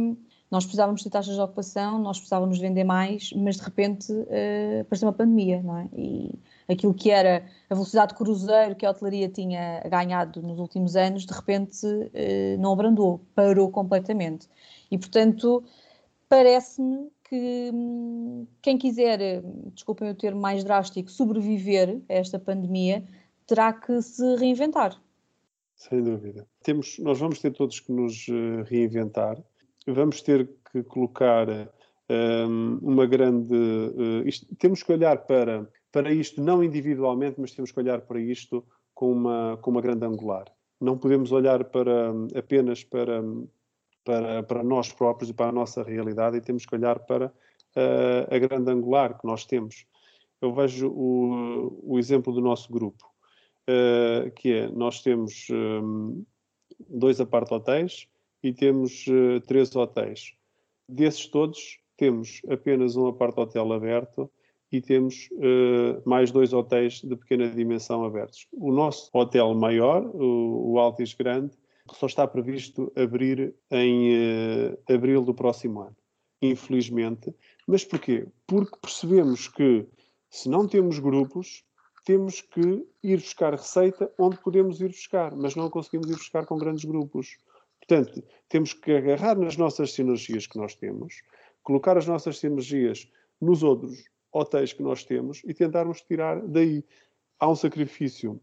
nós 0.50 0.64
precisávamos 0.64 1.02
ter 1.02 1.10
taxas 1.10 1.34
de 1.34 1.40
ocupação, 1.40 1.98
nós 1.98 2.18
precisávamos 2.18 2.58
vender 2.58 2.84
mais, 2.84 3.32
mas 3.32 3.56
de 3.56 3.62
repente 3.62 4.12
uh, 4.12 4.80
apareceu 4.82 5.08
uma 5.08 5.12
pandemia, 5.12 5.60
não 5.62 5.78
é? 5.78 5.88
E 5.92 6.38
aquilo 6.68 6.94
que 6.94 7.10
era 7.10 7.44
a 7.68 7.74
velocidade 7.74 8.12
de 8.12 8.18
cruzeiro 8.18 8.76
que 8.76 8.86
a 8.86 8.90
hotelaria 8.90 9.28
tinha 9.28 9.80
ganhado 9.88 10.40
nos 10.42 10.58
últimos 10.58 10.94
anos, 10.94 11.26
de 11.26 11.32
repente 11.32 11.84
uh, 11.84 12.60
não 12.60 12.72
abrandou, 12.72 13.20
parou 13.34 13.70
completamente. 13.70 14.48
E 14.90 14.96
portanto, 14.96 15.64
parece-me 16.28 17.10
que 17.28 17.70
hum, 17.74 18.46
quem 18.62 18.78
quiser, 18.78 19.42
desculpem 19.74 20.10
o 20.10 20.14
termo 20.14 20.40
mais 20.40 20.62
drástico, 20.62 21.10
sobreviver 21.10 22.00
a 22.08 22.14
esta 22.14 22.38
pandemia, 22.38 23.04
terá 23.46 23.72
que 23.72 24.00
se 24.00 24.36
reinventar. 24.36 25.00
Sem 25.74 26.02
dúvida. 26.02 26.46
Temos, 26.62 26.98
nós 26.98 27.18
vamos 27.18 27.40
ter 27.40 27.52
todos 27.52 27.80
que 27.80 27.92
nos 27.92 28.26
eh, 28.28 28.62
reinventar 28.64 29.42
vamos 29.92 30.20
ter 30.22 30.48
que 30.72 30.82
colocar 30.82 31.48
um, 32.08 32.78
uma 32.82 33.06
grande. 33.06 33.54
Uh, 33.54 34.26
isto, 34.26 34.46
temos 34.56 34.82
que 34.82 34.92
olhar 34.92 35.26
para, 35.26 35.68
para 35.92 36.12
isto 36.12 36.42
não 36.42 36.62
individualmente, 36.62 37.40
mas 37.40 37.52
temos 37.52 37.70
que 37.72 37.80
olhar 37.80 38.00
para 38.02 38.20
isto 38.20 38.64
com 38.94 39.12
uma, 39.12 39.58
com 39.60 39.70
uma 39.70 39.80
grande 39.80 40.04
angular. 40.04 40.44
Não 40.80 40.98
podemos 40.98 41.32
olhar 41.32 41.64
para, 41.64 42.12
apenas 42.34 42.84
para, 42.84 43.22
para, 44.04 44.42
para 44.42 44.62
nós 44.62 44.92
próprios 44.92 45.30
e 45.30 45.34
para 45.34 45.48
a 45.48 45.52
nossa 45.52 45.82
realidade 45.82 46.36
e 46.36 46.40
temos 46.40 46.66
que 46.66 46.74
olhar 46.74 46.98
para 47.00 47.26
uh, 47.28 48.34
a 48.34 48.38
grande 48.38 48.70
angular 48.70 49.18
que 49.18 49.26
nós 49.26 49.44
temos. 49.44 49.86
Eu 50.40 50.52
vejo 50.52 50.88
o, 50.88 51.80
o 51.82 51.98
exemplo 51.98 52.32
do 52.32 52.40
nosso 52.40 52.70
grupo, 52.70 53.04
uh, 53.68 54.30
que 54.32 54.52
é: 54.52 54.68
nós 54.68 55.02
temos 55.02 55.48
um, 55.50 56.24
dois 56.88 57.20
apart-hotéis 57.20 58.06
e 58.46 58.52
temos 58.52 59.04
uh, 59.08 59.40
três 59.40 59.74
hotéis. 59.74 60.36
Desses 60.88 61.26
todos, 61.26 61.80
temos 61.96 62.40
apenas 62.48 62.94
um 62.94 63.08
apart-hotel 63.08 63.72
aberto 63.72 64.30
e 64.70 64.80
temos 64.80 65.28
uh, 65.32 66.00
mais 66.08 66.30
dois 66.30 66.52
hotéis 66.52 67.00
de 67.02 67.16
pequena 67.16 67.50
dimensão 67.50 68.04
abertos. 68.04 68.46
O 68.52 68.70
nosso 68.70 69.10
hotel 69.12 69.52
maior, 69.54 70.04
o, 70.14 70.74
o 70.74 70.78
Altis 70.78 71.12
Grande, 71.12 71.56
só 71.92 72.06
está 72.06 72.24
previsto 72.24 72.92
abrir 72.94 73.52
em 73.68 74.12
uh, 74.14 74.94
abril 74.94 75.24
do 75.24 75.34
próximo 75.34 75.80
ano, 75.80 75.96
infelizmente. 76.40 77.34
Mas 77.66 77.84
porquê? 77.84 78.28
Porque 78.46 78.78
percebemos 78.80 79.48
que 79.48 79.84
se 80.30 80.48
não 80.48 80.68
temos 80.68 81.00
grupos, 81.00 81.64
temos 82.04 82.40
que 82.40 82.86
ir 83.02 83.16
buscar 83.16 83.54
receita 83.54 84.08
onde 84.16 84.38
podemos 84.38 84.80
ir 84.80 84.90
buscar, 84.90 85.34
mas 85.34 85.56
não 85.56 85.68
conseguimos 85.68 86.08
ir 86.08 86.14
buscar 86.14 86.46
com 86.46 86.56
grandes 86.56 86.84
grupos. 86.84 87.36
Portanto, 87.86 88.22
temos 88.48 88.72
que 88.72 88.92
agarrar 88.92 89.38
nas 89.38 89.56
nossas 89.56 89.92
sinergias 89.92 90.46
que 90.46 90.58
nós 90.58 90.74
temos, 90.74 91.22
colocar 91.62 91.96
as 91.96 92.06
nossas 92.06 92.38
sinergias 92.38 93.10
nos 93.40 93.62
outros 93.62 94.04
hotéis 94.32 94.72
que 94.72 94.82
nós 94.82 95.04
temos 95.04 95.42
e 95.44 95.54
tentarmos 95.54 96.00
tirar 96.02 96.40
daí. 96.46 96.84
Há 97.38 97.48
um 97.48 97.54
sacrifício 97.54 98.40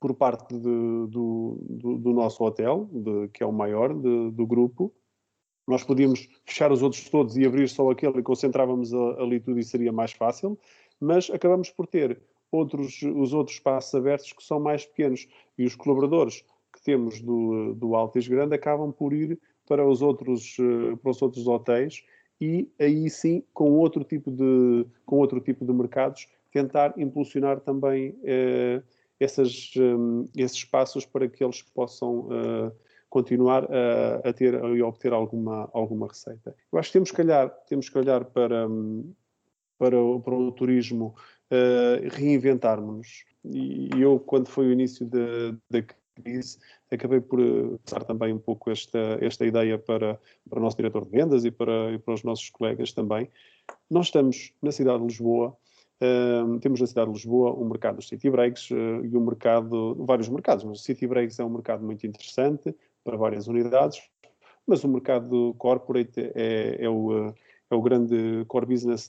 por 0.00 0.14
parte 0.14 0.54
de, 0.54 0.60
do, 0.60 1.58
do, 1.60 1.98
do, 1.98 2.12
nosso 2.12 2.42
hotel, 2.42 2.88
de, 2.90 3.28
que 3.28 3.42
é 3.42 3.46
o 3.46 3.52
maior 3.52 3.92
de, 3.92 4.30
do 4.30 4.46
grupo. 4.46 4.94
Nós 5.66 5.84
podíamos 5.84 6.26
fechar 6.46 6.72
os 6.72 6.82
outros 6.82 7.08
todos 7.10 7.36
e 7.36 7.44
abrir 7.44 7.68
só 7.68 7.90
aquele 7.90 8.20
e 8.20 8.22
concentrávamos 8.22 8.94
ali 8.94 9.40
tudo 9.40 9.58
e 9.58 9.64
seria 9.64 9.92
mais 9.92 10.12
fácil, 10.12 10.58
mas 10.98 11.28
acabamos 11.30 11.70
por 11.70 11.86
ter 11.86 12.20
outros, 12.50 13.02
os 13.02 13.34
outros 13.34 13.56
espaços 13.56 13.94
abertos 13.94 14.32
que 14.32 14.42
são 14.42 14.58
mais 14.58 14.86
pequenos 14.86 15.28
e 15.58 15.64
os 15.64 15.76
colaboradores 15.76 16.44
que 16.80 16.84
temos 16.84 17.20
do, 17.20 17.74
do 17.74 17.94
Altis 17.94 18.26
Grande 18.26 18.54
acabam 18.54 18.92
por 18.92 19.12
ir 19.12 19.38
para 19.66 19.86
os 19.86 20.02
outros, 20.02 20.56
eh, 20.58 20.96
para 20.96 21.10
os 21.10 21.22
outros 21.22 21.46
hotéis 21.46 22.02
e 22.40 22.68
aí 22.78 23.08
sim, 23.10 23.42
com 23.52 23.72
outro 23.72 24.02
tipo 24.02 24.30
de, 24.30 24.86
com 25.04 25.16
outro 25.16 25.40
tipo 25.40 25.64
de 25.64 25.72
mercados, 25.72 26.26
tentar 26.50 26.94
impulsionar 26.98 27.60
também 27.60 28.18
eh, 28.24 28.82
essas, 29.18 29.72
um, 29.76 30.22
eh, 30.36 30.42
esses 30.42 30.56
espaços 30.56 31.04
para 31.04 31.28
que 31.28 31.44
eles 31.44 31.60
possam 31.60 32.20
uh, 32.20 32.72
continuar 33.10 33.64
a, 33.64 34.28
a 34.28 34.32
ter 34.32 34.54
e 34.54 34.82
obter 34.82 35.12
alguma, 35.12 35.68
alguma 35.74 36.08
receita. 36.08 36.56
Eu 36.72 36.78
acho 36.78 36.88
que 36.88 36.94
temos 36.94 37.10
que 37.10 37.20
olhar, 37.20 37.50
temos 37.68 37.88
que 37.90 37.98
olhar 37.98 38.24
para, 38.24 38.66
para, 39.78 40.00
o, 40.00 40.20
para 40.20 40.34
o 40.34 40.50
turismo, 40.52 41.14
uh, 41.50 42.08
reinventarmos-nos. 42.08 43.24
E 43.44 43.90
eu, 43.98 44.18
quando 44.18 44.48
foi 44.48 44.66
o 44.66 44.72
início 44.72 45.06
da, 45.06 45.52
da 45.68 45.82
crise, 46.20 46.58
acabei 46.90 47.20
por 47.20 47.40
eh, 47.40 47.78
passar 47.84 48.04
também 48.04 48.32
um 48.32 48.38
pouco 48.38 48.70
esta, 48.70 49.18
esta 49.20 49.46
ideia 49.46 49.78
para, 49.78 50.18
para 50.48 50.58
o 50.58 50.62
nosso 50.62 50.76
diretor 50.76 51.04
de 51.04 51.10
vendas 51.10 51.44
e 51.44 51.50
para, 51.50 51.92
e 51.92 51.98
para 51.98 52.14
os 52.14 52.22
nossos 52.22 52.50
colegas 52.50 52.92
também. 52.92 53.28
Nós 53.90 54.06
estamos 54.06 54.52
na 54.62 54.72
cidade 54.72 54.98
de 54.98 55.06
Lisboa, 55.06 55.56
uh, 56.00 56.58
temos 56.60 56.80
na 56.80 56.86
cidade 56.86 57.10
de 57.10 57.16
Lisboa 57.16 57.54
um 57.54 57.68
mercado 57.68 57.96
dos 57.96 58.08
city 58.08 58.30
breaks 58.30 58.70
uh, 58.70 59.04
e 59.04 59.16
um 59.16 59.24
mercado, 59.24 59.94
vários 60.04 60.28
mercados, 60.28 60.64
mas 60.64 60.80
o 60.80 60.82
city 60.82 61.06
breaks 61.06 61.38
é 61.38 61.44
um 61.44 61.50
mercado 61.50 61.84
muito 61.84 62.06
interessante 62.06 62.74
para 63.04 63.16
várias 63.16 63.46
unidades, 63.46 64.02
mas 64.66 64.84
o 64.84 64.88
mercado 64.88 65.54
corporate 65.58 66.32
é, 66.34 66.84
é, 66.84 66.88
o, 66.88 67.34
é 67.70 67.74
o 67.74 67.82
grande 67.82 68.44
core 68.46 68.66
business 68.66 69.08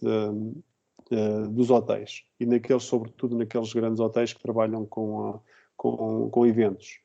dos 1.49 1.69
hotéis 1.69 2.23
e 2.39 2.45
naqueles, 2.45 2.83
sobretudo 2.83 3.37
naqueles 3.37 3.73
grandes 3.73 3.99
hotéis 3.99 4.33
que 4.33 4.41
trabalham 4.41 4.85
com 4.85 5.27
a, 5.27 5.39
com, 5.81 6.29
com 6.29 6.45
eventos. 6.45 6.99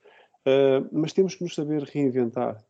Uh, 0.47 0.87
mas 0.93 1.15
temos 1.15 1.35
que 1.35 1.43
nos 1.43 1.55
saber 1.55 1.83
reinventar. 1.83 2.63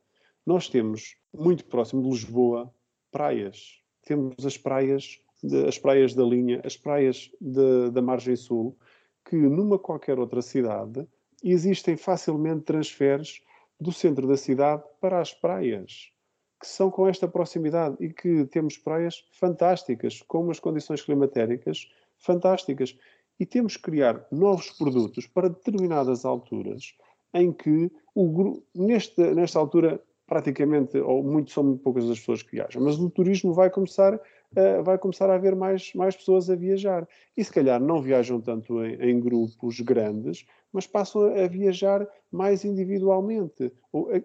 Nós 0.46 0.68
temos, 0.68 1.16
muito 1.34 1.64
próximo 1.64 2.00
de 2.00 2.10
Lisboa, 2.10 2.72
praias. 3.10 3.82
Temos 4.04 4.46
as 4.46 4.56
praias, 4.56 5.20
de, 5.42 5.66
as 5.66 5.76
praias 5.80 6.14
da 6.14 6.22
linha, 6.22 6.62
as 6.64 6.76
praias 6.76 7.28
de, 7.40 7.90
da 7.90 8.00
margem 8.00 8.36
sul, 8.36 8.78
que 9.24 9.34
numa 9.34 9.80
qualquer 9.80 10.20
outra 10.20 10.40
cidade 10.40 11.04
existem 11.42 11.96
facilmente 11.96 12.62
transferes 12.62 13.42
do 13.80 13.90
centro 13.90 14.28
da 14.28 14.36
cidade 14.36 14.84
para 15.00 15.20
as 15.20 15.34
praias, 15.34 16.12
que 16.60 16.68
são 16.68 16.88
com 16.88 17.08
esta 17.08 17.26
proximidade 17.26 17.96
e 17.98 18.12
que 18.12 18.46
temos 18.46 18.78
praias 18.78 19.26
fantásticas, 19.32 20.22
com 20.22 20.44
umas 20.44 20.60
condições 20.60 21.02
climatéricas 21.02 21.90
fantásticas 22.16 22.96
e 23.38 23.46
temos 23.46 23.76
que 23.76 23.82
criar 23.82 24.26
novos 24.30 24.70
produtos 24.70 25.26
para 25.26 25.48
determinadas 25.48 26.24
alturas 26.24 26.94
em 27.34 27.52
que 27.52 27.90
o 28.14 28.62
nesta, 28.74 29.34
nesta 29.34 29.58
altura 29.58 30.00
praticamente 30.26 30.98
ou 30.98 31.22
muito 31.22 31.52
são 31.52 31.62
muito 31.62 31.82
poucas 31.82 32.10
as 32.10 32.18
pessoas 32.18 32.42
que 32.42 32.52
viajam, 32.52 32.82
mas 32.82 32.98
o 32.98 33.08
turismo 33.08 33.52
vai 33.52 33.70
começar 33.70 34.14
uh, 34.14 34.82
vai 34.82 34.98
começar 34.98 35.30
a 35.30 35.34
haver 35.34 35.54
mais 35.54 35.92
mais 35.94 36.16
pessoas 36.16 36.50
a 36.50 36.56
viajar. 36.56 37.06
E 37.36 37.44
se 37.44 37.52
calhar 37.52 37.80
não 37.80 38.02
viajam 38.02 38.40
tanto 38.40 38.84
em, 38.84 38.94
em 38.94 39.20
grupos 39.20 39.80
grandes, 39.80 40.46
mas 40.72 40.86
passam 40.86 41.34
a 41.34 41.46
viajar 41.46 42.06
mais 42.30 42.64
individualmente. 42.64 43.72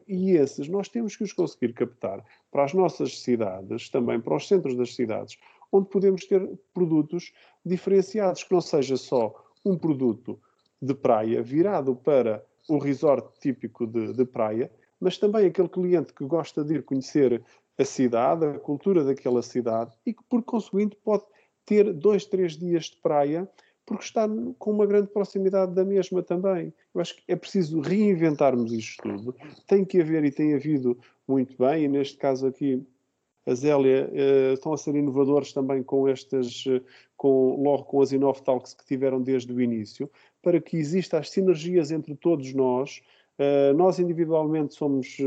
E 0.07 0.32
esses 0.32 0.68
nós 0.68 0.89
temos 0.89 1.16
que 1.16 1.24
os 1.24 1.34
conseguir 1.34 1.74
captar 1.74 2.24
para 2.51 2.64
as 2.64 2.74
nossas 2.74 3.22
cidades, 3.22 3.89
também 3.89 4.20
para 4.20 4.36
os 4.36 4.47
centros 4.47 4.76
das 4.76 4.95
cidades, 4.95 5.38
onde 5.72 5.90
podemos 5.90 6.26
ter 6.26 6.48
produtos 6.74 7.32
diferenciados, 7.66 8.44
que 8.44 8.54
não 8.54 8.62
seja 8.62 8.98
só 8.98 9.34
um 9.66 9.78
produto 9.78 10.40
de 10.82 10.94
praia 10.94 11.42
virado 11.42 11.96
para 11.96 12.44
o 12.68 12.78
resort 12.78 13.40
típico 13.40 13.86
de, 13.86 14.14
de 14.14 14.26
praia, 14.26 14.72
mas 15.00 15.18
também 15.18 15.46
aquele 15.46 15.70
cliente 15.70 16.14
que 16.14 16.26
gosta 16.26 16.64
de 16.64 16.76
ir 16.76 16.84
conhecer 16.84 17.44
a 17.78 17.86
cidade, 17.86 18.46
a 18.46 18.60
cultura 18.60 19.04
daquela 19.04 19.42
cidade 19.42 19.92
e 20.06 20.14
que, 20.14 20.24
por 20.30 20.44
conseguinte, 20.44 20.96
pode 21.04 21.24
ter 21.66 21.94
dois, 21.94 22.26
três 22.26 22.58
dias 22.58 22.86
de 22.86 22.98
praia 22.98 23.50
porque 23.86 24.06
está 24.06 24.28
com 24.58 24.72
uma 24.72 24.86
grande 24.86 25.08
proximidade 25.08 25.74
da 25.74 25.84
mesma 25.84 26.22
também. 26.24 26.74
Eu 26.94 27.02
acho 27.02 27.16
que 27.16 27.24
é 27.28 27.36
preciso 27.36 27.82
reinventarmos 27.82 28.72
isto 28.72 29.02
tudo. 29.02 29.36
Tem 29.68 29.84
que 29.84 30.00
haver 30.00 30.24
e 30.24 30.32
tem 30.32 30.54
havido 30.54 30.98
muito 31.28 31.58
bem, 31.58 31.84
e 31.84 31.88
neste 31.88 32.18
caso 32.18 32.48
aqui 32.48 32.86
a 33.52 33.56
Zélia 33.56 34.10
uh, 34.10 34.54
estão 34.54 34.74
a 34.74 34.78
ser 34.78 34.95
inovadores 34.95 35.54
também 35.54 35.84
com 35.84 36.08
estas, 36.08 36.66
uh, 36.66 36.82
com, 37.18 37.62
logo 37.62 37.84
com 37.84 38.02
as 38.02 38.12
Innov 38.12 38.41
Talks 38.41 38.74
que 38.74 38.86
tiveram 38.86 39.22
desde 39.22 39.54
o 39.54 39.62
início, 39.62 40.10
para 40.41 40.60
que 40.60 40.78
exista 40.78 41.20
as 41.20 41.30
sinergias 41.30 41.91
entre 41.91 42.16
todos 42.16 42.54
nós. 42.54 43.02
Uh, 43.38 43.76
nós 43.76 43.99
individualmente 43.99 44.74
somos, 44.76 45.18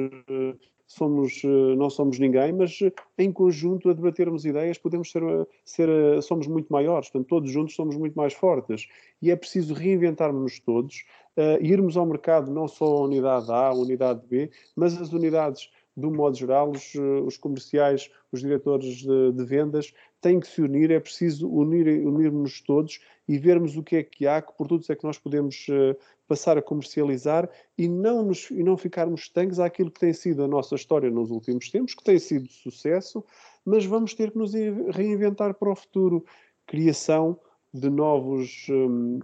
somos, 0.86 1.42
não 1.76 1.90
somos 1.90 2.18
ninguém, 2.18 2.52
mas 2.52 2.78
em 3.18 3.32
conjunto 3.32 3.90
a 3.90 3.92
debatermos 3.92 4.44
ideias 4.44 4.78
podemos 4.78 5.10
ser, 5.10 5.22
ser 5.64 5.88
somos 6.22 6.46
muito 6.46 6.72
maiores, 6.72 7.08
portanto 7.08 7.28
todos 7.28 7.50
juntos 7.50 7.74
somos 7.74 7.96
muito 7.96 8.14
mais 8.14 8.32
fortes 8.32 8.86
e 9.20 9.30
é 9.30 9.36
preciso 9.36 9.74
reinventarmos-nos 9.74 10.60
todos, 10.60 11.04
uh, 11.36 11.62
irmos 11.64 11.96
ao 11.96 12.06
mercado 12.06 12.52
não 12.52 12.68
só 12.68 12.84
a 12.84 13.00
unidade 13.02 13.50
A, 13.50 13.68
a 13.68 13.74
unidade 13.74 14.20
B, 14.28 14.50
mas 14.76 15.00
as 15.00 15.12
unidades 15.12 15.70
um 15.96 16.14
modo 16.14 16.36
geral, 16.36 16.70
os, 16.70 16.94
os 17.24 17.36
comerciais, 17.36 18.10
os 18.32 18.40
diretores 18.40 18.96
de, 18.96 19.32
de, 19.32 19.44
vendas 19.44 19.92
têm 20.20 20.40
que 20.40 20.48
se 20.48 20.60
unir, 20.60 20.90
é 20.90 20.98
preciso 20.98 21.48
unir, 21.48 21.86
unirmos 22.06 22.60
todos 22.60 23.00
e 23.28 23.38
vermos 23.38 23.76
o 23.76 23.82
que 23.82 23.96
é 23.96 24.02
que 24.02 24.26
há, 24.26 24.42
que 24.42 24.56
produtos 24.56 24.90
é 24.90 24.96
que 24.96 25.04
nós 25.04 25.18
podemos 25.18 25.66
uh, 25.68 25.96
passar 26.26 26.58
a 26.58 26.62
comercializar 26.62 27.48
e 27.78 27.88
não, 27.88 28.22
nos, 28.24 28.50
e 28.50 28.62
não 28.62 28.76
ficarmos 28.76 29.22
estanques 29.22 29.58
àquilo 29.58 29.90
que 29.90 30.00
tem 30.00 30.12
sido 30.12 30.42
a 30.42 30.48
nossa 30.48 30.74
história 30.74 31.10
nos 31.10 31.30
últimos 31.30 31.70
tempos, 31.70 31.94
que 31.94 32.02
tem 32.02 32.18
sido 32.18 32.48
sucesso, 32.48 33.24
mas 33.64 33.84
vamos 33.84 34.14
ter 34.14 34.30
que 34.30 34.38
nos 34.38 34.52
reinventar 34.52 35.54
para 35.54 35.70
o 35.70 35.76
futuro. 35.76 36.24
Criação 36.66 37.38
de 37.72 37.90
novos, 37.90 38.66
um, 38.70 39.20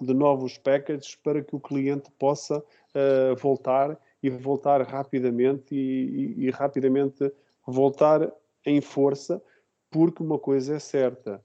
de 0.00 0.12
novos 0.12 0.58
packages 0.58 1.14
para 1.14 1.42
que 1.42 1.54
o 1.54 1.60
cliente 1.60 2.10
possa 2.18 2.58
uh, 2.58 3.36
voltar 3.40 3.98
e 4.22 4.30
voltar 4.30 4.82
rapidamente 4.82 5.74
e, 5.74 6.34
e, 6.38 6.46
e 6.46 6.50
rapidamente 6.50 7.32
voltar 7.66 8.32
em 8.64 8.80
força, 8.80 9.42
porque 9.90 10.22
uma 10.22 10.38
coisa 10.38 10.76
é 10.76 10.78
certa. 10.78 11.42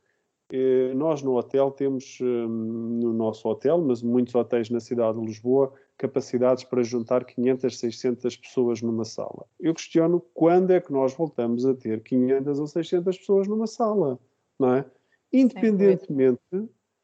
Eh, 0.51 0.93
nós 0.93 1.23
no 1.23 1.35
hotel 1.35 1.71
temos, 1.71 2.19
hum, 2.21 2.99
no 3.01 3.13
nosso 3.13 3.47
hotel, 3.47 3.79
mas 3.79 4.03
muitos 4.03 4.35
hotéis 4.35 4.69
na 4.69 4.79
cidade 4.79 5.19
de 5.19 5.25
Lisboa, 5.25 5.73
capacidades 5.97 6.63
para 6.63 6.83
juntar 6.83 7.25
500, 7.25 7.79
600 7.79 8.37
pessoas 8.37 8.81
numa 8.81 9.05
sala. 9.05 9.45
Eu 9.59 9.73
questiono 9.73 10.21
quando 10.33 10.71
é 10.71 10.79
que 10.79 10.91
nós 10.91 11.13
voltamos 11.13 11.65
a 11.65 11.73
ter 11.73 12.03
500 12.03 12.59
ou 12.59 12.67
600 12.67 13.17
pessoas 13.17 13.47
numa 13.47 13.65
sala, 13.65 14.19
não 14.59 14.75
é? 14.75 14.85
Independentemente, 15.33 16.39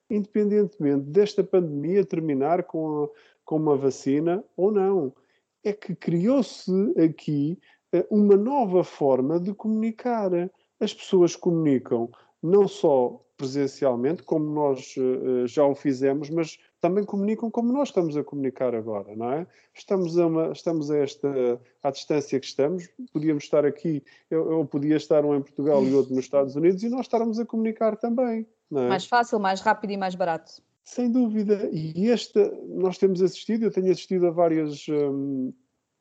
independentemente 0.09 1.05
desta 1.05 1.43
pandemia 1.43 2.05
terminar 2.05 2.63
com, 2.63 3.09
com 3.43 3.55
uma 3.55 3.75
vacina 3.75 4.43
ou 4.55 4.71
não 4.71 5.13
é 5.63 5.73
que 5.73 5.95
criou-se 5.95 6.71
aqui 6.99 7.59
eh, 7.91 8.05
uma 8.09 8.35
nova 8.35 8.83
forma 8.83 9.39
de 9.39 9.53
comunicar. 9.53 10.31
As 10.79 10.93
pessoas 10.93 11.35
comunicam 11.35 12.09
não 12.41 12.67
só 12.67 13.21
presencialmente, 13.41 14.21
como 14.21 14.45
nós 14.45 14.95
uh, 14.97 15.47
já 15.47 15.65
o 15.65 15.73
fizemos, 15.73 16.29
mas 16.29 16.59
também 16.79 17.03
comunicam 17.03 17.49
como 17.49 17.73
nós 17.73 17.89
estamos 17.89 18.15
a 18.15 18.23
comunicar 18.23 18.75
agora, 18.75 19.15
não 19.15 19.31
é? 19.31 19.47
Estamos 19.73 20.17
a, 20.19 20.27
uma, 20.27 20.51
estamos 20.51 20.91
a 20.91 20.97
esta 20.97 21.59
à 21.81 21.89
distância 21.89 22.39
que 22.39 22.45
estamos, 22.45 22.87
podíamos 23.11 23.43
estar 23.43 23.65
aqui, 23.65 24.03
eu, 24.29 24.51
eu, 24.51 24.65
podia 24.65 24.95
estar 24.95 25.25
um 25.25 25.35
em 25.35 25.41
Portugal 25.41 25.83
e 25.83 25.91
outro 25.93 26.13
nos 26.13 26.25
Estados 26.25 26.55
Unidos 26.55 26.83
e 26.83 26.89
nós 26.89 27.01
estarmos 27.01 27.39
a 27.39 27.45
comunicar 27.45 27.97
também, 27.97 28.45
não 28.69 28.83
é? 28.83 28.89
Mais 28.89 29.05
fácil, 29.05 29.39
mais 29.39 29.59
rápido 29.59 29.91
e 29.91 29.97
mais 29.97 30.13
barato. 30.13 30.61
Sem 30.83 31.11
dúvida. 31.11 31.69
E 31.71 32.09
esta, 32.09 32.51
nós 32.67 32.97
temos 32.97 33.21
assistido, 33.21 33.63
eu 33.63 33.71
tenho 33.71 33.91
assistido 33.91 34.27
a 34.27 34.31
vários 34.31 34.87
um, 34.89 35.53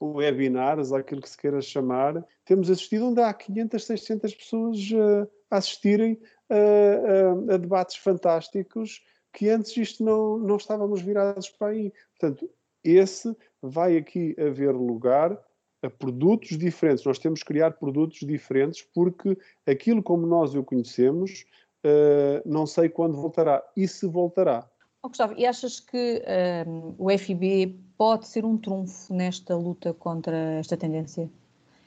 webinars, 0.03 0.93
aquilo 0.93 1.21
que 1.21 1.29
se 1.29 1.37
queira 1.37 1.61
chamar, 1.61 2.25
temos 2.45 2.71
assistido 2.71 3.07
onde 3.07 3.21
há 3.21 3.33
500, 3.33 3.85
600 3.85 4.35
pessoas 4.35 4.79
uh, 4.93 5.29
a 5.51 5.59
assistirem 5.59 6.19
uh, 6.51 7.53
a 7.53 7.57
debates 7.57 7.97
fantásticos 7.97 9.03
que 9.33 9.49
antes 9.49 9.77
isto 9.77 10.05
não, 10.05 10.39
não 10.39 10.57
estávamos 10.57 11.03
virados 11.03 11.49
para 11.51 11.69
aí. 11.69 11.93
Portanto, 12.19 12.51
esse 12.83 13.37
vai 13.63 13.97
aqui 13.97 14.35
haver 14.39 14.73
lugar 14.73 15.39
a 15.83 15.91
produtos 15.91 16.59
diferentes. 16.59 17.05
Nós 17.05 17.19
temos 17.19 17.41
que 17.41 17.47
criar 17.47 17.73
produtos 17.73 18.21
diferentes 18.21 18.83
porque 18.95 19.37
aquilo 19.67 20.03
como 20.03 20.27
nós 20.27 20.55
o 20.55 20.65
conhecemos 20.65 21.45
uh, 21.85 22.49
não 22.49 22.67
sei 22.67 22.89
quando 22.89 23.17
voltará. 23.21 23.63
E 23.77 23.87
se 23.87 24.07
voltará. 24.07 24.70
Oh, 25.03 25.09
Gustavo, 25.09 25.35
e 25.39 25.47
achas 25.47 25.81
que 25.81 26.23
um, 26.67 26.95
o 26.99 27.11
FIB 27.11 27.75
pode 27.97 28.29
ser 28.29 28.45
um 28.45 28.59
trunfo 28.59 29.15
nesta 29.15 29.57
luta 29.57 29.95
contra 29.95 30.37
esta 30.59 30.77
tendência? 30.77 31.31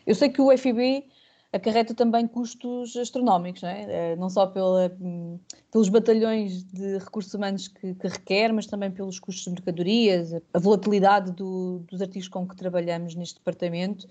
Eu 0.05 0.15
sei 0.15 0.29
que 0.29 0.41
o 0.41 0.51
FIB 0.57 1.05
acarreta 1.51 1.93
também 1.93 2.25
custos 2.25 2.97
astronómicos, 2.97 3.61
não, 3.61 3.69
é? 3.69 3.85
Eh, 3.87 4.15
não 4.15 4.31
só 4.31 4.47
pela, 4.47 4.91
hum, 4.99 5.37
pelos 5.71 5.89
batalhões 5.89 6.63
de 6.63 6.97
recursos 6.97 7.31
humanos 7.35 7.67
que, 7.67 7.93
que, 7.93 8.07
requer, 8.07 8.51
mas 8.51 8.65
também 8.65 8.89
pelos 8.89 9.19
custos 9.19 9.43
de 9.43 9.51
mercadorias, 9.51 10.33
a 10.51 10.59
volatilidade 10.59 11.31
do, 11.33 11.85
dos 11.87 12.01
artigos 12.01 12.27
com 12.27 12.47
que 12.47 12.55
trabalhamos 12.55 13.13
neste 13.13 13.35
departamento. 13.35 14.07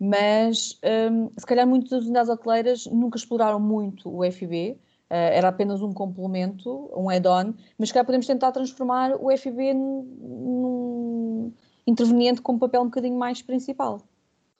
Mas 0.00 0.80
um, 1.10 1.30
se 1.38 1.44
calhar 1.44 1.66
muitas 1.66 2.04
unidades 2.04 2.30
hoteleiras 2.30 2.86
nunca 2.86 3.18
exploraram 3.18 3.60
muito 3.60 4.08
o 4.08 4.24
FIB, 4.24 4.78
era 5.08 5.48
apenas 5.48 5.82
um 5.82 5.92
complemento, 5.92 6.90
um 6.96 7.08
add-on, 7.08 7.54
mas 7.78 7.92
cá 7.92 8.04
podemos 8.04 8.26
tentar 8.26 8.50
transformar 8.52 9.12
o 9.20 9.30
FIB 9.36 9.72
num, 9.74 11.52
interveniente 11.86 12.40
com 12.40 12.54
um 12.54 12.58
papel 12.58 12.82
um 12.82 12.86
bocadinho 12.86 13.18
mais 13.18 13.40
principal. 13.40 14.02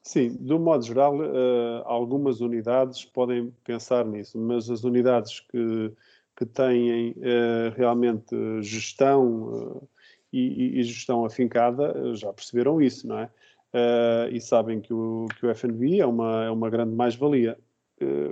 Sim, 0.03 0.37
de 0.41 0.55
um 0.55 0.61
modo 0.61 0.85
geral, 0.85 1.17
uh, 1.17 1.83
algumas 1.85 2.41
unidades 2.41 3.05
podem 3.05 3.53
pensar 3.65 4.07
nisso, 4.07 4.39
mas 4.39 4.71
as 4.71 4.85
unidades 4.85 5.41
que, 5.41 5.93
que 6.37 6.47
têm 6.47 7.11
uh, 7.11 7.75
realmente 7.75 8.37
gestão 8.63 9.83
e, 10.33 10.79
e, 10.79 10.83
gestão 10.85 11.25
afincada 11.25 12.15
já 12.15 12.33
perceberam 12.33 12.81
isso, 12.81 13.09
não 13.09 13.19
é? 13.19 13.31
e 14.33 14.41
sabem 14.41 14.81
que 14.81 14.95
o, 14.95 15.27
que 15.39 15.45
o 15.45 15.51
FNB 15.51 16.01
é 16.01 16.07
uma, 16.07 16.45
é 16.45 16.51
uma 16.51 16.71
grande 16.71 16.95
mais-valia. 16.95 17.59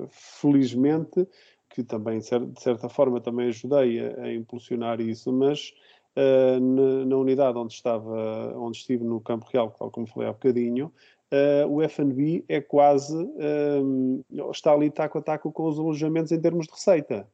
felizmente, 0.09 1.29
que 1.75 1.83
também, 1.83 2.21
de 2.21 2.61
certa 2.61 2.89
forma, 2.89 3.21
também 3.21 3.49
ajudei 3.49 3.99
a, 3.99 4.23
a 4.23 4.33
impulsionar 4.33 5.01
isso, 5.01 5.33
mas 5.33 5.75
uh, 6.17 6.61
na, 6.61 7.05
na, 7.05 7.17
unidade 7.17 7.59
onde 7.59 7.75
estava, 7.75 8.57
onde 8.57 8.79
estive 8.79 9.03
no 9.03 9.21
Campo 9.21 9.45
Real, 9.53 9.73
tal 9.77 9.91
como 9.91 10.07
falei 10.07 10.29
há 10.29 10.33
bocadinho, 10.33 10.93
uh, 11.33 11.69
o 11.69 11.83
F&B 11.83 12.45
é 12.49 12.61
quase, 12.61 13.17
um, 13.17 14.23
está 14.53 14.73
ali 14.73 14.89
taco 14.89 15.19
a 15.19 15.23
taco 15.23 15.51
com 15.51 15.67
os 15.67 15.77
alojamentos 15.77 16.31
em 16.31 16.41
termos 16.41 16.67
de 16.67 16.73
receita. 16.73 17.29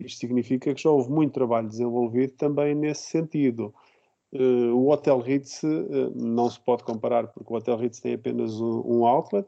Isto 0.00 0.20
significa 0.20 0.74
que 0.74 0.82
já 0.82 0.88
houve 0.88 1.10
muito 1.10 1.34
trabalho 1.34 1.68
desenvolvido 1.68 2.32
também 2.32 2.74
nesse 2.74 3.10
sentido. 3.10 3.74
Uh, 4.32 4.74
o 4.74 4.88
Hotel 4.90 5.18
Ritz 5.18 5.62
uh, 5.64 6.10
não 6.14 6.48
se 6.48 6.58
pode 6.58 6.82
comparar 6.82 7.26
porque 7.26 7.52
o 7.52 7.56
Hotel 7.56 7.76
Ritz 7.76 8.00
tem 8.00 8.14
apenas 8.14 8.58
um, 8.58 8.82
um 8.86 9.06
outlet, 9.06 9.46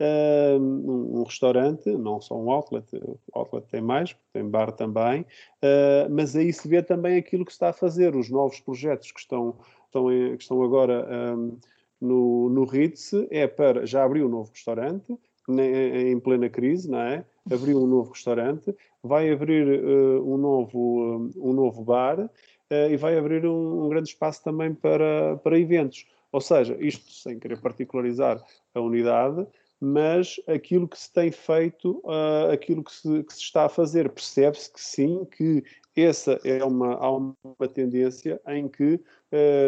um, 0.00 1.20
um, 1.20 1.22
restaurante, 1.24 1.90
não 1.90 2.20
só 2.20 2.36
um 2.36 2.50
outlet, 2.50 2.86
o 2.96 3.18
outlet 3.32 3.66
tem 3.68 3.80
mais, 3.80 4.16
tem 4.32 4.48
bar 4.48 4.72
também, 4.72 5.22
uh, 5.22 6.08
mas 6.10 6.36
aí 6.36 6.52
se 6.52 6.68
vê 6.68 6.82
também 6.82 7.18
aquilo 7.18 7.44
que 7.44 7.52
está 7.52 7.70
a 7.70 7.72
fazer, 7.72 8.14
os 8.14 8.30
novos 8.30 8.60
projetos 8.60 9.10
que 9.10 9.20
estão, 9.20 9.56
estão, 9.86 10.12
em, 10.12 10.36
que 10.36 10.42
estão 10.42 10.62
agora 10.62 11.06
um, 11.36 11.58
no, 12.00 12.48
no 12.50 12.64
Ritz, 12.64 13.12
é 13.30 13.46
para, 13.46 13.84
já 13.84 14.04
abriu 14.04 14.26
um 14.26 14.30
novo 14.30 14.50
restaurante, 14.52 15.18
em 15.50 16.20
plena 16.20 16.48
crise, 16.48 16.90
não 16.90 17.00
é? 17.00 17.24
Abriu 17.50 17.82
um 17.82 17.86
novo 17.86 18.10
restaurante, 18.10 18.74
vai 19.02 19.30
abrir 19.32 19.66
uh, 19.82 20.34
um, 20.34 20.36
novo, 20.36 21.30
um 21.36 21.52
novo 21.54 21.82
bar 21.82 22.20
uh, 22.20 22.90
e 22.90 22.96
vai 22.96 23.16
abrir 23.16 23.46
um, 23.46 23.86
um 23.86 23.88
grande 23.88 24.10
espaço 24.10 24.44
também 24.44 24.74
para, 24.74 25.36
para 25.38 25.58
eventos. 25.58 26.06
Ou 26.30 26.40
seja, 26.40 26.76
isto 26.78 27.10
sem 27.10 27.38
querer 27.38 27.60
particularizar 27.60 28.42
a 28.74 28.80
unidade, 28.80 29.46
mas 29.80 30.40
aquilo 30.46 30.88
que 30.88 30.98
se 30.98 31.12
tem 31.12 31.30
feito, 31.30 32.02
uh, 32.04 32.50
aquilo 32.52 32.82
que 32.82 32.92
se, 32.92 33.22
que 33.22 33.32
se, 33.32 33.40
está 33.40 33.66
a 33.66 33.68
fazer, 33.68 34.10
percebe-se 34.10 34.72
que 34.72 34.80
sim, 34.80 35.24
que 35.24 35.62
essa 35.94 36.38
é 36.44 36.64
uma, 36.64 36.94
há 36.94 37.10
uma 37.10 37.68
tendência 37.72 38.40
em 38.48 38.68
que 38.68 39.00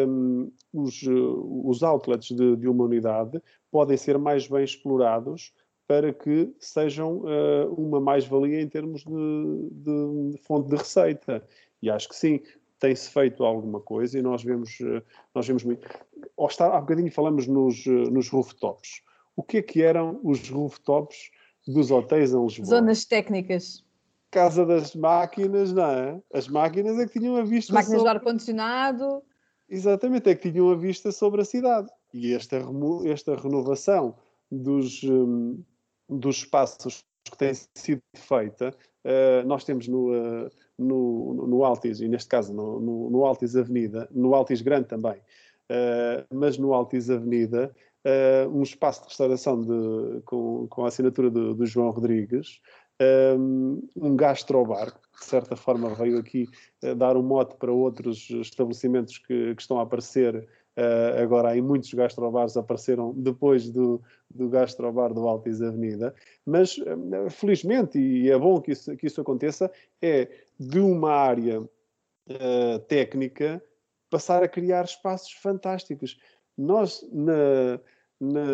um, 0.07 0.51
os, 0.73 1.01
os 1.03 1.83
outlets 1.83 2.35
de, 2.35 2.55
de, 2.55 2.67
uma 2.67 2.85
unidade 2.85 3.41
podem 3.69 3.97
ser 3.97 4.17
mais 4.17 4.47
bem 4.47 4.63
explorados 4.63 5.53
para 5.87 6.13
que 6.13 6.53
sejam 6.59 7.19
uh, 7.19 7.73
uma 7.77 7.99
mais-valia 7.99 8.61
em 8.61 8.67
termos 8.67 9.03
de, 9.03 9.69
de, 9.71 10.31
de, 10.31 10.37
fonte 10.43 10.69
de 10.69 10.75
receita. 10.77 11.45
E 11.81 11.89
acho 11.89 12.07
que 12.07 12.15
sim, 12.15 12.39
tem-se 12.79 13.09
feito 13.09 13.43
alguma 13.43 13.79
coisa 13.79 14.17
e 14.17 14.21
nós 14.21 14.43
vemos, 14.43 14.77
nós 15.35 15.45
vemos 15.47 15.63
muito. 15.63 15.87
Há 16.59 16.79
bocadinho 16.79 17.11
falamos 17.11 17.45
nos, 17.45 17.85
nos 17.85 18.29
rooftops 18.29 19.01
o 19.41 19.43
que 19.43 19.57
é 19.57 19.61
que 19.61 19.81
eram 19.81 20.19
os 20.23 20.47
rooftops 20.47 21.31
dos 21.67 21.89
hotéis 21.89 22.31
em 22.31 22.43
Lisboa? 22.43 22.67
Zonas 22.67 23.05
técnicas. 23.05 23.83
Casa 24.29 24.63
das 24.65 24.95
máquinas, 24.95 25.73
não 25.73 25.85
é? 25.85 26.21
As 26.31 26.47
máquinas 26.47 26.99
é 26.99 27.07
que 27.07 27.19
tinham 27.19 27.35
a 27.35 27.43
vista. 27.43 27.73
As 27.73 27.85
máquinas 27.85 28.01
sobre... 28.01 28.11
de 28.11 28.17
ar-condicionado. 28.17 29.23
Exatamente, 29.67 30.29
é 30.29 30.35
que 30.35 30.51
tinham 30.51 30.69
a 30.69 30.75
vista 30.75 31.11
sobre 31.11 31.41
a 31.41 31.45
cidade. 31.45 31.89
E 32.13 32.33
esta, 32.33 32.61
esta 33.05 33.35
renovação 33.35 34.15
dos, 34.51 35.03
um, 35.03 35.63
dos 36.07 36.37
espaços 36.37 37.03
que 37.29 37.37
tem 37.37 37.53
sido 37.75 38.01
feita, 38.15 38.75
uh, 39.05 39.47
nós 39.47 39.63
temos 39.63 39.87
no, 39.87 40.11
uh, 40.11 40.49
no, 40.77 41.47
no 41.47 41.63
Altis, 41.63 41.99
e 41.99 42.07
neste 42.07 42.29
caso 42.29 42.53
no, 42.53 42.79
no, 42.79 43.09
no 43.09 43.25
Altis 43.25 43.55
Avenida, 43.55 44.07
no 44.11 44.35
Altis 44.35 44.61
Grande 44.61 44.87
também, 44.87 45.17
uh, 45.17 46.25
mas 46.33 46.57
no 46.57 46.73
Altis 46.73 47.09
Avenida, 47.09 47.73
uh, 48.05 48.49
um 48.49 48.63
espaço 48.63 49.01
de 49.01 49.07
restauração 49.07 49.61
de, 49.61 50.21
com, 50.25 50.67
com 50.67 50.85
a 50.85 50.87
assinatura 50.87 51.29
do, 51.29 51.53
do 51.53 51.65
João 51.65 51.91
Rodrigues, 51.91 52.59
um, 53.37 53.81
um 53.95 54.15
gastrobar, 54.15 54.93
que 54.93 55.19
de 55.19 55.25
certa 55.25 55.55
forma 55.55 55.93
veio 55.95 56.19
aqui 56.19 56.47
uh, 56.83 56.95
dar 56.95 57.17
um 57.17 57.23
mote 57.23 57.55
para 57.55 57.71
outros 57.71 58.29
estabelecimentos 58.29 59.17
que, 59.17 59.55
que 59.55 59.61
estão 59.61 59.79
a 59.79 59.83
aparecer 59.83 60.47
Uh, 60.77 61.19
agora, 61.21 61.49
aí 61.49 61.61
muitos 61.61 61.93
gastrobares 61.93 62.55
apareceram 62.55 63.13
depois 63.13 63.69
do, 63.69 64.01
do 64.33 64.47
gastrobar 64.47 65.13
do 65.13 65.27
Altis 65.27 65.61
Avenida, 65.61 66.15
mas 66.45 66.77
uh, 66.77 67.29
felizmente, 67.29 67.99
e 67.99 68.31
é 68.31 68.37
bom 68.39 68.61
que 68.61 68.71
isso, 68.71 68.95
que 68.95 69.05
isso 69.05 69.19
aconteça, 69.19 69.69
é 70.01 70.29
de 70.57 70.79
uma 70.79 71.11
área 71.11 71.59
uh, 71.59 72.79
técnica 72.87 73.61
passar 74.09 74.43
a 74.43 74.47
criar 74.47 74.85
espaços 74.85 75.33
fantásticos. 75.33 76.17
Nós, 76.57 77.07
na, 77.11 77.79
na, 78.19 78.45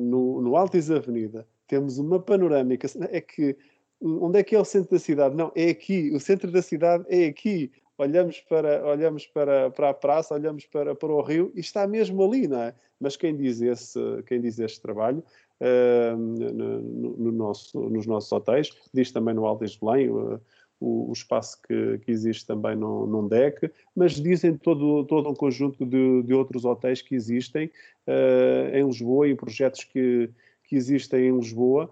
no, 0.00 0.40
no 0.42 0.56
Altis 0.56 0.90
Avenida, 0.90 1.46
temos 1.66 1.98
uma 1.98 2.20
panorâmica, 2.20 2.86
é 3.10 3.20
que 3.20 3.56
onde 4.00 4.38
é 4.38 4.44
que 4.44 4.54
é 4.54 4.60
o 4.60 4.64
centro 4.64 4.92
da 4.92 4.98
cidade? 4.98 5.34
Não, 5.34 5.50
é 5.54 5.70
aqui, 5.70 6.10
o 6.14 6.20
centro 6.20 6.50
da 6.50 6.62
cidade 6.62 7.04
é 7.08 7.26
aqui 7.26 7.70
olhamos 7.98 8.40
para, 8.42 8.86
olhamos 8.86 9.26
para, 9.26 9.70
para 9.70 9.90
a 9.90 9.94
praça, 9.94 10.34
olhamos 10.34 10.64
para, 10.66 10.94
para 10.94 11.12
o 11.12 11.20
rio 11.20 11.52
e 11.54 11.60
está 11.60 11.86
mesmo 11.86 12.22
ali, 12.22 12.46
não 12.46 12.62
é? 12.62 12.74
Mas 13.00 13.16
quem 13.16 13.36
diz, 13.36 13.60
esse, 13.60 13.98
quem 14.26 14.40
diz 14.40 14.58
este 14.58 14.80
trabalho 14.80 15.22
uh, 15.60 16.16
no, 16.16 17.16
no, 17.16 17.32
nosso, 17.32 17.78
nos 17.90 18.06
nossos 18.06 18.30
hotéis, 18.30 18.70
diz 18.94 19.10
também 19.10 19.34
no 19.34 19.44
Alto 19.44 19.66
de 19.66 19.78
Belém, 19.80 20.08
uh, 20.10 20.40
o, 20.80 21.10
o, 21.10 21.12
espaço 21.12 21.60
que, 21.62 21.98
que, 21.98 22.10
existe 22.10 22.46
também 22.46 22.76
no, 22.76 23.06
num 23.06 23.26
deck, 23.26 23.70
mas 23.94 24.12
dizem 24.12 24.56
todo, 24.56 25.04
todo 25.04 25.28
um 25.28 25.34
conjunto 25.34 25.84
de, 25.84 26.22
de 26.22 26.34
outros 26.34 26.64
hotéis 26.64 27.02
que 27.02 27.14
existem 27.14 27.66
uh, 28.06 28.76
em 28.76 28.86
Lisboa 28.86 29.28
e 29.28 29.34
projetos 29.34 29.84
que, 29.84 30.30
que 30.64 30.76
existem 30.76 31.28
em 31.28 31.36
Lisboa, 31.36 31.90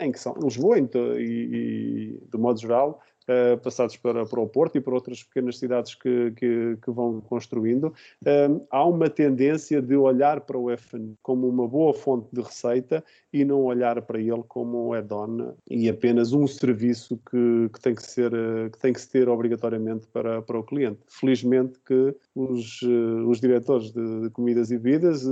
em 0.00 0.10
que 0.10 0.18
são 0.18 0.34
Lisboa 0.42 0.78
e, 0.78 0.82
e, 1.20 2.20
de 2.28 2.38
modo 2.38 2.60
geral, 2.60 3.00
uh, 3.28 3.58
passados 3.58 3.96
para, 3.96 4.24
para 4.26 4.40
o 4.40 4.48
Porto 4.48 4.76
e 4.76 4.80
para 4.80 4.94
outras 4.94 5.22
pequenas 5.22 5.58
cidades 5.58 5.94
que, 5.94 6.32
que, 6.32 6.76
que 6.82 6.90
vão 6.90 7.20
construindo, 7.20 7.86
uh, 7.86 8.66
há 8.70 8.84
uma 8.86 9.08
tendência 9.08 9.80
de 9.80 9.96
olhar 9.96 10.40
para 10.40 10.58
o 10.58 10.70
FN 10.70 11.14
como 11.22 11.48
uma 11.48 11.66
boa 11.66 11.94
fonte 11.94 12.28
de 12.32 12.40
receita 12.40 13.04
e 13.32 13.44
não 13.44 13.62
olhar 13.62 14.00
para 14.02 14.20
ele 14.20 14.42
como 14.48 14.88
um 14.88 14.92
add-on 14.92 15.54
e 15.70 15.88
apenas 15.88 16.32
um 16.32 16.46
serviço 16.46 17.18
que, 17.30 17.68
que, 17.72 17.80
tem 17.80 17.94
que, 17.94 18.02
ser, 18.02 18.32
uh, 18.32 18.70
que 18.70 18.78
tem 18.78 18.92
que 18.92 19.00
se 19.00 19.10
ter 19.10 19.28
obrigatoriamente 19.28 20.06
para, 20.08 20.42
para 20.42 20.58
o 20.58 20.62
cliente. 20.62 21.00
Felizmente 21.08 21.78
que 21.86 22.14
os, 22.34 22.82
os 23.26 23.40
diretores 23.40 23.92
de, 23.92 24.22
de 24.22 24.30
comidas 24.30 24.70
e 24.70 24.78
bebidas 24.78 25.24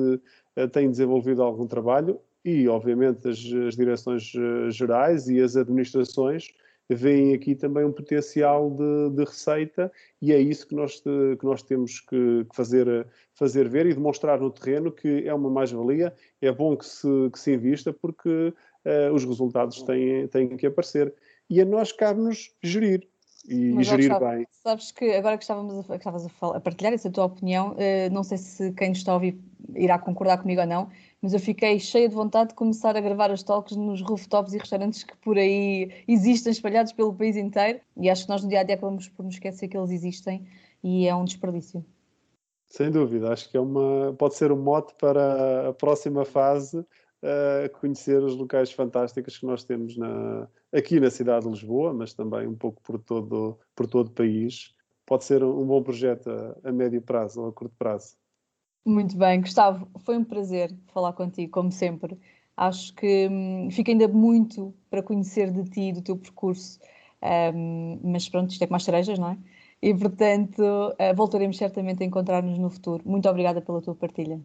têm 0.72 0.90
desenvolvido 0.90 1.42
algum 1.42 1.66
trabalho 1.66 2.18
e, 2.44 2.68
obviamente, 2.68 3.28
as, 3.28 3.38
as 3.66 3.76
direções 3.76 4.32
gerais 4.70 5.28
e 5.28 5.40
as 5.40 5.56
administrações 5.56 6.48
veem 6.94 7.34
aqui 7.34 7.54
também 7.54 7.84
um 7.84 7.92
potencial 7.92 8.70
de, 8.70 9.10
de, 9.16 9.24
receita 9.24 9.90
e 10.20 10.32
é 10.32 10.38
isso 10.38 10.66
que 10.66 10.74
nós, 10.74 11.00
que 11.00 11.44
nós 11.44 11.62
temos 11.62 12.00
que, 12.00 12.46
fazer, 12.52 13.06
fazer 13.34 13.68
ver 13.68 13.86
e 13.86 13.94
demonstrar 13.94 14.40
no 14.40 14.50
terreno 14.50 14.90
que 14.90 15.26
é 15.26 15.32
uma 15.32 15.50
mais-valia, 15.50 16.12
é 16.40 16.50
bom 16.50 16.76
que 16.76 16.84
se, 16.84 17.08
que 17.32 17.38
se 17.38 17.54
invista 17.54 17.92
porque 17.92 18.28
uh, 18.28 19.14
os 19.14 19.24
resultados 19.24 19.82
têm, 19.82 20.26
têm 20.28 20.56
que 20.56 20.66
aparecer. 20.66 21.14
E 21.48 21.60
a 21.60 21.64
nós 21.64 21.92
cabe-nos 21.92 22.54
gerir 22.62 23.08
e, 23.48 23.72
Mas, 23.72 23.86
gerir 23.86 24.18
bem. 24.18 24.46
Sabes 24.50 24.92
que 24.92 25.12
agora 25.12 25.38
que 25.38 25.44
estávamos 25.44 25.78
a, 25.78 25.92
que 25.92 25.96
estavas 25.96 26.26
a, 26.26 26.28
falar, 26.28 26.56
a 26.56 26.60
partilhar 26.60 26.92
essa 26.92 27.10
tua 27.10 27.24
opinião, 27.24 27.72
uh, 27.72 28.12
não 28.12 28.22
sei 28.22 28.38
se 28.38 28.72
quem 28.72 28.90
nos 28.90 28.98
está 28.98 29.12
a 29.12 29.14
ouvir 29.14 29.38
irá 29.74 29.98
concordar 29.98 30.38
comigo 30.38 30.60
ou 30.60 30.66
não, 30.66 30.90
mas 31.22 31.34
eu 31.34 31.40
fiquei 31.40 31.78
cheia 31.78 32.08
de 32.08 32.14
vontade 32.14 32.50
de 32.50 32.54
começar 32.54 32.96
a 32.96 33.00
gravar 33.00 33.30
as 33.30 33.42
talks 33.42 33.76
nos 33.76 34.00
rooftops 34.00 34.54
e 34.54 34.58
restaurantes 34.58 35.04
que 35.04 35.16
por 35.18 35.36
aí 35.36 35.90
existem 36.08 36.50
espalhados 36.50 36.92
pelo 36.92 37.14
país 37.14 37.36
inteiro 37.36 37.80
e 37.96 38.08
acho 38.08 38.24
que 38.24 38.30
nós 38.30 38.42
no 38.42 38.48
dia 38.48 38.60
a 38.60 38.62
dia 38.62 38.74
acabamos 38.74 39.08
por 39.08 39.24
nos 39.24 39.34
esquecer 39.34 39.68
que 39.68 39.76
eles 39.76 39.90
existem 39.90 40.46
e 40.82 41.06
é 41.06 41.14
um 41.14 41.24
desperdício. 41.24 41.84
Sem 42.66 42.90
dúvida, 42.90 43.32
acho 43.32 43.50
que 43.50 43.56
é 43.56 43.60
uma, 43.60 44.14
pode 44.16 44.36
ser 44.36 44.52
um 44.52 44.62
mote 44.62 44.94
para 44.94 45.70
a 45.70 45.72
próxima 45.72 46.24
fase 46.24 46.78
uh, 46.78 47.78
conhecer 47.80 48.22
os 48.22 48.36
locais 48.36 48.72
fantásticos 48.72 49.38
que 49.38 49.44
nós 49.44 49.64
temos 49.64 49.96
na, 49.96 50.48
aqui 50.72 51.00
na 51.00 51.10
cidade 51.10 51.44
de 51.44 51.50
Lisboa, 51.50 51.92
mas 51.92 52.14
também 52.14 52.46
um 52.46 52.54
pouco 52.54 52.80
por 52.82 52.98
todo, 52.98 53.58
por 53.74 53.86
todo 53.86 54.06
o 54.06 54.12
país. 54.12 54.72
Pode 55.04 55.24
ser 55.24 55.42
um 55.42 55.66
bom 55.66 55.82
projeto 55.82 56.30
a, 56.30 56.68
a 56.68 56.72
médio 56.72 57.02
prazo 57.02 57.42
ou 57.42 57.48
a 57.48 57.52
curto 57.52 57.74
prazo. 57.76 58.19
Muito 58.84 59.16
bem, 59.16 59.40
Gustavo, 59.40 59.86
foi 60.00 60.16
um 60.16 60.24
prazer 60.24 60.74
falar 60.92 61.12
contigo, 61.12 61.50
como 61.52 61.70
sempre. 61.70 62.18
Acho 62.56 62.94
que 62.94 63.28
hum, 63.30 63.68
fica 63.70 63.92
ainda 63.92 64.08
muito 64.08 64.74
para 64.90 65.02
conhecer 65.02 65.50
de 65.50 65.64
ti 65.64 65.80
e 65.88 65.92
do 65.92 66.02
teu 66.02 66.16
percurso, 66.16 66.78
um, 67.54 68.00
mas 68.02 68.28
pronto, 68.28 68.50
isto 68.50 68.62
é 68.62 68.66
com 68.66 68.72
mais 68.72 68.84
cerejas, 68.84 69.18
não 69.18 69.30
é? 69.30 69.38
E 69.82 69.94
portanto, 69.94 70.60
uh, 70.60 71.14
voltaremos 71.16 71.56
certamente 71.56 72.02
a 72.02 72.06
encontrar-nos 72.06 72.58
no 72.58 72.68
futuro. 72.68 73.02
Muito 73.06 73.28
obrigada 73.28 73.60
pela 73.62 73.80
tua 73.80 73.94
partilha. 73.94 74.40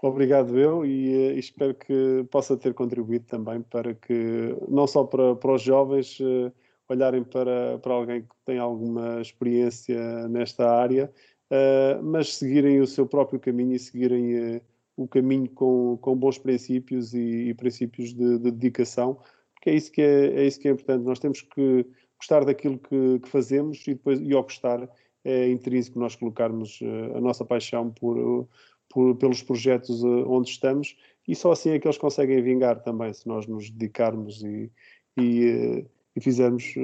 Obrigado 0.00 0.58
eu 0.58 0.84
e, 0.84 1.34
uh, 1.34 1.38
espero 1.38 1.74
que 1.74 2.24
possa 2.30 2.56
ter 2.56 2.74
contribuído 2.74 3.26
também 3.26 3.60
para 3.62 3.94
que, 3.94 4.56
não 4.68 4.86
só 4.86 5.04
para, 5.04 5.36
para 5.36 5.52
os 5.52 5.62
jovens 5.62 6.18
uh, 6.18 6.52
olharem 6.88 7.22
para, 7.22 7.78
para 7.78 7.94
alguém 7.94 8.22
que 8.22 8.34
tem 8.44 8.58
alguma 8.58 9.20
experiência 9.20 10.28
nesta 10.28 10.68
área, 10.68 11.12
uh, 11.52 12.02
mas 12.02 12.34
seguirem 12.36 12.80
o 12.80 12.86
seu 12.86 13.06
próprio 13.06 13.38
caminho 13.38 13.74
e 13.74 13.78
seguirem 13.78 14.56
uh, 14.56 14.60
o 14.96 15.06
caminho 15.06 15.48
com, 15.50 15.98
com 16.00 16.16
bons 16.16 16.38
princípios 16.38 17.12
e, 17.12 17.48
e 17.48 17.54
princípios 17.54 18.14
de, 18.14 18.38
de, 18.38 18.50
dedicação, 18.50 19.18
porque 19.54 19.70
é 19.70 19.74
isso 19.74 19.92
que 19.92 20.00
é, 20.00 20.40
é, 20.40 20.46
isso 20.46 20.58
que 20.58 20.68
é 20.68 20.70
importante. 20.70 21.04
Nós 21.04 21.18
temos 21.18 21.42
que 21.42 21.86
gostar 22.18 22.44
daquilo 22.44 22.78
que, 22.78 23.18
que 23.20 23.28
fazemos 23.28 23.86
e 23.86 23.94
depois, 23.94 24.20
e 24.20 24.32
ao 24.32 24.42
gostar, 24.42 24.88
é 25.24 25.48
intrínseco 25.48 25.98
nós 25.98 26.16
colocarmos 26.16 26.80
uh, 26.80 27.16
a 27.16 27.20
nossa 27.20 27.44
paixão 27.44 27.90
por, 27.90 28.48
por, 28.88 29.14
pelos 29.16 29.42
projetos 29.42 30.02
onde 30.02 30.50
estamos 30.50 30.96
e 31.28 31.36
só 31.36 31.52
assim 31.52 31.70
é 31.70 31.78
que 31.78 31.86
eles 31.86 31.98
conseguem 31.98 32.42
vingar 32.42 32.82
também, 32.82 33.12
se 33.12 33.28
nós 33.28 33.46
nos 33.46 33.70
dedicarmos 33.70 34.42
e, 34.42 34.70
e, 35.16 35.84
e 36.16 36.20
fizermos, 36.20 36.74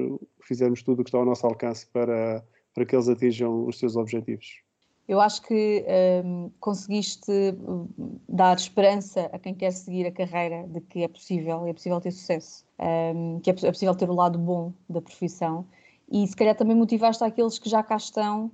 fizermos 0.42 0.82
tudo 0.82 1.00
o 1.00 1.04
que 1.04 1.10
está 1.10 1.18
ao 1.18 1.24
nosso 1.24 1.44
alcance 1.44 1.84
para 1.88 2.44
para 2.78 2.86
que 2.86 2.94
eles 2.94 3.08
atinjam 3.08 3.66
os 3.66 3.76
seus 3.76 3.96
objetivos. 3.96 4.62
Eu 5.08 5.20
acho 5.20 5.42
que 5.42 5.84
um, 6.24 6.50
conseguiste 6.60 7.32
hum, 7.32 7.88
dar 8.28 8.56
esperança 8.56 9.28
a 9.32 9.38
quem 9.38 9.52
quer 9.52 9.72
seguir 9.72 10.06
a 10.06 10.12
carreira 10.12 10.64
de 10.68 10.80
que 10.82 11.02
é 11.02 11.08
possível, 11.08 11.66
é 11.66 11.72
possível 11.72 12.00
ter 12.00 12.12
sucesso, 12.12 12.64
um, 12.78 13.40
que 13.40 13.50
é, 13.50 13.54
é 13.62 13.72
possível 13.72 13.94
ter 13.96 14.08
o 14.08 14.14
lado 14.14 14.38
bom 14.38 14.72
da 14.88 15.00
profissão 15.00 15.66
e 16.10 16.24
se 16.26 16.36
calhar 16.36 16.54
também 16.54 16.76
motivaste 16.76 17.24
aqueles 17.24 17.58
que 17.58 17.68
já 17.68 17.82
cá 17.82 17.96
estão 17.96 18.52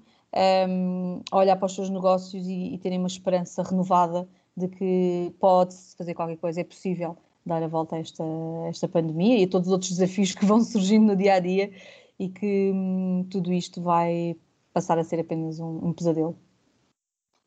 um, 0.68 1.20
a 1.30 1.36
olhar 1.36 1.56
para 1.56 1.66
os 1.66 1.74
seus 1.74 1.90
negócios 1.90 2.46
e, 2.46 2.74
e 2.74 2.78
terem 2.78 2.98
uma 2.98 3.08
esperança 3.08 3.62
renovada 3.62 4.26
de 4.56 4.68
que 4.68 5.34
pode-se 5.38 5.96
fazer 5.96 6.14
qualquer 6.14 6.36
coisa, 6.36 6.60
é 6.60 6.64
possível 6.64 7.16
dar 7.44 7.62
a 7.62 7.68
volta 7.68 7.96
a 7.96 7.98
esta, 7.98 8.24
a 8.24 8.68
esta 8.68 8.88
pandemia 8.88 9.40
e 9.40 9.44
a 9.44 9.48
todos 9.48 9.68
os 9.68 9.72
outros 9.72 9.90
desafios 9.90 10.34
que 10.34 10.46
vão 10.46 10.62
surgindo 10.62 11.04
no 11.04 11.16
dia 11.16 11.34
a 11.34 11.40
dia 11.40 11.70
e 12.18 12.28
que 12.28 12.70
hum, 12.72 13.26
tudo 13.30 13.52
isto 13.52 13.80
vai 13.80 14.36
passar 14.72 14.98
a 14.98 15.04
ser 15.04 15.20
apenas 15.20 15.58
um, 15.60 15.88
um, 15.88 15.92
pesadelo. 15.92 16.36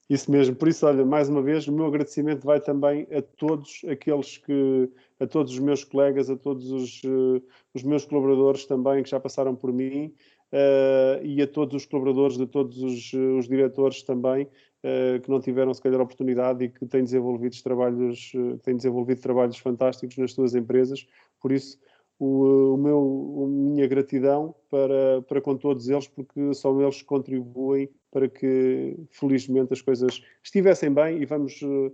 Isso 0.09 0.32
mesmo, 0.32 0.55
por 0.55 0.70
isso, 0.70 0.86
olha, 0.86 1.05
mais 1.05 1.28
uma 1.28 1.41
vez, 1.41 1.68
o 1.68 1.72
meu 1.72 1.86
agradecimento 1.86 2.45
vai 2.45 2.61
também 2.61 3.05
a 3.11 3.22
todos 3.22 3.82
aqueles 3.89 4.38
que, 4.38 4.89
a 5.20 5.28
todos 5.28 5.51
os 5.51 5.59
meus 5.59 5.84
colegas, 5.84 6.30
a 6.30 6.38
todos 6.38 6.72
os, 6.72 7.03
uh, 7.03 7.43
os 7.74 7.84
meus 7.84 8.05
colaboradores 8.05 8.65
também 8.65 9.03
que 9.03 9.09
já 9.09 9.20
passaram 9.20 9.53
por 9.53 9.74
mim 9.74 10.13
uh, 10.53 11.26
e 11.26 11.41
a 11.41 11.47
todos 11.47 11.76
os 11.76 11.86
colaboradores 11.86 12.38
de 12.38 12.47
todos 12.47 12.82
os, 12.82 13.11
os 13.11 13.49
diretores 13.49 14.01
também 14.01 14.45
uh, 14.45 15.20
que 15.22 15.30
não 15.30 15.41
tiveram 15.41 15.74
se 15.74 15.82
calhar 15.82 15.99
oportunidade 15.99 16.63
e 16.63 16.70
que 16.70 16.86
têm 16.86 17.03
desenvolvido 17.03 17.61
trabalhos, 17.61 18.32
têm 18.63 18.78
desenvolvido 18.78 19.20
trabalhos 19.20 19.57
fantásticos 19.57 20.18
nas 20.18 20.32
suas 20.32 20.55
empresas. 20.55 21.05
Por 21.41 21.51
isso, 21.51 21.78
o, 22.20 22.74
o 22.74 22.78
meu, 22.78 23.43
a 23.45 23.47
minha 23.47 23.88
gratidão 23.88 24.55
para, 24.70 25.22
para 25.24 25.41
com 25.41 25.55
todos 25.55 25.88
eles, 25.88 26.07
porque 26.07 26.53
são 26.53 26.82
eles 26.82 26.97
que 27.01 27.05
contribuem 27.05 27.89
para 28.11 28.28
que, 28.28 28.97
felizmente, 29.11 29.74
as 29.74 29.82
coisas 29.82 30.22
estivessem 30.43 30.91
bem 30.91 31.22
e 31.22 31.26
vamos 31.26 31.61
uh, 31.61 31.93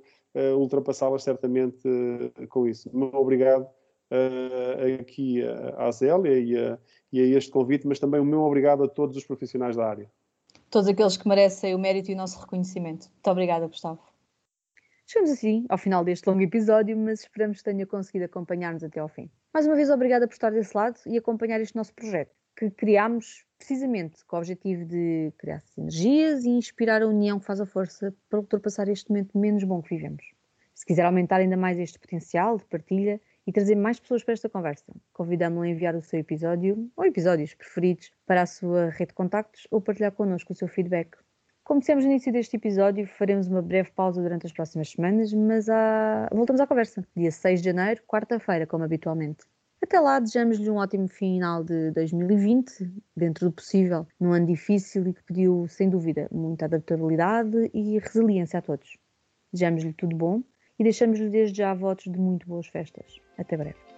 ultrapassá-las 0.58 1.24
certamente 1.24 1.88
uh, 1.88 2.48
com 2.48 2.68
isso. 2.68 2.90
Muito 2.94 3.18
obrigado 3.18 3.64
uh, 3.64 5.02
aqui 5.02 5.42
à 5.78 5.92
Zélia 5.92 6.40
e 6.40 6.58
a, 6.58 6.80
e 7.12 7.22
a 7.22 7.38
este 7.38 7.52
convite, 7.52 7.86
mas 7.86 8.00
também 8.00 8.22
o 8.22 8.26
meu 8.26 8.42
obrigado 8.42 8.84
a 8.84 8.88
todos 8.88 9.18
os 9.18 9.26
profissionais 9.26 9.76
da 9.76 9.86
área. 9.86 10.10
Todos 10.70 10.88
aqueles 10.88 11.18
que 11.18 11.28
merecem 11.28 11.76
o 11.76 11.80
mérito 11.80 12.10
e 12.12 12.14
o 12.14 12.18
nosso 12.18 12.40
reconhecimento. 12.40 13.10
Muito 13.10 13.30
obrigada, 13.30 13.68
Gustavo. 13.68 14.13
Chegamos 15.14 15.30
assim 15.30 15.64
ao 15.70 15.78
final 15.78 16.04
deste 16.04 16.28
longo 16.28 16.42
episódio, 16.42 16.98
mas 16.98 17.20
esperamos 17.20 17.60
que 17.60 17.66
tenha 17.66 17.86
conseguido 17.86 18.26
acompanhar-nos 18.26 18.84
até 18.84 19.00
ao 19.00 19.08
fim. 19.08 19.30
Mais 19.54 19.68
uma 19.68 19.76
vez, 19.76 19.92
obrigada 19.92 20.28
por 20.28 20.34
estar 20.34 20.52
desse 20.52 20.76
lado 20.76 21.00
e 21.06 21.16
acompanhar 21.16 21.62
este 21.62 21.76
nosso 21.76 21.94
projeto, 21.94 22.32
que 22.58 22.72
criámos 22.72 23.46
precisamente 23.60 24.26
com 24.26 24.38
o 24.38 24.40
objetivo 24.40 24.86
de 24.86 25.32
criar 25.38 25.60
sinergias 25.60 26.46
e 26.46 26.50
inspirar 26.50 27.04
a 27.04 27.08
união 27.08 27.40
que 27.40 27.46
faz 27.46 27.62
a 27.62 27.66
força 27.68 28.12
para 28.28 28.40
ultrapassar 28.40 28.90
este 28.90 29.12
momento 29.12 29.38
menos 29.38 29.64
bom 29.64 29.84
que 29.84 29.96
vivemos. 29.96 30.26
Se 30.74 30.84
quiser 30.84 31.06
aumentar 31.06 31.40
ainda 31.40 31.58
mais 31.58 31.78
este 31.78 32.00
potencial 32.00 32.58
de 32.58 32.66
partilha 32.66 33.22
e 33.46 33.52
trazer 33.52 33.76
mais 33.76 34.00
pessoas 34.00 34.24
para 34.24 34.34
esta 34.34 34.50
conversa, 34.50 34.92
convidamos-lo 35.12 35.62
a 35.62 35.70
enviar 35.70 35.96
o 35.96 36.02
seu 36.02 36.22
episódio 36.22 36.90
ou 36.98 37.06
episódios 37.06 37.54
preferidos 37.54 38.12
para 38.26 38.42
a 38.42 38.48
sua 38.48 38.90
rede 38.90 39.10
de 39.10 39.14
contactos 39.14 39.68
ou 39.70 39.80
partilhar 39.80 40.12
connosco 40.12 40.54
o 40.54 40.56
seu 40.56 40.68
feedback. 40.68 41.16
Como 41.64 41.80
dissemos 41.80 42.04
no 42.04 42.12
início 42.12 42.32
deste 42.32 42.58
episódio, 42.58 43.08
faremos 43.08 43.48
uma 43.48 43.62
breve 43.62 43.90
pausa 43.92 44.22
durante 44.22 44.46
as 44.46 44.52
próximas 44.52 44.90
semanas, 44.90 45.34
mas 45.34 45.68
voltamos 46.32 46.60
à 46.60 46.68
conversa, 46.68 47.08
dia 47.16 47.32
6 47.32 47.62
de 47.62 47.70
janeiro, 47.70 48.04
quarta-feira, 48.06 48.68
como 48.68 48.84
habitualmente. 48.84 49.46
Até 49.82 49.98
lá, 49.98 50.20
desejamos-lhe 50.20 50.70
um 50.70 50.76
ótimo 50.76 51.08
final 51.08 51.64
de 51.64 51.92
2020, 51.92 52.92
dentro 53.16 53.50
do 53.50 53.54
possível, 53.54 54.06
num 54.20 54.34
ano 54.34 54.46
difícil 54.46 55.08
e 55.08 55.14
que 55.14 55.24
pediu, 55.24 55.66
sem 55.70 55.90
dúvida, 55.90 56.28
muita 56.32 56.66
adaptabilidade 56.66 57.72
e 57.74 57.98
resiliência 57.98 58.60
a 58.60 58.62
todos. 58.62 58.98
Desejamos-lhe 59.54 59.94
tudo 59.94 60.18
bom 60.18 60.44
e 60.78 60.84
deixamos-lhe 60.84 61.30
desde 61.30 61.58
já 61.58 61.74
votos 61.74 62.12
de 62.12 62.20
muito 62.20 62.46
boas 62.46 62.68
festas. 62.68 63.22
Até 63.38 63.56
breve. 63.56 63.93